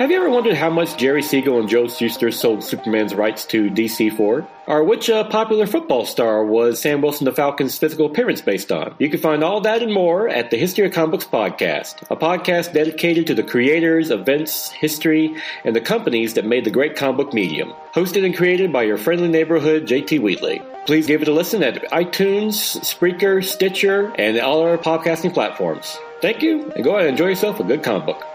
Have 0.00 0.10
you 0.10 0.16
ever 0.16 0.30
wondered 0.30 0.54
how 0.54 0.70
much 0.70 0.96
Jerry 0.96 1.20
Siegel 1.20 1.60
and 1.60 1.68
Joe 1.68 1.86
Shuster 1.86 2.30
sold 2.30 2.64
Superman's 2.64 3.14
rights 3.14 3.44
to 3.44 3.68
DC 3.68 4.16
for? 4.16 4.48
Or 4.66 4.82
which 4.82 5.10
uh, 5.10 5.24
popular 5.24 5.66
football 5.66 6.06
star 6.06 6.42
was 6.42 6.80
Sam 6.80 7.02
Wilson 7.02 7.26
the 7.26 7.32
Falcon's 7.32 7.76
physical 7.76 8.06
appearance 8.06 8.40
based 8.40 8.72
on? 8.72 8.94
You 8.98 9.10
can 9.10 9.20
find 9.20 9.44
all 9.44 9.60
that 9.60 9.82
and 9.82 9.92
more 9.92 10.26
at 10.26 10.50
the 10.50 10.56
History 10.56 10.86
of 10.86 10.94
Comic 10.94 11.10
Books 11.10 11.26
podcast, 11.26 12.00
a 12.10 12.16
podcast 12.16 12.72
dedicated 12.72 13.26
to 13.26 13.34
the 13.34 13.42
creators, 13.42 14.10
events, 14.10 14.70
history, 14.70 15.36
and 15.64 15.76
the 15.76 15.82
companies 15.82 16.32
that 16.32 16.46
made 16.46 16.64
the 16.64 16.70
great 16.70 16.96
comic 16.96 17.18
book 17.18 17.34
medium. 17.34 17.74
Hosted 17.92 18.24
and 18.24 18.34
created 18.34 18.72
by 18.72 18.84
your 18.84 18.96
friendly 18.96 19.28
neighborhood 19.28 19.86
JT 19.86 20.22
Wheatley. 20.22 20.62
Please 20.86 21.06
give 21.06 21.20
it 21.20 21.28
a 21.28 21.34
listen 21.34 21.62
at 21.62 21.74
iTunes, 21.92 22.80
Spreaker, 22.80 23.44
Stitcher, 23.44 24.14
and 24.14 24.40
all 24.40 24.62
our 24.62 24.78
podcasting 24.78 25.34
platforms. 25.34 25.98
Thank 26.22 26.40
you, 26.40 26.70
and 26.70 26.84
go 26.84 26.94
out 26.94 27.00
and 27.02 27.10
enjoy 27.10 27.28
yourself 27.28 27.60
a 27.60 27.64
good 27.64 27.82
comic 27.82 28.06
book. 28.06 28.29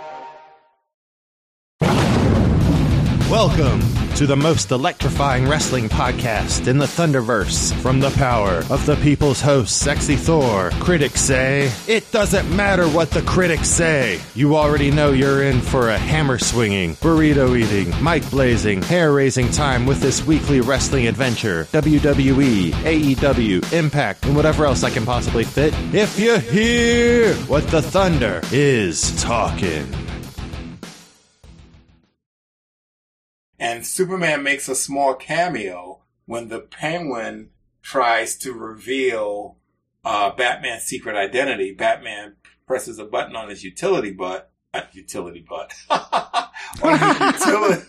Welcome 3.35 3.81
to 4.15 4.25
the 4.25 4.37
most 4.37 4.71
electrifying 4.71 5.45
wrestling 5.45 5.89
podcast 5.89 6.69
in 6.69 6.77
the 6.77 6.85
Thunderverse. 6.85 7.73
From 7.81 7.99
the 7.99 8.11
power 8.11 8.63
of 8.69 8.85
the 8.85 8.95
people's 9.03 9.41
host, 9.41 9.77
Sexy 9.77 10.15
Thor, 10.15 10.69
critics 10.79 11.19
say, 11.19 11.69
it 11.85 12.09
doesn't 12.13 12.49
matter 12.55 12.87
what 12.87 13.11
the 13.11 13.21
critics 13.23 13.67
say. 13.67 14.21
You 14.35 14.55
already 14.55 14.89
know 14.89 15.11
you're 15.11 15.43
in 15.43 15.59
for 15.59 15.89
a 15.89 15.97
hammer 15.97 16.37
swinging, 16.37 16.95
burrito 16.95 17.59
eating, 17.59 17.93
mic 18.01 18.27
blazing, 18.29 18.81
hair 18.81 19.11
raising 19.11 19.51
time 19.51 19.85
with 19.85 19.99
this 19.99 20.25
weekly 20.25 20.61
wrestling 20.61 21.05
adventure. 21.05 21.65
WWE, 21.73 22.71
AEW, 22.71 23.73
Impact, 23.73 24.25
and 24.25 24.33
whatever 24.33 24.63
else 24.63 24.81
I 24.83 24.91
can 24.91 25.05
possibly 25.05 25.43
fit. 25.43 25.73
If 25.93 26.17
you 26.17 26.39
hear 26.39 27.33
what 27.49 27.67
the 27.67 27.81
Thunder 27.81 28.39
is 28.53 29.21
talking. 29.21 30.04
And 33.59 33.85
Superman 33.85 34.43
makes 34.43 34.67
a 34.67 34.75
small 34.75 35.13
cameo 35.15 36.01
when 36.25 36.49
the 36.49 36.59
Penguin 36.59 37.51
tries 37.81 38.35
to 38.39 38.51
reveal 38.53 39.57
uh, 40.03 40.31
Batman's 40.31 40.83
secret 40.83 41.15
identity. 41.15 41.73
Batman 41.73 42.35
presses 42.67 42.99
a 42.99 43.05
button 43.05 43.35
on 43.35 43.49
his 43.49 43.63
utility 43.63 44.11
butt, 44.11 44.51
uh, 44.73 44.81
utility 44.91 45.45
butt, 45.47 45.73
on 46.83 46.99
his 46.99 47.45
utility. 47.45 47.85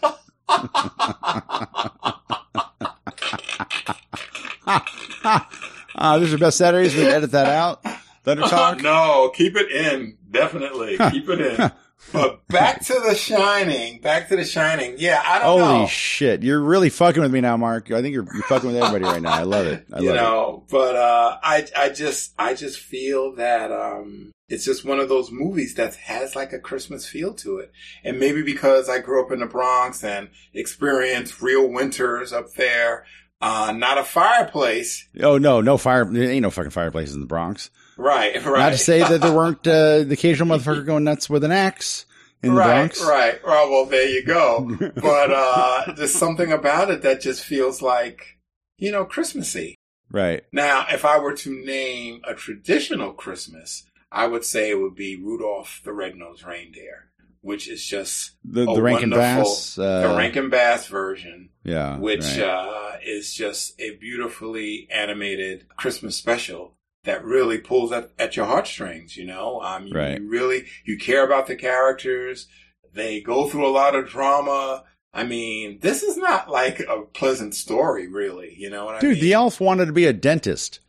Ah, 5.98 6.18
this 6.18 6.24
is 6.26 6.30
your 6.30 6.38
best 6.38 6.58
Saturdays. 6.58 6.94
We 6.94 7.06
edit 7.06 7.30
that 7.32 7.46
out. 7.46 7.82
Thunder 8.24 8.42
Talk. 8.48 8.82
no, 8.82 9.30
keep 9.34 9.56
it 9.56 9.70
in. 9.70 10.18
Definitely 10.30 10.98
keep 11.10 11.28
it 11.28 11.40
in. 11.40 11.72
But 12.12 12.46
back 12.48 12.84
to 12.86 12.94
the 12.94 13.14
Shining. 13.14 14.00
Back 14.00 14.28
to 14.28 14.36
the 14.36 14.44
Shining. 14.44 14.94
Yeah, 14.98 15.22
I 15.24 15.38
don't 15.38 15.60
Holy 15.60 15.80
know. 15.80 15.86
shit! 15.86 16.42
You're 16.42 16.60
really 16.60 16.88
fucking 16.90 17.20
with 17.20 17.32
me 17.32 17.40
now, 17.40 17.56
Mark. 17.56 17.90
I 17.90 18.00
think 18.00 18.14
you're, 18.14 18.26
you're 18.32 18.42
fucking 18.44 18.68
with 18.72 18.80
everybody 18.80 19.04
right 19.04 19.22
now. 19.22 19.32
I 19.32 19.42
love 19.42 19.66
it. 19.66 19.84
I 19.92 20.00
you 20.00 20.08
love 20.08 20.16
know, 20.16 20.64
but 20.70 20.94
uh, 20.96 21.38
I 21.42 21.66
I 21.76 21.88
just 21.90 22.32
I 22.38 22.54
just 22.54 22.78
feel 22.78 23.34
that 23.36 23.72
um, 23.72 24.32
it's 24.48 24.64
just 24.64 24.84
one 24.84 25.00
of 25.00 25.08
those 25.08 25.30
movies 25.32 25.74
that 25.74 25.96
has 25.96 26.36
like 26.36 26.52
a 26.52 26.58
Christmas 26.60 27.06
feel 27.06 27.34
to 27.34 27.58
it, 27.58 27.72
and 28.04 28.18
maybe 28.20 28.42
because 28.42 28.88
I 28.88 29.00
grew 29.00 29.24
up 29.24 29.32
in 29.32 29.40
the 29.40 29.46
Bronx 29.46 30.04
and 30.04 30.28
experienced 30.54 31.42
real 31.42 31.68
winters 31.68 32.32
up 32.32 32.52
there, 32.54 33.04
uh, 33.40 33.72
not 33.76 33.98
a 33.98 34.04
fireplace. 34.04 35.08
Oh 35.20 35.38
no, 35.38 35.60
no 35.60 35.76
fire. 35.76 36.04
There 36.04 36.30
ain't 36.30 36.42
no 36.42 36.50
fucking 36.50 36.70
fireplaces 36.70 37.14
in 37.14 37.20
the 37.20 37.26
Bronx. 37.26 37.70
Right? 37.96 38.34
Right. 38.44 38.58
Not 38.58 38.70
to 38.70 38.78
say 38.78 39.00
that 39.00 39.20
there 39.20 39.32
weren't 39.32 39.66
uh, 39.66 40.04
the 40.04 40.12
occasional 40.14 40.48
motherfucker 40.58 40.84
going 40.84 41.04
nuts 41.04 41.28
with 41.30 41.44
an 41.44 41.52
axe 41.52 42.06
in 42.42 42.50
the 42.54 42.58
right, 42.60 42.66
Bronx. 42.78 43.02
right. 43.04 43.38
Well, 43.44 43.70
well, 43.70 43.86
there 43.86 44.08
you 44.08 44.24
go. 44.24 44.76
but 44.94 45.32
uh, 45.32 45.92
there's 45.96 46.14
something 46.14 46.52
about 46.52 46.90
it 46.90 47.02
that 47.02 47.20
just 47.20 47.44
feels 47.44 47.82
like 47.82 48.38
you 48.78 48.92
know 48.92 49.04
Christmassy. 49.04 49.74
Right. 50.10 50.44
Now, 50.52 50.86
if 50.90 51.04
I 51.04 51.18
were 51.18 51.34
to 51.34 51.64
name 51.64 52.20
a 52.26 52.34
traditional 52.34 53.12
Christmas, 53.12 53.84
I 54.12 54.26
would 54.28 54.44
say 54.44 54.70
it 54.70 54.80
would 54.80 54.94
be 54.94 55.16
Rudolph 55.20 55.80
the 55.84 55.92
Red-Nosed 55.92 56.44
Reindeer, 56.46 57.10
which 57.40 57.68
is 57.68 57.84
just 57.84 58.32
The 58.44 58.66
the 58.72 58.80
Rankin 58.82 59.10
Bass. 59.10 59.76
Uh, 59.76 60.08
the 60.08 60.16
Rankin 60.16 60.48
Bass 60.48 60.86
version, 60.86 61.48
Yeah. 61.64 61.98
which 61.98 62.20
right. 62.22 62.40
uh, 62.40 62.92
is 63.04 63.34
just 63.34 63.80
a 63.80 63.96
beautifully 63.96 64.86
animated 64.92 65.66
Christmas 65.76 66.16
special 66.16 66.75
that 67.06 67.24
really 67.24 67.58
pulls 67.58 67.90
at, 67.92 68.10
at 68.18 68.36
your 68.36 68.44
heartstrings. 68.46 69.16
You 69.16 69.24
know, 69.24 69.60
um, 69.62 69.86
you, 69.86 69.94
Right. 69.94 70.20
you 70.20 70.28
really 70.28 70.66
you 70.84 70.98
care 70.98 71.24
about 71.24 71.46
the 71.46 71.56
characters. 71.56 72.46
They 72.92 73.20
go 73.20 73.48
through 73.48 73.66
a 73.66 73.72
lot 73.72 73.94
of 73.94 74.08
drama. 74.08 74.84
I 75.14 75.24
mean, 75.24 75.78
this 75.80 76.02
is 76.02 76.16
not 76.18 76.50
like 76.50 76.80
a 76.80 77.02
pleasant 77.14 77.54
story, 77.54 78.06
really. 78.06 78.54
You 78.58 78.68
know 78.70 78.84
what 78.84 78.96
I 78.96 79.00
Dude, 79.00 79.12
mean? 79.14 79.20
the 79.22 79.32
elf 79.32 79.60
wanted 79.60 79.86
to 79.86 79.92
be 79.92 80.04
a 80.06 80.12
dentist, 80.12 80.80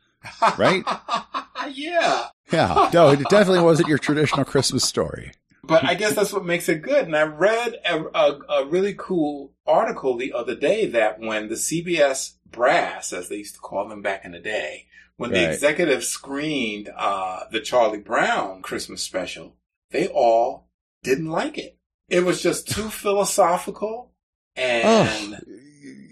right? 0.58 0.84
yeah. 1.74 2.28
yeah. 2.52 2.90
No, 2.94 3.10
it 3.12 3.20
definitely 3.30 3.64
wasn't 3.64 3.88
your 3.90 3.98
traditional 3.98 4.46
Christmas 4.46 4.84
story. 4.84 5.32
But 5.64 5.84
I 5.84 5.96
guess 5.96 6.14
that's 6.14 6.32
what 6.34 6.46
makes 6.46 6.70
it 6.70 6.82
good. 6.82 7.06
And 7.06 7.16
I 7.16 7.24
read 7.24 7.76
a, 7.86 8.04
a, 8.16 8.40
a 8.62 8.66
really 8.68 8.96
cool 8.98 9.54
article 9.66 10.16
the 10.16 10.32
other 10.34 10.56
day 10.56 10.86
that 10.88 11.20
when 11.20 11.50
the 11.50 11.56
CBS 11.56 12.34
brass, 12.50 13.12
as 13.12 13.28
they 13.30 13.38
used 13.38 13.56
to 13.56 13.60
call 13.62 13.88
them 13.90 14.02
back 14.02 14.24
in 14.24 14.32
the 14.32 14.40
day, 14.40 14.86
when 15.18 15.32
the 15.32 15.44
Right. 15.46 15.54
executives 15.54 16.08
screened 16.08 16.90
uh, 16.96 17.42
the 17.52 17.60
Charlie 17.60 18.00
Brown 18.00 18.62
Christmas 18.62 19.02
special, 19.04 19.56
they 19.92 20.08
all 20.08 20.68
didn't 21.04 21.30
like 21.30 21.58
it. 21.58 21.78
It 22.10 22.24
was 22.24 22.42
just 22.42 22.68
too 22.70 22.90
philosophical 22.90 24.12
and 24.56 25.38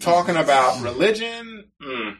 talking 0.00 0.36
about 0.36 0.82
religion 0.82 1.70
mm, 1.82 2.16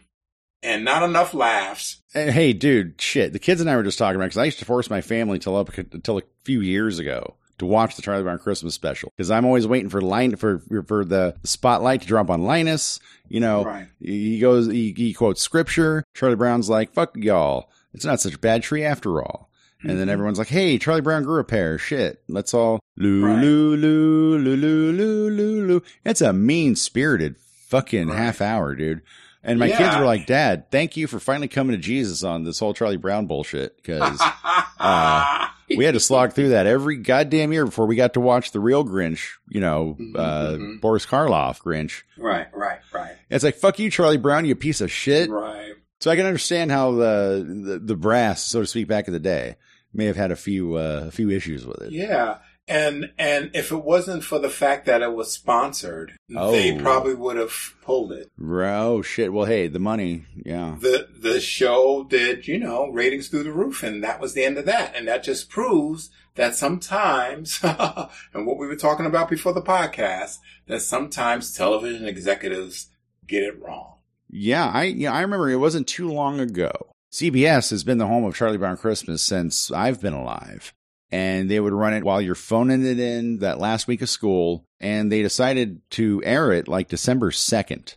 and 0.62 0.84
not 0.84 1.03
enough 1.03 1.34
laughs. 1.34 2.03
And 2.14 2.30
hey, 2.30 2.53
dude, 2.53 3.01
shit. 3.01 3.32
The 3.32 3.39
kids 3.39 3.61
and 3.61 3.70
I 3.70 3.76
were 3.76 3.82
just 3.82 3.99
talking 3.99 4.16
about 4.16 4.26
because 4.26 4.39
I 4.39 4.45
used 4.45 4.59
to 4.61 4.64
force 4.64 4.91
my 4.91 5.01
family 5.01 5.39
till 5.39 5.57
up 5.57 5.76
until 5.76 6.18
a 6.18 6.22
few 6.45 6.61
years 6.61 6.99
ago 6.99 7.37
to 7.59 7.67
watch 7.67 7.97
the 7.97 8.03
Charlie 8.03 8.23
Brown 8.23 8.39
Christmas 8.39 8.75
special 8.75 9.13
because 9.17 9.31
I'm 9.31 9.45
always 9.47 9.67
waiting 9.67 9.89
for 9.91 10.01
line 10.01 10.37
for 10.37 10.63
for 10.87 11.05
the 11.05 11.35
spotlight 11.45 12.03
to 12.03 12.07
drop 12.07 12.31
on 12.31 12.43
Linus. 12.43 13.01
You 13.29 13.41
know, 13.41 13.65
Right. 13.65 13.89
he 14.01 14.39
goes, 14.39 14.67
he, 14.67 14.93
he 14.97 15.13
quotes 15.15 15.41
scripture. 15.43 16.05
Charlie 16.15 16.37
Brown's 16.37 16.69
like, 16.69 16.93
"Fuck 16.93 17.17
y'all, 17.17 17.71
it's 17.95 18.05
not 18.05 18.21
such 18.21 18.35
a 18.35 18.39
bad 18.39 18.63
tree 18.63 18.85
after 18.85 19.23
all." 19.23 19.51
And 19.83 19.99
then 19.99 20.09
Mhm. 20.09 20.13
everyone's 20.13 20.39
like, 20.39 20.49
"Hey, 20.49 20.79
Charlie 20.79 21.01
Brown 21.03 21.23
grew 21.25 21.39
a 21.41 21.45
pair. 21.45 21.79
Shit, 21.79 22.23
let's 22.29 22.55
all 22.55 22.81
loo 22.97 23.25
Right. 23.27 23.41
loo 23.43 23.77
loo 23.77 24.39
loo 24.39 24.57
loo 24.57 24.93
loo 24.93 25.31
loo 25.31 25.67
loo." 25.67 25.83
It's 26.05 26.21
a 26.21 26.33
mean 26.33 26.77
spirited 26.77 27.37
fucking 27.69 28.09
Right. 28.09 28.17
half 28.19 28.41
hour, 28.41 28.75
dude. 28.75 29.03
And 29.45 29.59
my 29.61 29.69
kids 29.71 29.95
were 29.97 30.05
like, 30.05 30.27
"Dad, 30.27 30.71
thank 30.73 30.97
you 30.97 31.07
for 31.07 31.21
finally 31.21 31.47
coming 31.47 31.77
to 31.77 31.81
Jesus 31.81 32.25
on 32.25 32.43
this 32.45 32.59
whole 32.59 32.75
Charlie 32.75 32.97
Brown 32.97 33.27
bullshit." 33.27 33.77
Because 33.77 34.21
uh, 34.81 35.47
we 35.77 35.85
had 35.85 35.95
to 35.95 36.01
slog 36.01 36.33
through 36.33 36.51
that 36.51 36.66
every 36.66 36.97
goddamn 36.97 37.53
year 37.53 37.64
before 37.64 37.87
we 37.87 37.97
got 37.97 38.14
to 38.14 38.20
watch 38.20 38.53
the 38.53 38.61
real 38.61 38.85
Grinch. 38.85 39.29
You 39.49 39.61
know, 39.61 39.97
Mhm, 39.99 40.16
uh, 40.16 40.47
mhm. 40.57 40.81
Boris 40.81 41.07
Karloff 41.07 41.61
Grinch. 41.62 42.03
right, 42.18 42.49
right, 42.55 42.79
right, 42.93 43.16
It's 43.31 43.45
like, 43.45 43.57
"Fuck 43.57 43.79
you, 43.79 43.91
Charlie 43.91 44.16
Brown, 44.16 44.45
you 44.47 44.55
piece 44.55 44.81
of 44.81 44.91
shit." 44.91 45.31
right. 45.31 45.72
So 46.01 46.11
I 46.11 46.16
can 46.16 46.27
understand 46.27 46.70
how 46.70 46.93
the, 46.93 47.62
the 47.64 47.79
the 47.79 47.97
brass, 47.97 48.43
so 48.43 48.61
to 48.61 48.66
speak, 48.66 48.87
back 48.87 49.07
in 49.09 49.14
the 49.14 49.20
day, 49.20 49.57
may 49.95 50.05
have 50.05 50.16
had 50.16 50.31
a 50.31 50.37
few 50.37 50.74
uh, 50.74 51.05
a 51.07 51.11
few 51.11 51.31
issues 51.31 51.64
with 51.66 51.81
it. 51.83 51.93
Yeah. 51.93 52.37
And 52.69 53.12
and 53.17 53.51
if 53.55 53.71
it 53.71 53.85
wasn't 53.85 54.25
for 54.25 54.41
the 54.41 54.51
fact 54.51 54.87
that 54.87 55.01
it 55.03 55.12
was 55.14 55.31
sponsored, 55.33 56.12
Oh. 56.37 56.51
they 56.51 56.77
probably 56.77 57.14
would 57.14 57.37
have 57.37 57.75
pulled 57.83 58.11
it. 58.12 58.29
Oh 58.43 59.03
shit! 59.03 59.33
Well, 59.33 59.45
hey, 59.47 59.69
the 59.69 59.79
money, 59.79 60.25
yeah, 60.45 60.77
The 60.81 61.09
the 61.17 61.41
show 61.41 62.03
did, 62.03 62.49
you 62.49 62.59
know, 62.59 62.89
ratings 62.89 63.29
through 63.29 63.45
the 63.45 63.53
roof 63.53 63.83
and 63.85 64.03
that 64.03 64.21
was 64.21 64.35
the 64.35 64.45
end 64.45 64.59
of 64.59 64.64
that. 64.67 64.97
And 64.97 65.07
that 65.07 65.23
just 65.23 65.49
proves 65.49 66.11
that 66.35 66.57
sometimes 66.57 67.61
and 67.62 68.47
what 68.47 68.59
we 68.59 68.67
were 68.67 68.75
talking 68.77 69.07
about 69.07 69.31
before 69.31 69.53
the 69.55 69.62
podcast, 69.62 70.39
that 70.67 70.81
sometimes 70.83 71.55
television 71.55 72.07
executives 72.07 72.89
get 73.29 73.43
it 73.45 73.62
wrong. 73.62 73.95
yeah. 74.29 74.71
I 74.75 74.85
yeah, 74.85 75.12
I 75.12 75.21
remember 75.21 75.49
it 75.51 75.57
wasn't 75.57 75.87
too 75.87 76.11
long 76.11 76.41
ago. 76.41 76.73
CBS 77.12 77.71
has 77.71 77.85
been 77.85 77.99
the 77.99 78.07
home 78.09 78.25
of 78.25 78.35
Charlie 78.35 78.59
Brown 78.59 78.77
Christmas 78.77 79.23
since 79.23 79.71
I've 79.71 80.01
been 80.03 80.12
alive, 80.12 80.75
and 81.11 81.51
they 81.51 81.61
would 81.61 81.73
run 81.73 81.95
it 81.95 82.05
while 82.05 82.21
you're 82.21 82.35
phoning 82.35 82.85
it 82.85 82.99
in 82.99 83.39
that 83.39 83.59
last 83.59 83.87
week 83.87 84.03
of 84.03 84.09
school, 84.09 84.65
and 84.81 85.11
they 85.11 85.23
decided 85.23 85.81
to 85.91 86.23
air 86.25 86.53
it 86.53 86.69
like 86.69 86.89
December 86.89 87.31
2nd 87.31 87.95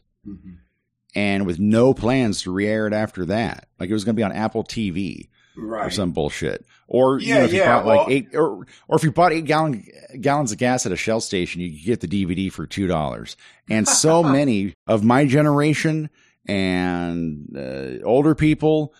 and 1.15 1.45
with 1.45 1.59
no 1.59 1.93
plans 1.93 2.43
to 2.43 2.51
re-air 2.53 2.85
it 2.87 2.93
after 2.93 3.25
that. 3.25 3.67
Like 3.79 3.89
it 3.89 3.93
was 3.93 4.03
going 4.03 4.15
to 4.15 4.19
be 4.19 4.23
on 4.23 4.31
Apple 4.31 4.63
TV. 4.63 5.29
or 5.57 5.89
some 5.89 6.11
bullshit. 6.11 6.65
Or 6.87 7.19
you 7.19 7.27
Yeah, 7.29 7.39
know, 7.39 7.45
if 7.45 7.51
you 7.53 7.59
yeah, 7.59 7.75
bought 7.77 7.85
like 7.85 7.97
well- 7.99 8.07
eight, 8.09 8.27
or 8.35 8.65
or 8.87 8.95
if 8.97 9.03
you 9.03 9.11
bought 9.11 9.33
eight 9.33 9.45
gallon 9.45 9.85
gallons 10.21 10.51
of 10.51 10.57
gas 10.57 10.85
at 10.85 10.91
a 10.91 10.95
Shell 10.95 11.21
station, 11.21 11.61
you 11.61 11.69
could 11.71 11.85
get 11.85 11.99
the 12.01 12.07
DVD 12.07 12.51
for 12.51 12.65
two 12.65 12.87
dollars. 12.87 13.35
And 13.69 13.87
so 13.87 14.23
many 14.37 14.73
of 14.87 15.03
my 15.03 15.25
generation 15.25 16.09
and 16.47 17.55
uh, 17.57 18.03
older 18.05 18.35
people 18.35 18.93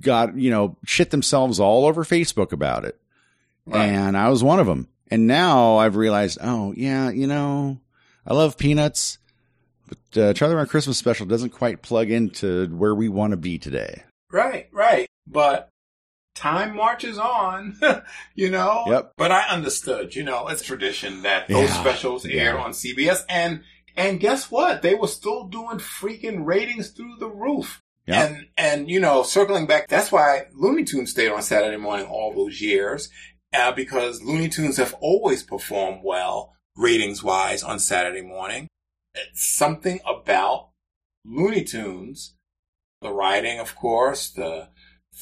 got 0.00 0.36
you 0.36 0.50
know 0.50 0.76
shit 0.84 1.10
themselves 1.10 1.58
all 1.58 1.86
over 1.86 2.04
Facebook 2.04 2.52
about 2.52 2.84
it, 2.84 3.00
Right. 3.66 3.84
and 3.88 4.16
I 4.16 4.28
was 4.28 4.42
one 4.42 4.58
of 4.60 4.66
them. 4.66 4.88
And 5.10 5.26
now 5.26 5.76
I've 5.76 5.96
realized, 5.96 6.38
oh 6.42 6.72
yeah, 6.76 7.10
you 7.10 7.26
know, 7.26 7.78
I 8.26 8.34
love 8.34 8.56
peanuts, 8.58 9.18
but 9.88 10.20
uh, 10.22 10.32
Charlie 10.34 10.54
Brown 10.54 10.66
Christmas 10.66 10.96
Special 10.98 11.26
doesn't 11.26 11.50
quite 11.50 11.82
plug 11.82 12.10
into 12.10 12.66
where 12.68 12.94
we 12.94 13.08
want 13.08 13.32
to 13.32 13.36
be 13.36 13.58
today. 13.58 14.02
Right, 14.30 14.68
right. 14.72 15.06
But 15.26 15.68
time 16.34 16.74
marches 16.74 17.18
on, 17.18 17.78
you 18.34 18.50
know? 18.50 18.84
Yep. 18.86 19.12
But 19.18 19.32
I 19.32 19.42
understood, 19.48 20.14
you 20.16 20.22
know, 20.24 20.48
it's 20.48 20.62
tradition 20.62 21.22
that 21.22 21.46
those 21.48 21.68
Yeah. 21.68 21.80
specials 21.80 22.24
aired 22.24 22.56
Yeah. 22.56 22.62
on 22.62 22.72
CBS 22.72 23.24
and 23.28 23.62
and 23.94 24.18
guess 24.18 24.50
what? 24.50 24.80
They 24.80 24.94
were 24.94 25.06
still 25.06 25.44
doing 25.48 25.76
freaking 25.76 26.46
ratings 26.46 26.88
through 26.88 27.16
the 27.20 27.28
roof. 27.28 27.82
Yep. 28.06 28.30
And 28.30 28.46
and 28.56 28.88
you 28.90 28.98
know, 28.98 29.22
circling 29.22 29.66
back, 29.66 29.88
that's 29.88 30.10
why 30.10 30.46
Looney 30.54 30.84
Tunes 30.84 31.10
stayed 31.10 31.30
on 31.30 31.42
Saturday 31.42 31.76
morning 31.76 32.06
all 32.06 32.32
those 32.34 32.62
years, 32.62 33.10
uh, 33.52 33.72
because 33.72 34.22
Looney 34.22 34.48
Tunes 34.48 34.76
have 34.76 34.94
always 35.00 35.42
performed 35.42 36.00
well 36.04 36.54
ratings 36.76 37.22
wise 37.22 37.62
on 37.62 37.78
Saturday 37.78 38.22
morning. 38.22 38.68
It's 39.14 39.44
something 39.44 40.00
about 40.06 40.70
Looney 41.24 41.64
Tunes, 41.64 42.34
the 43.00 43.12
writing, 43.12 43.58
of 43.60 43.76
course, 43.76 44.30
the 44.30 44.68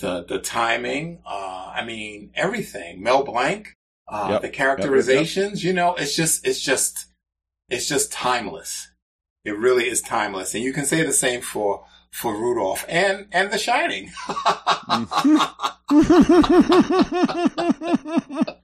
the 0.01 0.25
the 0.25 0.39
timing, 0.39 1.21
uh, 1.27 1.73
I 1.75 1.85
mean 1.85 2.31
everything. 2.35 3.03
Mel 3.03 3.25
Blanc, 3.25 3.75
uh, 4.09 4.29
Yep. 4.31 4.41
the 4.43 4.47
Yep, 4.47 4.53
yep, 4.53 4.57
characterizations, 4.57 5.65
you 5.65 5.73
know, 5.73 5.95
it's 5.97 6.15
just 6.15 6.47
it's 6.47 6.61
just 6.61 7.07
it's 7.69 7.89
just 7.89 8.13
timeless. 8.13 8.91
It 9.45 9.57
really 9.59 9.89
is 9.89 10.03
timeless, 10.03 10.55
and 10.55 10.63
you 10.63 10.73
can 10.73 10.85
say 10.85 11.03
the 11.03 11.13
same 11.13 11.41
for 11.41 11.85
for 12.11 12.35
Rudolph 12.35 12.85
and 12.89 13.27
and 13.33 13.51
The 13.51 13.59
Shining. 13.59 14.11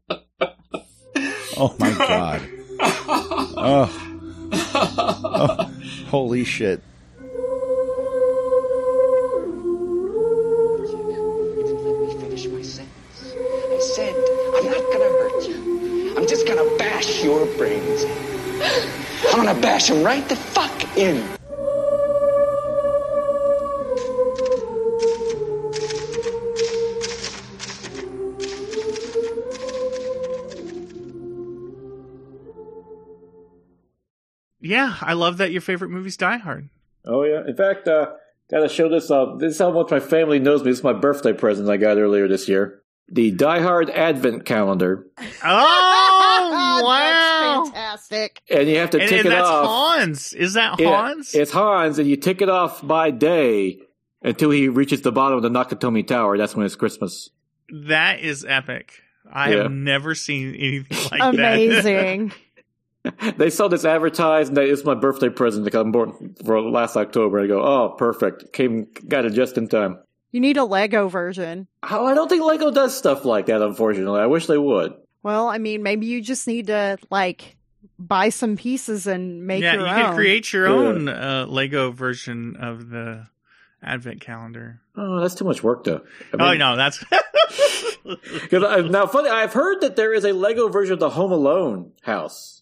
Oh 1.59 1.74
my 1.78 1.90
god. 1.92 2.42
oh. 2.80 4.03
Oh, 4.74 5.70
holy 6.09 6.44
shit. 6.44 6.82
Let 10.78 12.01
me 12.01 12.14
finish 12.20 12.47
my 12.49 12.61
sentence. 12.62 13.34
I 13.70 13.78
said, 13.80 14.14
I'm 14.55 14.66
not 14.66 14.92
gonna 14.92 15.05
hurt 15.05 15.49
you. 15.49 16.14
I'm 16.16 16.26
just 16.26 16.47
gonna 16.47 16.76
bash 16.76 17.24
your 17.24 17.47
brains 17.57 18.03
in. 18.05 18.61
I'm 19.32 19.44
gonna 19.44 19.59
bash 19.61 19.88
them 19.88 20.03
right 20.05 20.26
the 20.28 20.36
fuck 20.36 20.97
in. 20.99 21.36
Yeah, 34.66 34.96
I 35.00 35.12
love 35.14 35.38
that 35.38 35.52
your 35.52 35.60
favorite 35.60 35.90
movie's 35.90 36.16
Die 36.16 36.36
Hard. 36.38 36.68
Oh 37.04 37.22
yeah. 37.24 37.42
In 37.46 37.54
fact, 37.56 37.86
uh, 37.88 38.12
gotta 38.50 38.68
show 38.68 38.88
this 38.88 39.10
off. 39.10 39.38
This 39.38 39.54
is 39.54 39.58
how 39.58 39.70
much 39.70 39.90
my 39.90 40.00
family 40.00 40.38
knows 40.38 40.62
me. 40.64 40.70
This 40.70 40.78
is 40.78 40.84
my 40.84 40.92
birthday 40.92 41.32
present 41.32 41.68
I 41.68 41.76
got 41.76 41.98
earlier 41.98 42.26
this 42.28 42.48
year. 42.48 42.82
The 43.08 43.30
Die 43.30 43.60
Hard 43.60 43.88
Advent 43.90 44.44
Calendar, 44.44 45.06
Oh 45.44 46.82
wow! 46.84 47.62
That's 47.64 47.70
fantastic. 48.08 48.42
and 48.50 48.68
you 48.68 48.78
have 48.78 48.90
to 48.90 49.00
And, 49.00 49.08
tick 49.08 49.18
and 49.18 49.26
it 49.26 49.30
that's 49.30 49.48
off. 49.48 49.66
Hans. 49.66 50.32
Is 50.32 50.54
that 50.54 50.80
Yeah, 50.80 50.88
Hans? 50.88 51.34
it's 51.34 51.52
Hans, 51.52 51.98
and 52.00 52.08
you 52.08 52.16
tick 52.16 52.42
it 52.42 52.48
off 52.48 52.84
by 52.84 53.10
day 53.12 53.78
until 54.22 54.50
he 54.50 54.68
reaches 54.68 55.02
the 55.02 55.12
bottom 55.12 55.36
of 55.36 55.42
the 55.42 55.48
Nakatomi 55.50 56.04
Tower. 56.06 56.36
That's 56.36 56.56
when 56.56 56.66
it's 56.66 56.74
Christmas. 56.76 57.30
that 57.86 58.20
is 58.20 58.44
epic. 58.48 59.00
I 59.30 59.50
Yeah. 59.54 59.62
have 59.64 59.72
never 59.72 60.14
seen 60.16 60.54
anything 60.54 60.98
like 61.10 61.36
that. 61.36 61.54
Amazing. 61.54 62.32
They 63.36 63.50
saw 63.50 63.68
this 63.68 63.84
advertised, 63.84 64.48
and 64.48 64.57
they, 64.57 64.66
it's 64.70 64.84
my 64.84 64.94
birthday 64.94 65.28
present 65.28 65.64
because 65.64 65.80
I'm 65.80 65.92
born 65.92 66.34
for 66.44 66.61
last 66.61 66.96
October. 66.96 67.40
I 67.40 67.46
go, 67.46 67.61
oh, 67.62 67.94
perfect. 67.96 68.52
Came, 68.52 68.86
got 69.09 69.24
it 69.24 69.32
just 69.32 69.57
in 69.59 69.68
time. 69.68 69.98
you 70.32 70.40
need 70.40 70.57
a 70.57 70.64
Lego 70.64 71.09
version. 71.09 71.66
Oh, 71.88 72.07
I 72.07 72.14
don't 72.14 72.28
think 72.28 72.42
Lego 72.44 72.70
does 72.70 72.96
stuff 72.96 73.24
like 73.24 73.46
that, 73.46 73.62
unfortunately. 73.62 74.20
I 74.20 74.26
wish 74.26 74.46
they 74.46 74.59
would. 74.59 74.94
Well, 75.22 75.48
I 75.48 75.59
mean, 75.59 75.82
maybe 75.82 76.07
you 76.07 76.20
just 76.22 76.46
need 76.46 76.66
to 76.68 76.98
like 77.11 77.57
buy 77.98 78.28
some 78.28 78.57
pieces 78.57 79.07
and 79.07 79.46
make 79.46 79.62
yeah, 79.62 79.72
your 79.74 79.82
you 79.82 79.88
own. 79.88 79.94
can 80.02 80.14
create 80.14 80.52
your 80.52 80.66
Yeah. 80.66 80.72
own 80.74 81.09
uh, 81.09 81.46
Lego 81.48 81.90
version 81.92 82.57
of 82.61 82.90
the 82.90 83.26
Advent 83.82 84.20
calendar. 84.20 84.80
Oh, 84.96 85.20
that's 85.20 85.34
too 85.34 85.44
much 85.44 85.62
work, 85.62 85.84
though. 85.84 86.02
I 86.32 86.36
oh 86.38 86.50
mean, 86.50 86.59
no, 86.59 86.76
that's 86.76 87.02
'cause 88.50 88.62
I- 88.64 88.80
now, 88.88 89.07
funny, 89.07 89.28
I've 89.28 89.52
heard 89.52 89.80
that 89.80 89.96
there 89.96 90.12
is 90.14 90.24
a 90.24 90.32
Lego 90.32 90.68
version 90.68 90.92
of 90.94 91.00
the 91.00 91.11
Home 91.11 91.32
Alone 91.32 91.92
house. 92.02 92.55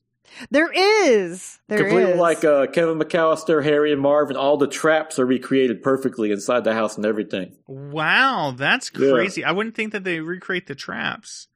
There 0.50 0.70
is. 0.72 1.58
There 1.68 1.78
Completely 1.78 2.12
is. 2.12 2.18
like 2.18 2.44
uh, 2.44 2.66
Kevin 2.68 2.98
McAllister, 2.98 3.62
Harry, 3.62 3.92
and 3.92 4.00
Marvin. 4.00 4.36
all 4.36 4.56
the 4.56 4.66
traps 4.66 5.18
are 5.18 5.26
recreated 5.26 5.82
perfectly 5.82 6.30
inside 6.32 6.64
the 6.64 6.74
house 6.74 6.96
and 6.96 7.06
everything. 7.06 7.52
wow, 7.66 8.54
that's 8.56 8.90
Yeah. 8.96 9.10
crazy. 9.12 9.44
I 9.44 9.52
wouldn't 9.52 9.74
think 9.74 9.92
that 9.92 10.04
they 10.04 10.20
recreate 10.20 10.66
the 10.66 10.74
traps. 10.74 11.48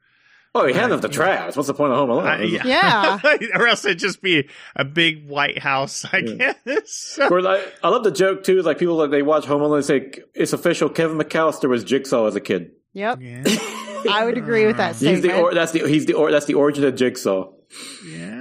Oh, 0.55 0.66
you 0.66 0.74
have 0.74 1.03
the 1.03 1.09
traps. 1.09 1.57
What's 1.57 1.66
the 1.68 1.74
point 1.74 1.93
of 1.93 1.99
Home 1.99 2.11
Alone? 2.11 2.26
I- 2.26 2.43
Yeah. 2.43 3.18
or 3.55 3.68
else 3.68 3.85
it'd 3.85 3.99
just 3.99 4.22
be 4.22 4.49
a 4.74 4.85
big 4.85 5.29
white 5.29 5.59
house, 5.59 6.05
I 6.11 6.22
guess. 6.22 7.18
Or 7.31 7.43
like, 7.43 7.62
I 7.85 7.91
love 7.91 8.03
the 8.03 8.11
joke 8.11 8.45
too. 8.45 8.62
Like 8.62 8.79
people 8.79 8.95
like 8.97 9.11
they 9.11 9.22
watch 9.22 9.45
Home 9.45 9.61
Alone 9.62 9.76
and 9.79 9.85
say 9.85 10.11
it's 10.35 10.53
official. 10.55 10.89
Kevin 10.89 11.18
McAllister 11.18 11.68
was 11.68 11.85
Jigsaw 11.85 12.26
as 12.26 12.35
a 12.35 12.41
kid. 12.41 12.72
Yep. 12.95 13.18
yeah. 13.20 13.43
I 14.11 14.22
would 14.24 14.39
agree 14.39 14.64
with 14.66 14.79
that 14.79 14.97
He's 14.97 15.20
the 15.20 15.37
or, 15.39 15.53
that's 15.53 15.72
the 15.72 15.81
he's 15.87 16.07
the 16.07 16.14
or, 16.14 16.31
that's 16.31 16.47
the 16.47 16.55
origin 16.55 16.85
of 16.85 16.95
Jigsaw. 16.97 17.51
yeah, 18.09 18.38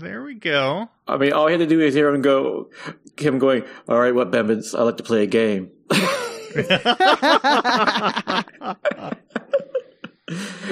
there 0.00 0.22
we 0.22 0.34
go. 0.34 0.88
I 1.06 1.16
mean, 1.18 1.32
all 1.32 1.46
he 1.46 1.52
had 1.52 1.60
to 1.60 1.66
do 1.66 1.80
is 1.80 1.94
hear 1.94 2.08
him 2.08 2.22
go, 2.22 2.70
him 3.18 3.38
going, 3.38 3.64
"All 3.88 3.98
right, 3.98 4.14
what 4.14 4.30
Bembins? 4.30 4.78
I 4.78 4.82
like 4.82 4.96
to 4.96 5.02
play 5.02 5.22
a 5.22 5.26
game." 5.26 5.70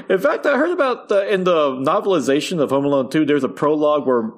In 0.08 0.18
fact, 0.18 0.46
I 0.46 0.56
heard 0.56 0.70
about 0.70 1.08
the, 1.08 1.32
in 1.32 1.44
the 1.44 1.70
novelization 1.70 2.60
of 2.60 2.70
Home 2.70 2.84
Alone 2.84 3.10
2, 3.10 3.26
there's 3.26 3.44
a 3.44 3.48
prologue 3.48 4.06
where 4.06 4.30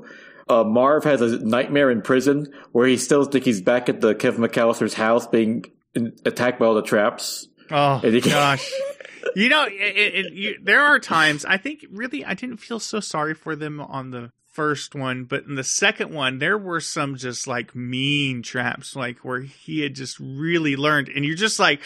uh, 0.49 0.65
Marv 0.65 1.05
has 1.05 1.21
a 1.21 1.39
nightmare 1.39 1.91
in 1.91 2.03
prison 2.03 2.53
where 2.73 2.87
he 2.87 2.97
still 2.97 3.25
thinks 3.25 3.47
he's 3.47 3.61
back 3.61 3.89
at 3.89 4.01
the 4.01 4.15
Kevin 4.15 4.43
McAllister's 4.43 4.95
house 4.95 5.27
being 5.27 5.65
in, 5.95 6.15
attacked 6.25 6.59
by 6.59 6.67
all 6.67 6.75
the 6.75 6.83
traps. 6.83 7.49
Oh 7.71 8.01
gosh. 8.21 8.71
You 9.35 9.49
know, 9.49 9.65
it, 9.65 9.73
it, 9.73 10.15
it, 10.15 10.33
you, 10.33 10.59
there 10.63 10.85
are 10.85 10.99
times 10.99 11.45
I 11.45 11.57
think 11.57 11.85
really 11.91 12.25
I 12.25 12.35
didn't 12.35 12.59
feel 12.59 12.81
so 12.81 13.01
sorry 13.01 13.35
for 13.35 13.57
them 13.57 13.81
on 13.81 14.11
the 14.11 14.33
first 14.53 14.95
one, 14.95 15.25
but 15.25 15.45
in 15.45 15.55
the 15.55 15.65
second 15.65 16.13
one 16.13 16.39
there 16.39 16.59
were 16.59 16.81
some 16.81 17.17
just 17.17 17.47
like 17.47 17.75
mean 17.75 18.43
traps, 18.43 18.95
like 18.95 19.19
where 19.21 19.41
he 19.41 19.81
had 19.81 19.95
just 19.95 20.19
really 20.21 20.77
learned, 20.77 21.09
and 21.09 21.25
you're 21.25 21.37
just 21.37 21.59
like, 21.59 21.81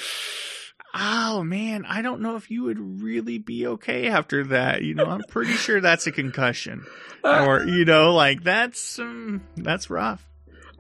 oh 0.95 1.43
man, 1.45 1.85
I 1.87 2.03
don't 2.03 2.21
know 2.21 2.37
if 2.37 2.51
you 2.51 2.65
would 2.65 3.03
really 3.03 3.39
be 3.39 3.67
okay 3.67 4.09
after 4.09 4.45
that. 4.45 4.83
You 4.83 4.95
know, 4.95 5.07
I'm 5.07 5.23
pretty 5.29 5.53
sure 5.53 5.81
that's 5.81 6.07
a 6.07 6.13
concussion, 6.13 6.85
or 7.25 7.63
you 7.65 7.85
know, 7.85 8.15
like 8.15 8.43
that's 8.43 8.99
um, 8.99 9.43
that's 9.57 9.91
rough. 9.91 10.27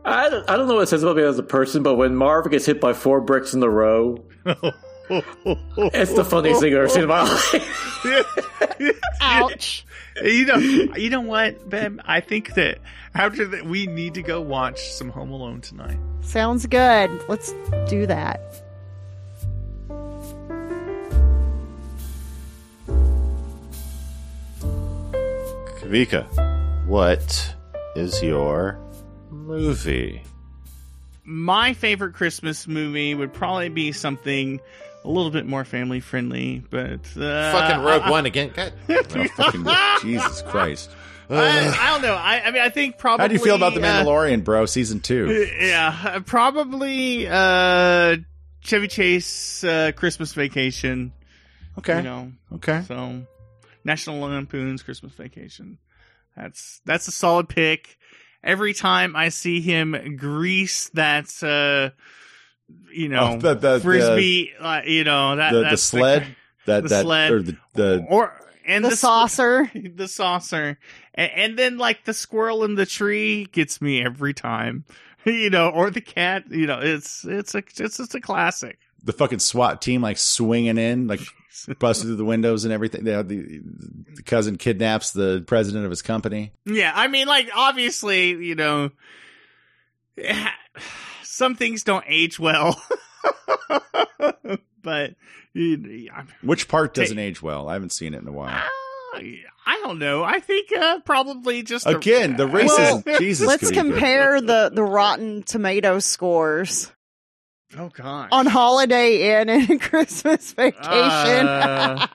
I 0.05 0.31
don't, 0.31 0.49
I 0.49 0.57
don't 0.57 0.69
know 0.69 0.75
what 0.75 0.85
it 0.85 0.87
says 0.87 1.03
about 1.03 1.17
me 1.17 1.25
as 1.25 1.39
a 1.39 1.43
person, 1.43 1.83
but 1.83 1.97
when 1.97 2.15
Marv 2.15 2.49
gets 2.49 2.65
hit 2.65 2.81
by 2.81 2.93
four 2.93 3.21
bricks 3.21 3.55
in 3.55 3.63
a 3.63 3.69
row, 3.69 4.25
it's 5.09 6.15
the 6.15 6.25
funniest 6.25 6.61
thing 6.61 6.73
I've 6.73 6.79
ever 6.79 6.89
seen 6.89 7.03
in 7.03 7.09
my 7.09 7.23
life. 8.83 9.01
Ouch. 9.21 9.87
You 10.23 10.47
know, 10.47 10.57
you 10.57 11.11
know 11.11 11.21
what, 11.21 11.69
Ben? 11.69 12.01
I 12.05 12.21
think 12.21 12.55
that 12.55 12.79
after 13.15 13.47
that, 13.49 13.67
we 13.67 13.87
need 13.87 14.15
to 14.15 14.23
go 14.23 14.41
watch 14.41 14.93
some 14.93 15.11
Home 15.11 15.31
Alone 15.31 15.61
tonight. 15.61 15.99
Sounds 16.23 16.67
good. 16.67 17.11
Let's 17.29 17.53
do 17.89 18.07
that. 18.07 18.41
Kavika, 25.81 26.27
what 26.87 27.55
is 27.95 28.23
your 28.23 28.79
movie? 29.31 30.23
My 31.25 31.73
favorite 31.75 32.15
Christmas 32.15 32.67
movie 32.67 33.15
would 33.15 33.33
probably 33.33 33.69
be 33.69 33.93
something 33.93 34.61
a 35.07 35.11
little 35.11 35.31
bit 35.31 35.47
more 35.47 35.65
family 35.65 36.01
friendly, 36.01 36.63
but 36.71 37.01
uh, 37.17 37.53
Fucking 37.53 37.85
Rogue 37.85 38.11
One 38.11 38.27
again. 38.27 38.53
God. 38.55 38.73
Oh, 38.89 39.27
fucking 39.37 39.67
Jesus 40.03 40.43
Christ. 40.43 40.91
I, 41.29 41.77
I 41.81 41.91
don't 41.93 42.03
know. 42.03 42.15
I, 42.15 42.41
I 42.45 42.51
mean, 42.51 42.63
I 42.63 42.69
think 42.69 42.99
probably. 42.99 43.23
How 43.23 43.29
do 43.29 43.35
you 43.35 43.41
feel 43.41 43.57
about 43.57 43.75
The 43.75 43.81
uh, 43.81 43.85
Mandalorian, 44.05 44.45
bro? 44.45 44.67
Season 44.67 45.01
two. 45.01 45.49
yeah, 45.61 45.99
uh, 46.05 46.21
probably 46.21 47.27
uh, 47.29 48.17
Chevy 48.61 48.89
Chase 48.89 49.65
uh, 49.65 49.93
Christmas 49.97 50.35
Vacation. 50.35 51.13
Okay. 51.79 51.97
You 51.99 52.03
know, 52.03 52.33
Okay. 52.55 52.83
So, 52.87 53.27
National 53.85 54.21
Lampoon's 54.21 54.83
Christmas 54.83 55.13
Vacation. 55.13 55.79
That's 56.37 56.81
that's 56.85 57.09
a 57.09 57.13
solid 57.13 57.49
pick. 57.49 57.99
Every 58.45 58.75
time 58.75 59.17
I 59.17 59.31
see 59.31 59.61
him 59.61 60.17
grease 60.17 60.91
that, 60.91 61.27
uh, 61.43 61.91
you 62.93 63.09
know, 63.09 63.35
Oh, 63.35 63.39
the- 63.39 63.55
the- 63.55 63.81
frisbee, 63.81 64.53
uh, 64.59 64.81
you 64.85 65.05
know 65.05 65.37
that 65.37 65.53
the, 65.53 65.59
the 65.59 65.63
that's 65.65 65.83
sled. 65.83 66.27
that 66.67 66.83
the 66.85 66.89
that 66.89 67.03
sled. 67.03 67.31
or 67.33 67.43
the, 67.43 67.57
the 67.75 68.07
or 68.09 68.33
and 68.67 68.85
The 68.85 68.89
squ- 68.91 68.97
saucer. 68.97 69.71
the 69.95 70.09
saucer, 70.09 70.79
and, 71.15 71.31
and 71.35 71.59
then 71.59 71.79
like 71.79 72.05
the 72.05 72.15
squirrel 72.15 72.65
in 72.65 72.75
the 72.75 72.87
tree 72.87 73.45
gets 73.53 73.81
me 73.81 74.03
every 74.03 74.35
time, 74.35 74.85
you 75.25 75.51
know, 75.51 75.69
or 75.71 75.91
the 75.91 76.01
cat. 76.01 76.45
You 76.51 76.67
know, 76.67 76.81
it's 76.81 77.25
it's 77.25 77.55
a 77.55 77.59
it's 77.59 77.97
just 77.99 78.15
a 78.15 78.21
classic. 78.21 78.79
The 79.05 79.13
fucking 79.13 79.39
SWAT 79.39 79.81
team 79.81 80.03
like 80.03 80.19
swinging 80.19 80.79
in, 80.79 81.07
like 81.07 81.21
busting 81.79 82.09
through 82.09 82.17
the 82.17 82.25
windows 82.25 82.65
and 82.65 82.73
everything. 82.73 83.05
They 83.05 83.13
have 83.13 83.29
the, 83.29 83.61
the 84.17 84.23
cousin 84.25 84.57
kidnaps 84.57 85.13
the 85.13 85.45
president 85.47 85.85
of 85.85 85.91
his 85.93 86.03
company. 86.03 86.51
Yeah, 86.65 86.91
I 86.93 87.07
mean, 87.07 87.29
like 87.29 87.49
obviously, 87.55 88.31
you 88.31 88.57
know, 88.57 88.91
some 91.37 91.55
things 91.55 91.83
don't 91.85 92.05
age 92.09 92.39
well, 92.39 92.81
but 94.83 95.15
you- 95.53 96.09
Which 96.43 96.69
part 96.69 96.95
doesn't 96.95 97.19
age 97.19 97.43
well? 97.43 97.69
I 97.69 97.75
haven't 97.75 97.93
seen 97.93 98.15
it 98.15 98.23
in 98.23 98.29
a 98.29 98.33
while. 98.33 98.63
I 99.15 99.81
don't 99.83 99.99
know. 99.99 100.23
I 100.23 100.41
think 100.41 100.69
uh, 100.77 101.01
probably 101.01 101.63
just 101.63 101.85
the- 101.87 101.97
Again, 101.97 102.37
the 102.37 102.47
racism. 102.47 103.19
Jesus, 103.19 103.47
Let's 103.47 103.63
could 103.65 103.71
be 103.71 103.75
good. 103.77 103.93
compare 103.93 104.41
the 104.41 104.71
the 104.73 104.83
Rotten 104.85 105.43
Tomato 105.43 105.99
scores 106.01 106.93
Oh 107.77 107.89
god. 107.89 108.29
on 108.33 108.47
Holiday 108.47 109.41
Inn 109.41 109.49
and 109.49 109.81
Christmas 109.81 110.53
Vacation. 110.53 110.85
Uh, 110.91 112.07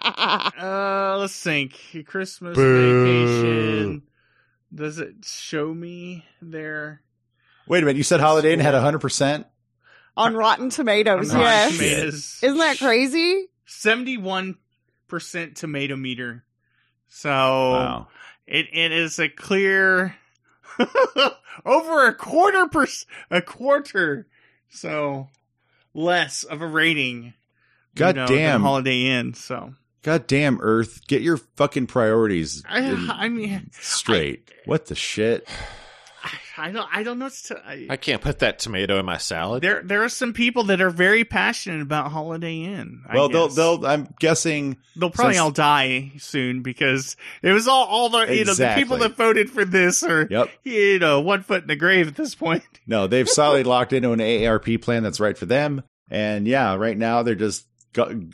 uh, 0.59 1.17
let's 1.19 1.41
think. 1.41 1.77
Christmas 2.05 2.55
Boo. 2.55 3.03
vacation. 3.03 4.03
Does 4.73 4.99
it 4.99 5.25
show 5.25 5.73
me 5.73 6.23
there? 6.41 7.01
Wait 7.71 7.81
a 7.83 7.85
minute. 7.85 7.95
You 7.95 8.03
said 8.03 8.19
Holiday 8.19 8.51
Inn 8.51 8.59
had 8.59 8.73
hundred 8.73 8.99
percent. 8.99 9.47
on 10.17 10.35
Rotten 10.35 10.69
Tomatoes, 10.69 11.33
On 11.33 11.39
Rotten 11.39 11.69
yes. 11.69 11.77
Tomatoes. 11.77 12.39
Isn't 12.43 12.57
that 12.57 12.77
crazy? 12.79 13.47
Seventy-one 13.65 14.57
percent 15.07 15.55
tomato 15.55 15.95
meter. 15.95 16.43
So 17.07 17.29
Wow. 17.29 18.07
it 18.45 18.67
it 18.73 18.91
is 18.91 19.19
a 19.19 19.29
clear 19.29 20.17
over 21.65 22.07
a 22.07 22.13
quarter 22.13 22.67
per 22.67 22.87
a 23.29 23.41
quarter. 23.41 24.27
So 24.69 25.29
less 25.93 26.43
of 26.43 26.61
a 26.61 26.67
rating. 26.67 27.35
God 27.95 28.15
you 28.17 28.21
know, 28.21 28.27
than 28.27 28.35
damn. 28.37 28.61
Holiday 28.63 29.05
Inn. 29.05 29.33
So 29.33 29.75
God 30.03 30.27
damn 30.27 30.59
Earth, 30.61 31.07
get 31.07 31.21
your 31.21 31.37
fucking 31.37 31.87
priorities 31.87 32.63
I, 32.67 32.81
in- 32.81 33.09
I 33.09 33.29
mean, 33.29 33.69
straight. 33.71 34.51
what 34.65 34.87
the 34.87 34.95
shit? 34.95 35.47
I 36.61 36.71
don't 36.71 36.87
I 36.93 37.03
don't 37.03 37.19
know. 37.19 37.29
To, 37.29 37.57
I, 37.65 37.87
I 37.89 37.97
can't 37.97 38.21
put 38.21 38.39
that 38.39 38.59
tomato 38.59 38.99
in 38.99 39.05
my 39.05 39.17
salad. 39.17 39.63
there 39.63 39.81
there 39.83 40.03
are 40.03 40.09
some 40.09 40.33
people 40.33 40.63
that 40.65 40.79
are 40.81 40.89
very 40.89 41.23
passionate 41.25 41.81
about 41.81 42.11
Holiday 42.11 42.59
Inn. 42.61 43.03
I 43.07 43.15
well, 43.15 43.29
they'll 43.29 43.47
they'll. 43.47 43.85
I'm 43.85 44.07
guessing 44.19 44.77
They'll 44.95 45.09
probably 45.09 45.33
since- 45.33 45.43
all 45.43 45.51
die 45.51 46.11
soon 46.19 46.61
because 46.61 47.15
it 47.41 47.51
was 47.51 47.67
all 47.67 47.85
all 47.85 48.09
the 48.09 48.33
you 48.35 48.45
know 48.45 48.53
the 48.53 48.73
people 48.75 48.97
that 48.97 49.15
voted 49.17 49.49
for 49.49 49.65
this 49.65 50.03
are 50.03 50.27
Yep. 50.29 50.49
you 50.63 50.99
know 50.99 51.19
one 51.21 51.43
foot 51.43 51.63
in 51.63 51.67
the 51.67 51.75
grave 51.75 52.07
at 52.07 52.15
this 52.15 52.35
point. 52.35 52.63
No, 52.87 53.07
they've 53.07 53.29
solidly 53.29 53.63
locked 53.63 53.93
into 53.93 54.11
an 54.11 54.19
AARP 54.19 54.81
plan 54.81 55.03
that's 55.03 55.19
right 55.19 55.37
for 55.37 55.45
them. 55.45 55.83
And 56.09 56.45
yeah, 56.47 56.75
right 56.75 56.97
now 56.97 57.23
they're 57.23 57.35
just 57.35 57.65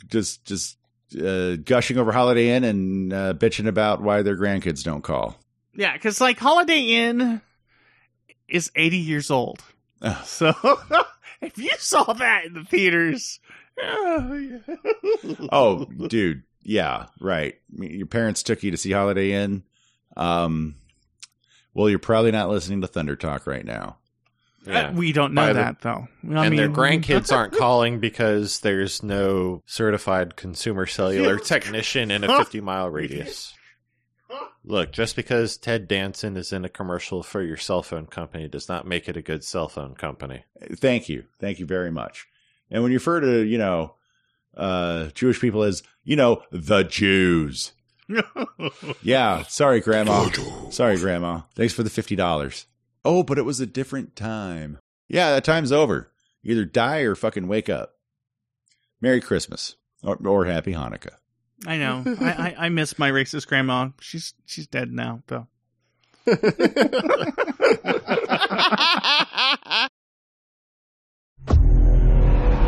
just 0.08 0.44
just 0.44 0.76
uh, 1.20 1.56
gushing 1.56 1.96
over 1.98 2.12
Holiday 2.12 2.50
Inn 2.50 2.64
and 2.64 3.12
uh, 3.12 3.34
bitching 3.34 3.66
about 3.68 4.02
why 4.02 4.22
their 4.22 4.36
grandkids 4.36 4.82
don't 4.82 5.02
call. 5.02 5.38
Yeah, 5.74 5.92
because 5.92 6.20
like 6.20 6.38
Holiday 6.38 6.80
Inn 6.80 7.40
is 8.48 8.70
eighty 8.76 8.98
years 8.98 9.30
old, 9.30 9.62
Ugh. 10.02 10.16
so 10.24 10.52
if 11.42 11.56
you 11.58 11.70
saw 11.78 12.12
that 12.14 12.46
in 12.46 12.54
the 12.54 12.64
theaters, 12.64 13.40
Oh, 15.52 15.84
dude, 16.08 16.42
yeah, 16.62 17.06
right. 17.20 17.54
Your 17.78 18.06
parents 18.06 18.42
took 18.42 18.62
you 18.62 18.70
to 18.70 18.76
see 18.76 18.92
Holiday 18.92 19.32
Inn. 19.32 19.62
Um, 20.16 20.76
well, 21.74 21.88
you're 21.88 21.98
probably 21.98 22.32
not 22.32 22.48
listening 22.48 22.80
to 22.80 22.86
Thunder 22.86 23.16
Talk 23.16 23.46
right 23.46 23.64
now. 23.64 23.98
Yeah. 24.66 24.92
we 24.92 25.12
don't 25.12 25.32
know 25.32 25.42
By 25.42 25.52
the- 25.54 25.60
that 25.60 25.80
though. 25.80 26.08
I 26.34 26.46
and 26.46 26.58
their 26.58 26.68
grandkids 26.68 27.32
aren't 27.32 27.54
calling 27.56 28.00
because 28.00 28.60
there's 28.60 29.02
no 29.02 29.62
certified 29.64 30.36
consumer 30.36 30.84
cellular 30.84 31.38
technician 31.38 32.10
in 32.10 32.22
a 32.24 32.36
50 32.36 32.60
mile 32.60 32.90
radius. 32.90 33.54
Look, 34.68 34.92
just 34.92 35.16
because 35.16 35.56
Ted 35.56 35.88
Danson 35.88 36.36
is 36.36 36.52
in 36.52 36.62
a 36.62 36.68
commercial 36.68 37.22
for 37.22 37.42
your 37.42 37.56
cell 37.56 37.82
phone 37.82 38.04
company 38.06 38.48
does 38.48 38.68
not 38.68 38.86
make 38.86 39.08
it 39.08 39.16
a 39.16 39.22
good 39.22 39.42
cell 39.42 39.66
phone 39.66 39.94
company. 39.94 40.44
Thank 40.74 41.08
you, 41.08 41.24
thank 41.40 41.58
you 41.58 41.64
very 41.64 41.90
much. 41.90 42.26
And 42.70 42.82
when 42.82 42.92
you 42.92 42.98
refer 42.98 43.20
to 43.20 43.40
you 43.40 43.56
know 43.56 43.94
uh, 44.54 45.06
Jewish 45.14 45.40
people 45.40 45.62
as 45.62 45.82
you 46.04 46.16
know 46.16 46.42
the 46.52 46.82
Jews, 46.82 47.72
yeah. 49.02 49.44
Sorry, 49.44 49.80
Grandma. 49.80 50.28
Sorry, 50.68 50.98
Grandma. 50.98 51.42
Thanks 51.54 51.72
for 51.72 51.82
the 51.82 51.90
fifty 51.90 52.14
dollars. 52.14 52.66
Oh, 53.06 53.22
but 53.22 53.38
it 53.38 53.46
was 53.46 53.60
a 53.60 53.66
different 53.66 54.16
time. 54.16 54.78
Yeah, 55.08 55.30
that 55.30 55.44
time's 55.44 55.72
over. 55.72 56.12
Either 56.44 56.66
die 56.66 57.00
or 57.00 57.14
fucking 57.14 57.48
wake 57.48 57.70
up. 57.70 57.94
Merry 59.00 59.22
Christmas 59.22 59.76
or, 60.02 60.16
or 60.26 60.44
Happy 60.44 60.74
Hanukkah. 60.74 61.16
I 61.66 61.76
know. 61.76 62.04
I, 62.20 62.54
I 62.58 62.66
I 62.66 62.68
miss 62.68 62.98
my 62.98 63.10
racist 63.10 63.46
grandma. 63.48 63.90
She's 64.00 64.34
she's 64.46 64.66
dead 64.66 64.92
now 64.92 65.22
though. 65.26 65.46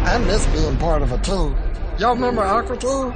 I 0.02 0.18
miss 0.26 0.46
being 0.46 0.76
part 0.78 1.02
of 1.02 1.12
a 1.12 1.18
team. 1.18 1.56
Y'all 1.98 2.14
remember 2.14 2.42
Aqua 2.42 2.76
Teen? 2.76 3.12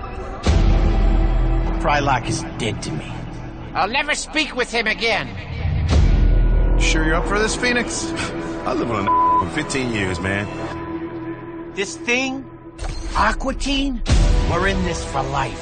Frylock 1.80 2.28
is 2.28 2.42
dead 2.58 2.80
to 2.82 2.92
me. 2.92 3.10
I'll 3.74 3.88
never 3.88 4.14
speak 4.14 4.54
with 4.54 4.70
him 4.70 4.86
again. 4.86 5.28
Sure 6.80 7.04
you're 7.04 7.16
up 7.16 7.26
for 7.26 7.38
this, 7.38 7.56
Phoenix? 7.56 8.10
I 8.64 8.74
live 8.74 8.90
on 8.90 9.08
a 9.08 9.46
for 9.48 9.54
15 9.54 9.92
years, 9.92 10.20
man. 10.20 11.72
This 11.74 11.96
thing, 11.96 12.44
Aqua 13.16 13.54
Teen, 13.54 14.02
we're 14.50 14.68
in 14.68 14.82
this 14.84 15.04
for 15.04 15.22
life. 15.22 15.60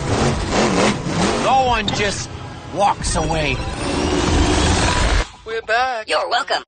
No 1.45 1.65
one 1.67 1.87
just 1.89 2.29
walks 2.75 3.17
away. 3.17 3.57
We're 5.45 5.63
back. 5.63 6.09
You're 6.09 6.29
welcome. 6.29 6.63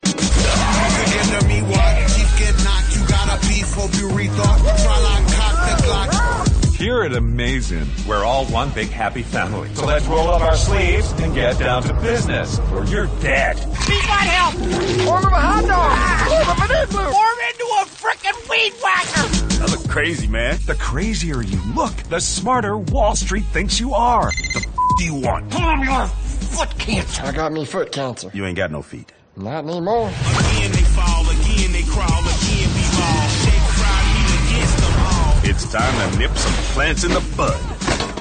Here 6.76 7.04
at 7.04 7.14
Amazing, 7.14 7.86
we're 8.06 8.24
all 8.24 8.46
one 8.46 8.70
big 8.70 8.88
happy 8.88 9.22
family. 9.22 9.72
So 9.74 9.86
let's 9.86 10.06
roll 10.06 10.28
up 10.28 10.42
our 10.42 10.56
sleeves 10.56 11.10
and 11.12 11.32
get 11.32 11.56
down 11.58 11.84
to 11.84 11.94
business, 11.94 12.58
or 12.72 12.84
you're 12.86 13.06
dead. 13.20 13.56
Need 13.56 14.04
my 14.08 14.24
help! 14.26 14.54
Form 15.06 15.24
of 15.24 15.32
a 15.32 15.40
hot 15.40 15.64
dog! 15.66 16.28
Form 16.28 16.50
of 16.50 16.70
an 16.70 16.82
igloo! 16.82 17.12
Form 17.12 17.38
into 17.50 17.64
a 17.64 17.84
frickin' 17.86 18.50
weed 18.50 18.72
whacker! 18.82 19.62
I 19.62 19.66
look 19.70 19.88
crazy, 19.88 20.26
man. 20.26 20.58
The 20.66 20.74
crazier 20.74 21.42
you 21.42 21.60
look, 21.74 21.94
the 22.10 22.20
smarter 22.20 22.76
Wall 22.76 23.14
Street 23.14 23.44
thinks 23.44 23.78
you 23.78 23.94
are. 23.94 24.30
The 24.52 24.66
f- 24.66 24.98
do 24.98 25.04
you 25.04 25.14
want? 25.14 25.50
Damn 25.52 25.84
your 25.84 26.06
foot 26.06 26.76
cancer! 26.76 27.22
I 27.22 27.30
got 27.30 27.52
me 27.52 27.64
foot 27.64 27.92
cancer. 27.92 28.30
You 28.34 28.46
ain't 28.46 28.56
got 28.56 28.72
no 28.72 28.82
feet. 28.82 29.12
Not 29.36 29.64
anymore. 29.64 30.08
Again 30.08 30.72
they 30.72 30.82
fall, 30.82 31.28
again 31.30 31.72
they 31.72 31.82
crawl, 31.84 32.20
again 32.20 32.43
It's 35.54 35.70
time 35.70 36.10
to 36.10 36.18
nip 36.18 36.36
some 36.36 36.52
plants 36.74 37.04
in 37.04 37.12
the 37.12 37.20
bud. 37.36 37.56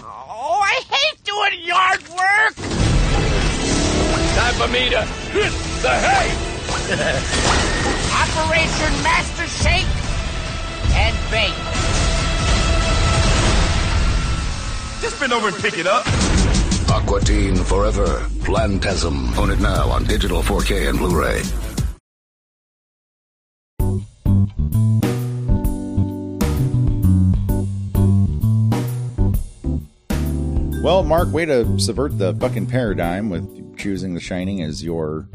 Oh, 0.05 0.61
I 0.61 0.83
hate 0.85 1.23
doing 1.23 1.65
yard 1.65 2.01
work! 2.09 2.55
Time 4.35 4.53
for 4.53 4.67
me 4.71 4.89
to 4.91 5.01
hit 5.33 5.51
the 5.81 5.89
hay. 5.89 6.29
Operation 8.21 8.93
Master 9.01 9.47
Shake 9.47 9.89
and 10.93 11.17
Bake. 11.31 11.57
Just 15.01 15.19
bend 15.19 15.33
over 15.33 15.47
and 15.47 15.57
pick 15.57 15.79
it 15.79 15.87
up. 15.87 16.05
Aqua 16.91 17.19
Teen 17.21 17.55
Forever. 17.55 18.29
Plantasm. 18.45 19.35
Own 19.39 19.49
it 19.49 19.59
now 19.59 19.89
on 19.89 20.03
digital 20.03 20.43
4K 20.43 20.87
and 20.87 20.99
Blu-ray. 20.99 21.41
Well, 30.83 31.01
Mark, 31.01 31.31
way 31.31 31.45
to 31.45 31.79
subvert 31.79 32.17
the 32.17 32.33
fucking 32.33 32.67
paradigm 32.67 33.29
with 33.29 33.77
choosing 33.77 34.15
The 34.15 34.19
Shining 34.19 34.61
as 34.61 34.83
your 34.83 35.29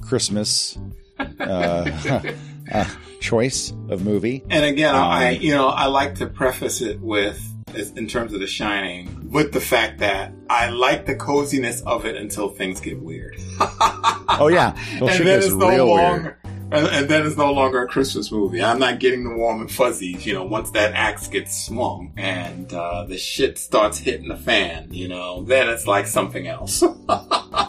Christmas 0.00 0.78
uh, 1.18 2.22
uh, 2.72 2.84
choice 3.18 3.72
of 3.88 4.04
movie. 4.04 4.44
And 4.48 4.64
again, 4.64 4.94
I 4.94 5.34
Um, 5.34 5.42
you 5.42 5.54
know 5.56 5.66
I 5.66 5.86
like 5.86 6.14
to 6.16 6.26
preface 6.28 6.80
it 6.80 7.00
with 7.00 7.42
in 7.96 8.06
terms 8.06 8.32
of 8.32 8.38
The 8.38 8.46
Shining 8.46 9.28
with 9.32 9.50
the 9.52 9.60
fact 9.60 9.98
that 9.98 10.34
I 10.48 10.70
like 10.70 11.06
the 11.06 11.16
coziness 11.16 11.80
of 11.80 12.06
it 12.06 12.14
until 12.14 12.48
things 12.48 12.80
get 12.80 13.02
weird. 13.02 13.36
Oh 14.34 14.48
yeah, 14.48 14.74
well, 14.98 15.10
and 15.10 15.26
then 15.26 15.38
it's 15.40 15.52
no 15.52 15.86
longer. 15.86 16.38
And, 16.72 16.86
and 16.88 17.08
then 17.08 17.26
it's 17.26 17.36
no 17.36 17.52
longer 17.52 17.82
a 17.82 17.88
Christmas 17.88 18.30
movie. 18.32 18.62
I'm 18.62 18.78
not 18.78 18.98
getting 18.98 19.24
the 19.24 19.34
warm 19.34 19.60
and 19.60 19.70
fuzzies, 19.70 20.24
you 20.26 20.34
know, 20.34 20.44
once 20.44 20.70
that 20.72 20.92
axe 20.94 21.26
gets 21.28 21.66
swung 21.66 22.12
and 22.16 22.72
uh, 22.72 23.04
the 23.04 23.18
shit 23.18 23.58
starts 23.58 23.98
hitting 23.98 24.28
the 24.28 24.36
fan, 24.36 24.88
you 24.92 25.08
know, 25.08 25.42
then 25.42 25.68
it's 25.68 25.86
like 25.86 26.06
something 26.06 26.46
else. 26.46 26.82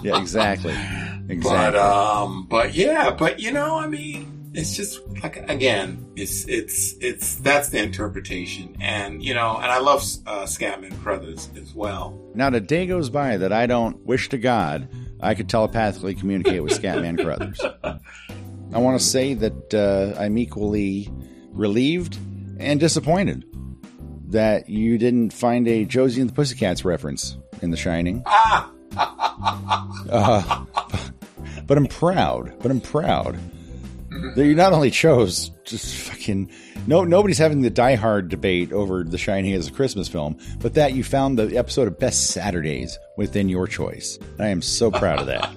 Yeah, 0.01 0.20
exactly. 0.20 0.74
But 0.74 1.32
Exactly. 1.32 1.80
um, 1.80 2.47
but 2.49 2.74
yeah, 2.74 3.12
but 3.12 3.39
you 3.39 3.51
know, 3.51 3.78
I 3.78 3.88
mean, 3.88 4.51
it's 4.54 4.76
just 4.76 4.99
like 5.22 5.38
again, 5.49 6.06
it's 6.18 6.45
it's 6.47 6.95
it's 6.99 7.36
that's 7.38 7.70
the 7.70 7.82
interpretation, 7.82 8.76
and 8.82 9.24
you 9.24 9.34
know, 9.34 9.56
and 9.56 9.66
I 9.72 9.80
love 9.80 10.01
uh, 10.26 10.43
Scatman 10.43 10.99
Crothers 11.01 11.49
as 11.56 11.74
well. 11.74 12.20
Not 12.34 12.54
a 12.54 12.60
day 12.60 12.86
goes 12.86 13.10
by 13.10 13.38
that 13.38 13.54
I 13.54 13.66
don't 13.66 13.97
wish 14.06 14.28
to 14.30 14.38
God 14.38 14.89
I 15.22 15.36
could 15.36 15.47
telepathically 15.49 16.16
communicate 16.16 16.62
with 16.64 16.74
Scatman 16.74 17.22
Crothers. 17.22 17.62
I 18.74 18.80
want 18.80 18.99
to 18.99 19.05
say 19.05 19.34
that 19.36 19.74
uh, 19.74 20.19
I'm 20.19 20.38
equally 20.38 21.09
relieved 21.51 22.17
and 22.59 22.80
disappointed 22.80 23.45
that 24.30 24.67
you 24.69 24.97
didn't 24.97 25.32
find 25.32 25.67
a 25.67 25.86
Josie 25.86 26.21
and 26.21 26.30
the 26.30 26.34
Pussycats 26.34 26.84
reference 26.84 27.38
in 27.61 27.71
The 27.71 27.78
Shining. 27.78 28.24
Ah, 28.95 30.05
Uh, 30.09 30.65
but 31.65 31.78
I'm 31.78 31.88
proud. 31.88 32.53
But 32.61 32.69
I'm 32.69 32.80
proud 32.82 33.39
that 34.36 34.45
you 34.45 34.53
not 34.53 34.71
only 34.74 34.91
chose 34.91 35.49
just 35.65 35.95
fucking 35.95 36.51
no 36.86 37.03
nobody's 37.03 37.39
having 37.39 37.61
the 37.61 37.71
Die 37.71 37.95
Hard 37.95 38.30
debate 38.30 38.71
over 38.71 39.03
The 39.03 39.17
Shining 39.17 39.53
as 39.53 39.67
a 39.67 39.71
Christmas 39.71 40.07
film, 40.07 40.38
but 40.59 40.76
that 40.76 40.93
you 40.93 41.03
found 41.03 41.39
the 41.39 41.57
episode 41.57 41.88
of 41.88 41.97
Best 41.97 42.28
Saturdays 42.28 42.99
within 43.17 43.49
your 43.49 43.65
choice. 43.65 44.19
I 44.38 44.49
am 44.49 44.61
so 44.61 44.91
proud 44.91 45.19
of 45.19 45.26
that. 45.28 45.49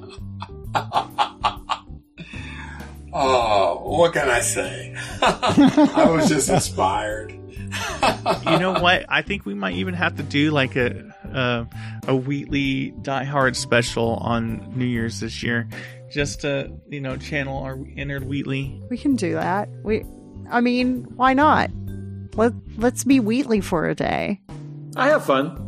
oh, 3.16 3.96
what 3.98 4.12
can 4.12 4.28
I 4.28 4.40
say? 4.40 4.94
I 5.22 6.08
was 6.10 6.28
just 6.28 6.48
inspired. 6.48 7.32
you 7.32 8.58
know 8.58 8.78
what? 8.80 9.04
I 9.08 9.22
think 9.22 9.44
we 9.44 9.54
might 9.54 9.74
even 9.76 9.94
have 9.94 10.16
to 10.16 10.22
do 10.22 10.50
like 10.50 10.76
a 10.76 11.14
a, 11.24 11.66
a 12.08 12.16
Wheatley 12.16 12.92
Die 13.02 13.24
Hard 13.24 13.56
special 13.56 14.14
on 14.16 14.72
New 14.76 14.84
Year's 14.84 15.20
this 15.20 15.42
year, 15.42 15.68
just 16.10 16.42
to 16.42 16.72
you 16.88 17.00
know 17.00 17.16
channel 17.16 17.62
our 17.62 17.78
inner 17.96 18.20
Wheatley. 18.20 18.80
We 18.88 18.98
can 18.98 19.16
do 19.16 19.34
that. 19.34 19.68
We, 19.82 20.04
I 20.50 20.60
mean, 20.60 21.04
why 21.16 21.34
not? 21.34 21.70
Let 22.34 22.52
Let's 22.76 23.04
be 23.04 23.20
Wheatley 23.20 23.60
for 23.60 23.88
a 23.88 23.94
day. 23.94 24.40
I 24.94 25.08
have 25.08 25.24
fun. 25.24 25.65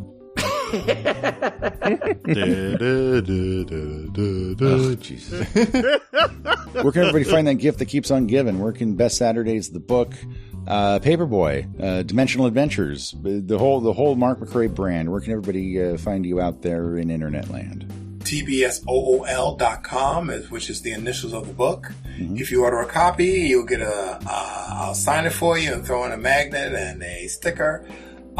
Oh, 4.61 4.95
Jesus. 4.95 5.47
Where 5.53 6.91
can 6.91 7.01
everybody 7.03 7.23
find 7.23 7.47
that 7.47 7.55
gift 7.55 7.79
that 7.79 7.85
keeps 7.85 8.11
on 8.11 8.27
giving? 8.27 8.59
Where 8.59 8.71
can 8.71 8.95
Best 8.95 9.17
Saturdays, 9.17 9.71
the 9.71 9.79
book, 9.79 10.13
uh, 10.67 10.99
Paperboy, 10.99 11.81
uh, 11.81 12.03
Dimensional 12.03 12.45
Adventures, 12.45 13.15
the 13.21 13.57
whole 13.57 13.79
the 13.81 13.93
whole 13.93 14.15
Mark 14.15 14.39
McRae 14.39 14.73
brand? 14.73 15.11
Where 15.11 15.21
can 15.21 15.31
everybody 15.33 15.81
uh, 15.81 15.97
find 15.97 16.25
you 16.25 16.39
out 16.39 16.61
there 16.61 16.97
in 16.97 17.09
internet 17.09 17.49
land? 17.49 17.91
tbsool.com, 18.99 20.29
is- 20.29 20.51
which 20.51 20.69
is 20.69 20.81
the 20.81 20.91
initials 20.91 21.33
of 21.33 21.47
the 21.47 21.53
book. 21.53 21.91
If 22.17 22.51
you 22.51 22.63
order 22.63 22.79
a 22.81 22.85
copy, 22.85 23.25
you'll 23.47 23.65
get 23.65 23.81
a. 23.81 24.19
Uh, 24.25 24.65
I'll 24.71 24.93
sign 24.93 25.25
it 25.25 25.31
for 25.31 25.57
you 25.57 25.73
and 25.73 25.83
throw 25.85 26.03
in 26.05 26.11
a 26.11 26.17
magnet 26.17 26.73
and 26.73 27.01
a 27.01 27.27
sticker. 27.27 27.85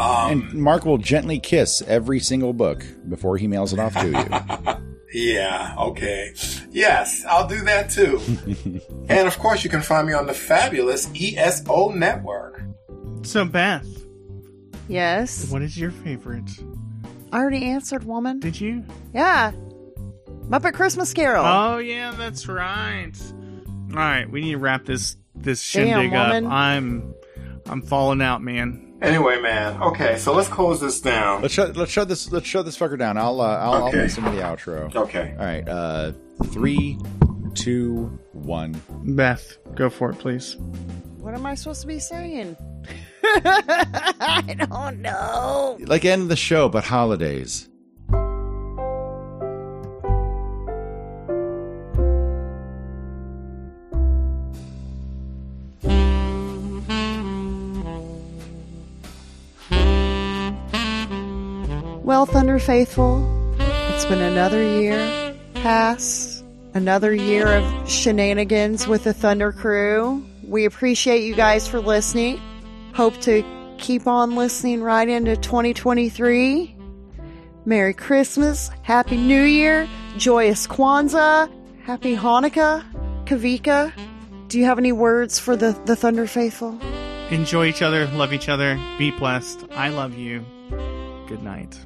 Um, 0.00 0.30
and 0.30 0.54
Mark 0.54 0.84
will 0.84 0.98
gently 0.98 1.38
kiss 1.38 1.82
every 1.82 2.20
single 2.20 2.52
book 2.52 2.84
before 3.08 3.36
he 3.36 3.46
mails 3.46 3.72
it 3.72 3.78
off 3.78 3.94
to 3.94 4.78
you. 5.12 5.32
yeah, 5.34 5.74
okay. 5.78 6.32
Yes, 6.70 7.24
I'll 7.28 7.46
do 7.46 7.60
that 7.62 7.90
too. 7.90 8.20
and 9.08 9.28
of 9.28 9.38
course, 9.38 9.62
you 9.62 9.70
can 9.70 9.82
find 9.82 10.06
me 10.06 10.14
on 10.14 10.26
the 10.26 10.34
fabulous 10.34 11.10
ESO 11.14 11.90
network. 11.90 12.62
So 13.22 13.44
Beth, 13.44 13.86
Yes. 14.88 15.50
what 15.50 15.62
is 15.62 15.76
your 15.76 15.90
favorite? 15.90 16.48
I 17.32 17.38
already 17.38 17.66
answered, 17.66 18.04
woman. 18.04 18.40
Did 18.40 18.60
you? 18.60 18.84
Yeah. 19.14 19.52
Muppet 20.48 20.74
Christmas 20.74 21.12
Carol. 21.12 21.44
Oh 21.46 21.78
yeah, 21.78 22.10
that's 22.12 22.48
right. 22.48 23.12
All 23.90 23.96
right, 23.96 24.28
we 24.28 24.40
need 24.40 24.52
to 24.52 24.58
wrap 24.58 24.84
this 24.84 25.16
this 25.34 25.72
Damn, 25.72 25.86
shindig 26.00 26.14
up. 26.14 26.32
I'm 26.50 27.14
I'm 27.68 27.82
falling 27.82 28.20
out, 28.20 28.42
man. 28.42 28.89
Anyway, 29.02 29.40
man. 29.40 29.80
Okay, 29.82 30.18
so 30.18 30.34
let's 30.34 30.48
close 30.48 30.80
this 30.80 31.00
down. 31.00 31.40
Let's 31.42 31.54
shut 31.54 31.74
let's 31.76 31.90
shut 31.90 32.06
this 32.08 32.30
let's 32.30 32.46
shut 32.46 32.64
this 32.66 32.76
fucker 32.78 32.98
down. 32.98 33.16
I'll 33.16 33.40
uh, 33.40 33.56
I'll, 33.56 33.72
I'll 33.72 33.88
Okay. 33.88 33.96
listen 34.02 34.24
to 34.24 34.30
the 34.30 34.42
outro. 34.42 34.94
Okay. 34.94 35.34
All 35.38 35.44
right. 35.46 35.66
Uh, 35.66 36.12
three, 36.48 36.98
two, 37.54 38.18
one. 38.32 38.80
Beth, 39.04 39.56
go 39.74 39.88
for 39.88 40.10
it, 40.10 40.18
please. 40.18 40.56
What 41.18 41.32
am 41.34 41.46
I 41.46 41.54
supposed 41.54 41.80
to 41.80 41.86
be 41.86 41.98
saying? 41.98 42.56
I 43.22 44.54
don't 44.70 45.00
know. 45.00 45.78
Like 45.80 46.04
end 46.04 46.30
the 46.30 46.36
show, 46.36 46.68
but 46.68 46.84
holidays. 46.84 47.68
Well, 62.10 62.26
Thunder 62.26 62.58
Faithful, 62.58 63.54
it's 63.60 64.04
been 64.04 64.20
another 64.20 64.60
year 64.60 65.32
pass, 65.54 66.42
another 66.74 67.14
year 67.14 67.46
of 67.46 67.88
shenanigans 67.88 68.88
with 68.88 69.04
the 69.04 69.14
Thunder 69.14 69.52
Crew. 69.52 70.26
We 70.42 70.64
appreciate 70.64 71.22
you 71.22 71.36
guys 71.36 71.68
for 71.68 71.78
listening. 71.78 72.40
Hope 72.94 73.16
to 73.20 73.44
keep 73.78 74.08
on 74.08 74.34
listening 74.34 74.82
right 74.82 75.08
into 75.08 75.36
2023. 75.36 76.74
Merry 77.64 77.94
Christmas, 77.94 78.72
Happy 78.82 79.16
New 79.16 79.44
Year, 79.44 79.88
Joyous 80.16 80.66
Kwanzaa, 80.66 81.48
Happy 81.84 82.16
Hanukkah, 82.16 82.82
Kavika. 83.24 83.92
Do 84.48 84.58
you 84.58 84.64
have 84.64 84.78
any 84.78 84.90
words 84.90 85.38
for 85.38 85.54
the, 85.54 85.80
the 85.84 85.94
Thunder 85.94 86.26
Faithful? 86.26 86.76
Enjoy 87.30 87.66
each 87.66 87.82
other, 87.82 88.06
love 88.08 88.32
each 88.32 88.48
other, 88.48 88.80
be 88.98 89.12
blessed. 89.12 89.64
I 89.70 89.90
love 89.90 90.18
you. 90.18 90.44
Good 91.28 91.44
night. 91.44 91.78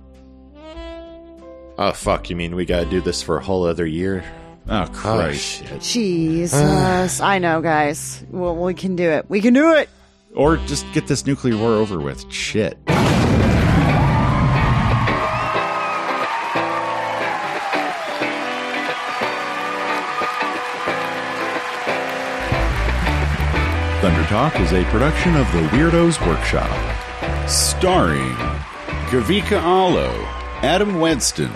Oh 1.77 1.93
fuck! 1.93 2.31
You 2.31 2.37
mean 2.37 2.55
we 2.55 2.65
gotta 2.65 2.87
do 2.87 3.01
this 3.01 3.23
for 3.23 3.37
a 3.37 3.43
whole 3.43 3.65
other 3.67 3.87
year? 3.87 4.25
Oh, 4.69 4.83
oh 4.83 4.87
Christ! 4.93 5.67
shit. 5.67 5.81
Jesus. 5.83 7.21
I 7.21 7.39
know, 7.39 7.61
guys. 7.61 8.25
Well, 8.31 8.57
we 8.57 8.75
can 8.75 8.97
do 8.97 9.11
it. 9.11 9.29
We 9.29 9.41
can 9.41 9.55
do 9.55 9.75
it. 9.75 9.89
Or 10.35 10.57
just 10.59 10.91
get 10.93 11.07
this 11.07 11.27
nuclear 11.27 11.57
war 11.57 11.73
over 11.75 11.99
with. 11.99 12.31
Shit. 12.33 12.79
Thunder 24.01 24.25
Talk 24.29 24.61
is 24.61 24.73
a 24.73 24.85
production 24.85 25.35
of 25.35 25.51
the 25.53 25.63
Weirdos 25.69 26.25
Workshop. 26.27 26.69
Starring 27.49 28.35
Kavika 29.09 29.59
Allo, 29.61 30.13
Adam 30.65 30.95
Wedston, 30.95 31.53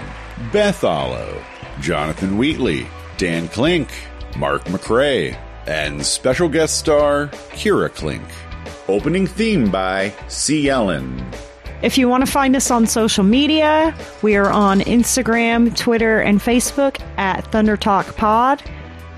Beth 0.53 0.85
Allo, 0.85 1.43
Jonathan 1.81 2.37
Wheatley, 2.37 2.87
Dan 3.17 3.49
Klink, 3.49 3.89
Mark 4.37 4.65
McRae, 4.65 5.35
and 5.67 6.05
special 6.05 6.47
guest 6.47 6.77
star 6.77 7.29
Kira 7.53 7.89
Klink. 7.89 8.23
Opening 8.87 9.27
theme 9.27 9.71
by 9.71 10.13
C. 10.29 10.69
Ellen. 10.69 11.27
If 11.81 11.97
you 11.97 12.07
want 12.07 12.27
to 12.27 12.31
find 12.31 12.55
us 12.55 12.71
on 12.71 12.87
social 12.87 13.25
media, 13.25 13.97
we 14.21 14.37
are 14.37 14.51
on 14.51 14.81
Instagram, 14.81 15.75
Twitter, 15.75 16.21
and 16.21 16.39
Facebook 16.39 17.01
at 17.17 17.51
Thunder 17.51 17.79
Talk 17.79 18.15
Pod. 18.17 18.63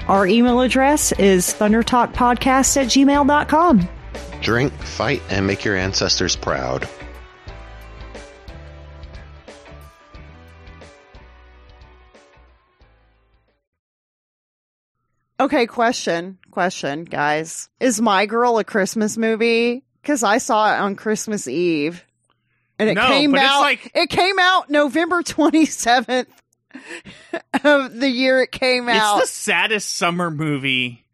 Our 0.06 0.24
email 0.24 0.60
address 0.60 1.10
is 1.18 1.48
thundertalkpodcast 1.48 2.76
at 2.76 2.86
gmail.com. 2.86 3.88
Drink, 4.40 4.72
fight, 4.72 5.20
and 5.30 5.48
make 5.48 5.64
your 5.64 5.74
ancestors 5.74 6.36
proud. 6.36 6.88
Okay, 15.40 15.66
question, 15.66 16.38
question, 16.50 17.04
guys. 17.04 17.68
Is 17.80 18.00
My 18.00 18.26
Girl 18.26 18.58
a 18.58 18.64
Christmas 18.64 19.16
movie? 19.16 19.84
Because 20.02 20.22
I 20.22 20.38
saw 20.38 20.74
it 20.74 20.78
on 20.78 20.96
Christmas 20.96 21.48
Eve. 21.48 22.04
And 22.78 22.88
it 22.90 22.94
No, 22.94 23.06
came 23.08 23.32
but 23.32 23.40
it's 23.40 23.50
out 23.50 23.60
like- 23.60 23.90
it 23.94 24.10
came 24.10 24.38
out 24.38 24.70
November 24.70 25.22
27th 25.22 26.26
of 27.64 27.94
the 27.98 28.08
year 28.08 28.42
it 28.42 28.52
came 28.52 28.88
out. 28.88 29.20
It's 29.20 29.30
the 29.30 29.34
saddest 29.34 29.96
summer 29.96 30.30
movie 30.30 31.04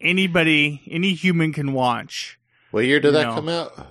anybody, 0.00 0.82
any 0.90 1.14
human 1.14 1.52
can 1.52 1.72
watch. 1.72 2.38
What 2.72 2.84
year 2.84 2.98
did 3.00 3.14
that 3.14 3.26
No. 3.28 3.34
come 3.34 3.48
out? 3.48 3.86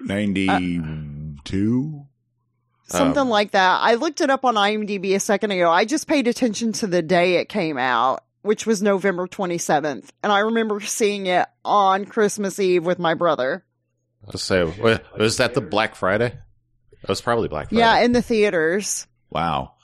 92? 0.00 2.06
Something 2.88 3.18
Um, 3.22 3.28
like 3.28 3.50
that. 3.52 3.80
I 3.82 3.94
looked 3.94 4.20
it 4.20 4.30
up 4.30 4.44
on 4.44 4.54
IMDb 4.56 5.14
a 5.14 5.20
second 5.20 5.50
ago. 5.50 5.70
I 5.70 5.84
just 5.84 6.06
paid 6.06 6.28
attention 6.28 6.72
to 6.74 6.86
the 6.86 7.02
day 7.02 7.36
it 7.36 7.48
came 7.48 7.78
out, 7.78 8.22
which 8.46 8.66
was 8.66 8.82
November 8.82 9.26
27th. 9.26 10.08
And 10.22 10.32
I 10.32 10.40
remember 10.40 10.80
seeing 10.80 11.26
it 11.26 11.46
on 11.64 12.04
Christmas 12.06 12.58
Eve 12.58 12.84
with 12.84 12.98
my 12.98 13.14
brother. 13.14 13.64
Let's 14.26 14.42
say, 14.42 14.64
was 15.18 15.36
that 15.36 15.54
the 15.54 15.60
Black 15.60 15.94
Friday? 15.94 16.38
It 17.02 17.08
was 17.08 17.20
probably 17.20 17.48
Black 17.48 17.68
Friday. 17.68 17.80
Yeah, 17.80 18.00
in 18.00 18.12
the 18.12 18.22
theaters. 18.22 19.06
Wow. 19.30 19.74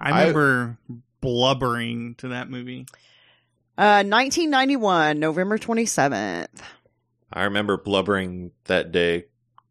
I 0.00 0.20
remember 0.20 0.78
blubbering 1.20 2.16
to 2.18 2.28
that 2.28 2.50
movie. 2.50 2.86
Uh, 3.78 4.04
1991, 4.04 5.18
November 5.18 5.58
27th. 5.58 6.48
I 7.32 7.44
remember 7.44 7.76
blubbering 7.76 8.50
that 8.64 8.92
day 8.92 9.26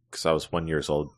because 0.10 0.26
I 0.26 0.32
was 0.32 0.52
one 0.52 0.68
years 0.68 0.90
old. 0.90 1.14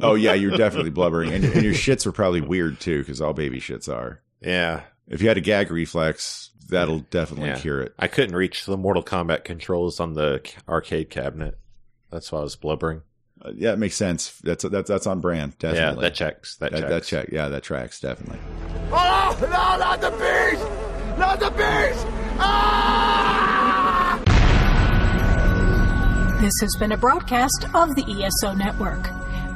Oh 0.00 0.14
yeah, 0.14 0.34
you're 0.34 0.56
definitely 0.56 0.90
blubbering, 0.92 1.32
and, 1.32 1.44
and 1.44 1.62
your 1.62 1.74
shits 1.74 2.06
were 2.06 2.12
probably 2.12 2.40
weird 2.40 2.80
too, 2.80 3.00
because 3.00 3.20
all 3.20 3.32
baby 3.32 3.60
shits 3.60 3.92
are. 3.92 4.22
Yeah. 4.40 4.82
If 5.08 5.20
you 5.20 5.28
had 5.28 5.36
a 5.36 5.42
gag 5.42 5.70
reflex, 5.70 6.50
that'll 6.72 7.00
definitely 7.10 7.48
Yeah. 7.48 7.58
cure 7.58 7.80
it. 7.82 7.94
I 7.98 8.08
couldn't 8.08 8.34
reach 8.36 8.66
the 8.66 8.76
Mortal 8.76 9.02
Kombat 9.02 9.44
controls 9.44 10.00
on 10.00 10.14
the 10.14 10.42
arcade 10.68 11.08
cabinet. 11.10 11.56
That's 12.10 12.30
why 12.32 12.40
I 12.40 12.42
was 12.42 12.56
blubbering. 12.56 13.02
Uh, 13.44 13.52
yeah, 13.56 13.72
it 13.72 13.78
makes 13.78 13.96
sense. 13.96 14.38
That's 14.44 14.64
that's 14.64 14.88
that's 14.88 15.06
on 15.06 15.20
brand. 15.20 15.58
Definitely. 15.58 16.02
Yeah, 16.04 16.08
that 16.08 16.14
checks. 16.14 16.56
That, 16.56 16.72
that, 16.72 16.78
checks. 16.80 16.90
that 16.90 17.04
check. 17.04 17.28
Yeah, 17.32 17.48
that 17.48 17.62
tracks 17.62 18.00
definitely. 18.00 18.38
Oh, 18.92 19.36
no, 19.40 19.48
not 19.48 20.00
the 20.00 20.10
beast! 20.10 21.18
Not 21.18 21.40
the 21.40 21.50
beast! 21.50 22.06
This 26.42 26.52
has 26.60 26.74
been 26.80 26.90
a 26.90 26.96
broadcast 26.96 27.66
of 27.72 27.94
the 27.94 28.04
ESO 28.24 28.52
Network. 28.54 29.08